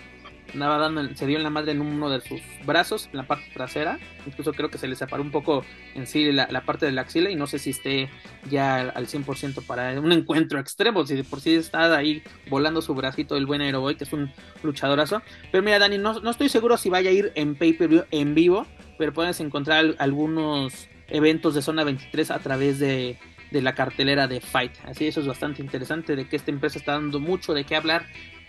[0.52, 3.44] andaba dando, se dio en la madre en uno de sus brazos, en la parte
[3.52, 5.64] trasera, incluso creo que se le separó un poco
[5.94, 8.10] en sí la, parte de la axila y no sé si esté
[8.50, 12.94] ya al 100% para un encuentro extremo, si de por sí está ahí volando su
[12.94, 14.30] bracito el buen Aeroboy, que es un
[14.62, 15.22] luchadorazo.
[15.50, 18.66] Pero mira, Dani, no, no estoy seguro si vaya a ir en pay-per-view en vivo,
[18.98, 23.18] pero puedes encontrar algunos eventos de zona 23 a través de
[23.52, 24.72] de la cartelera de Fight.
[24.84, 28.06] Así eso es bastante interesante de que esta empresa está dando mucho de qué hablar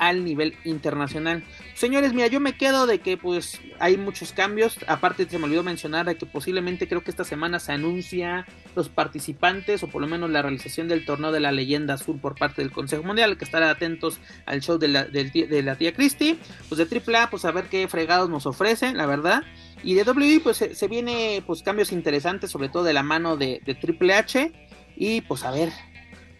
[0.08, 1.44] al nivel internacional.
[1.76, 4.78] Señores, mira, yo me quedo de que pues hay muchos cambios.
[4.88, 8.90] Aparte se me olvidó mencionar de que posiblemente creo que esta semana se anuncia los
[8.90, 12.62] participantes o por lo menos la realización del torneo de la leyenda azul por parte
[12.62, 13.38] del Consejo Mundial.
[13.38, 16.38] Que estar atentos al show de la, de, la tía Christie.
[16.70, 19.44] Pues de AAA, pues a ver qué fregados nos ofrecen, la verdad.
[19.84, 23.78] Y de WWE pues se, viene pues cambios interesantes, sobre todo de la mano de
[23.80, 24.52] Triple H
[24.96, 25.72] y pues a ver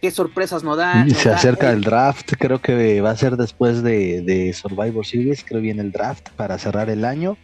[0.04, 1.06] qué sorpresas nos da.
[1.08, 5.80] se acerca el draft, creo que va a ser después de, Survivor Series, creo viene
[5.80, 7.38] el draft para cerrar el año.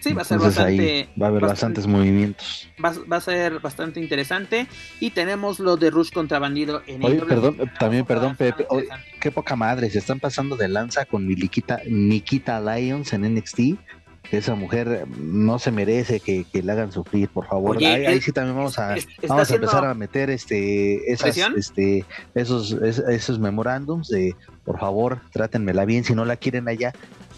[0.00, 1.08] Sí, va a ser bastante.
[1.20, 2.68] va a haber bastantes movimientos.
[2.84, 4.66] Va, a ser bastante interesante.
[5.00, 8.66] Y tenemos lo de Rush contra Bandido en Oye, perdón, también, perdón, Pepe.
[9.18, 9.88] qué poca madre.
[9.88, 13.60] Se están pasando de lanza con Nikita, Nikita Lions en NXT
[14.30, 17.78] esa mujer no se merece que, le hagan sufrir, por favor.
[17.78, 18.96] ahí, sí también vamos a,
[19.28, 22.04] vamos a empezar a meter este, esas, este,
[22.34, 24.34] esos, esos memorándums de,
[24.64, 26.92] por favor, trátenmela bien, si no la quieren allá,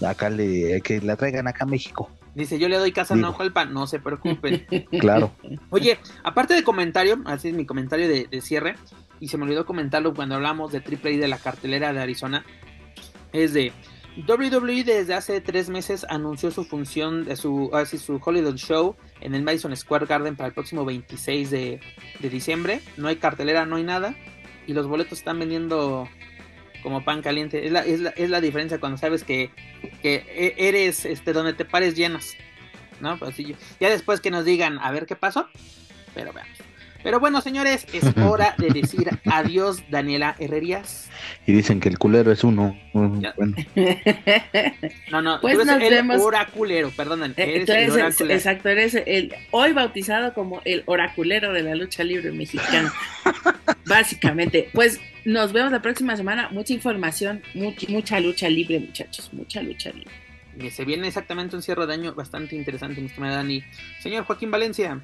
[0.06, 2.10] acá le, que la traigan acá a México.
[2.35, 4.65] Dice, yo le doy casa a Juelpa, no se preocupen.
[5.01, 5.32] claro.
[5.70, 8.77] Oye, aparte de comentario, así es mi comentario de, de cierre,
[9.20, 12.44] y se me olvidó comentarlo cuando hablamos de Triple A de la cartelera de Arizona,
[13.32, 13.73] es de
[14.27, 19.43] WWE desde hace tres meses anunció su función de su, su Holiday Show en el
[19.43, 21.81] Madison Square Garden para el próximo 26 de,
[22.20, 22.81] diciembre.
[22.97, 24.16] No hay cartelera, no hay nada.
[24.66, 26.09] Y los boletos están vendiendo
[26.82, 27.65] como pan caliente.
[27.65, 29.51] Es la, es la, es la diferencia cuando sabes que,
[30.03, 32.35] que e, eres este, donde te pares llenas.
[33.01, 33.19] ¿no?
[33.19, 35.49] Pues, ya después que nos digan a ver qué pasó.
[36.15, 36.68] Pero veamos.
[37.03, 41.09] Pero bueno, señores, es hora de decir adiós, Daniela Herrerías.
[41.47, 42.79] Y dicen que el culero es uno.
[42.93, 43.20] Bueno.
[45.11, 47.35] No, no, pues tú eres el oraculero, perdón.
[47.37, 52.93] Eh, exacto, eres el hoy bautizado como el oraculero de la lucha libre mexicana.
[53.87, 56.49] Básicamente, pues nos vemos la próxima semana.
[56.51, 60.70] Mucha información, mucha lucha libre, muchachos, mucha lucha libre.
[60.70, 63.62] se viene exactamente un cierre de año bastante interesante, mi estimada Dani.
[64.01, 65.01] Señor Joaquín Valencia.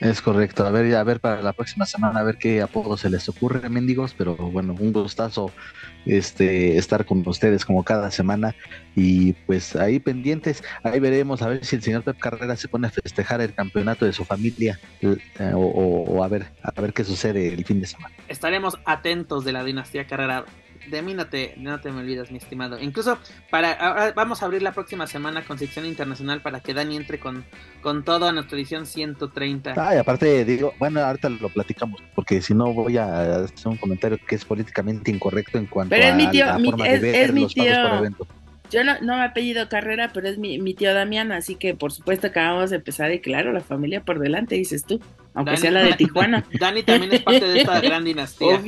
[0.00, 0.66] Es correcto.
[0.66, 3.68] A ver, a ver para la próxima semana, a ver qué apodo se les ocurre,
[3.68, 4.14] mendigos.
[4.16, 5.50] Pero bueno, un gustazo
[6.04, 8.54] este, estar con ustedes como cada semana.
[8.94, 12.86] Y pues ahí pendientes, ahí veremos a ver si el señor Pep Carrera se pone
[12.86, 15.16] a festejar el campeonato de su familia eh,
[15.54, 18.14] o, a ver, a ver qué sucede el fin de semana.
[18.28, 20.44] Estaremos atentos de la dinastía Carrera
[20.90, 22.78] de mí no te, no te me olvidas, mi estimado.
[22.78, 23.18] Incluso
[23.50, 27.44] para vamos a abrir la próxima semana con sección internacional para que Dani entre con,
[27.82, 29.74] con todo a nuestra edición 130.
[29.76, 33.76] Ah, y aparte digo, bueno, ahorita lo platicamos, porque si no voy a hacer un
[33.76, 37.54] comentario que es políticamente incorrecto en cuanto a mi tío, la forma de ver los
[37.54, 38.26] pagos por evento.
[38.70, 41.74] Yo no, no me he pedido carrera, pero es mi, mi, tío Damián, así que
[41.74, 45.00] por supuesto que vamos a empezar y claro, la familia por delante, dices tú,
[45.34, 46.44] aunque sea la de Tijuana.
[46.58, 48.60] Dani también es parte de esta gran dinastía.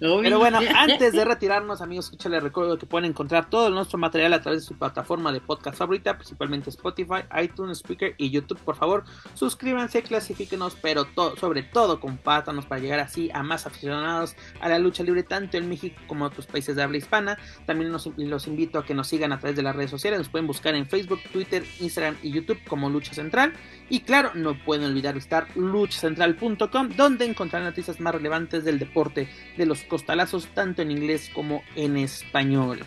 [0.00, 4.32] Pero bueno, antes de retirarnos, amigos, escucha, les recuerdo que pueden encontrar todo nuestro material
[4.32, 8.58] a través de su plataforma de podcast favorita, principalmente Spotify, iTunes, Speaker y YouTube.
[8.60, 9.04] Por favor,
[9.34, 11.06] suscríbanse, clasifíquenos, pero
[11.38, 15.68] sobre todo compártanos para llegar así a más aficionados a la lucha libre, tanto en
[15.68, 17.38] México como en otros países de habla hispana.
[17.66, 20.18] También los invito a que nos sigan a través de las redes sociales.
[20.18, 23.52] Nos pueden buscar en Facebook, Twitter, Instagram y YouTube como Lucha Central.
[23.90, 29.28] Y claro, no pueden olvidar visitar luchacentral.com, donde encontrarán noticias más relevantes del deporte
[29.58, 32.86] de los costalazos, tanto en inglés como en español.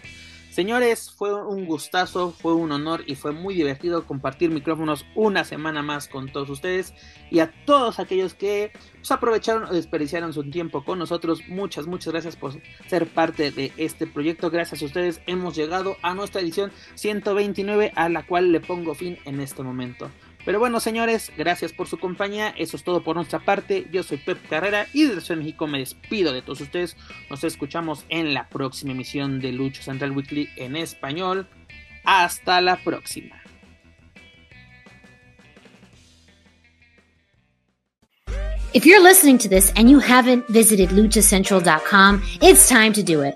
[0.53, 5.81] Señores, fue un gustazo, fue un honor y fue muy divertido compartir micrófonos una semana
[5.81, 6.93] más con todos ustedes
[7.31, 11.41] y a todos aquellos que pues, aprovecharon o desperdiciaron su tiempo con nosotros.
[11.47, 12.53] Muchas, muchas gracias por
[12.87, 14.51] ser parte de este proyecto.
[14.51, 19.17] Gracias a ustedes hemos llegado a nuestra edición 129 a la cual le pongo fin
[19.25, 20.11] en este momento.
[20.45, 22.53] Pero bueno, señores, gracias por su compañía.
[22.57, 23.87] Eso es todo por nuestra parte.
[23.91, 26.97] Yo soy Pep Carrera y desde México me despido de todos ustedes.
[27.29, 31.47] Nos escuchamos en la próxima emisión de Lucho Central Weekly en español.
[32.03, 33.43] Hasta la próxima.
[38.73, 43.35] If you're listening to this and you haven't visited luchacentral.com, it's time to do it.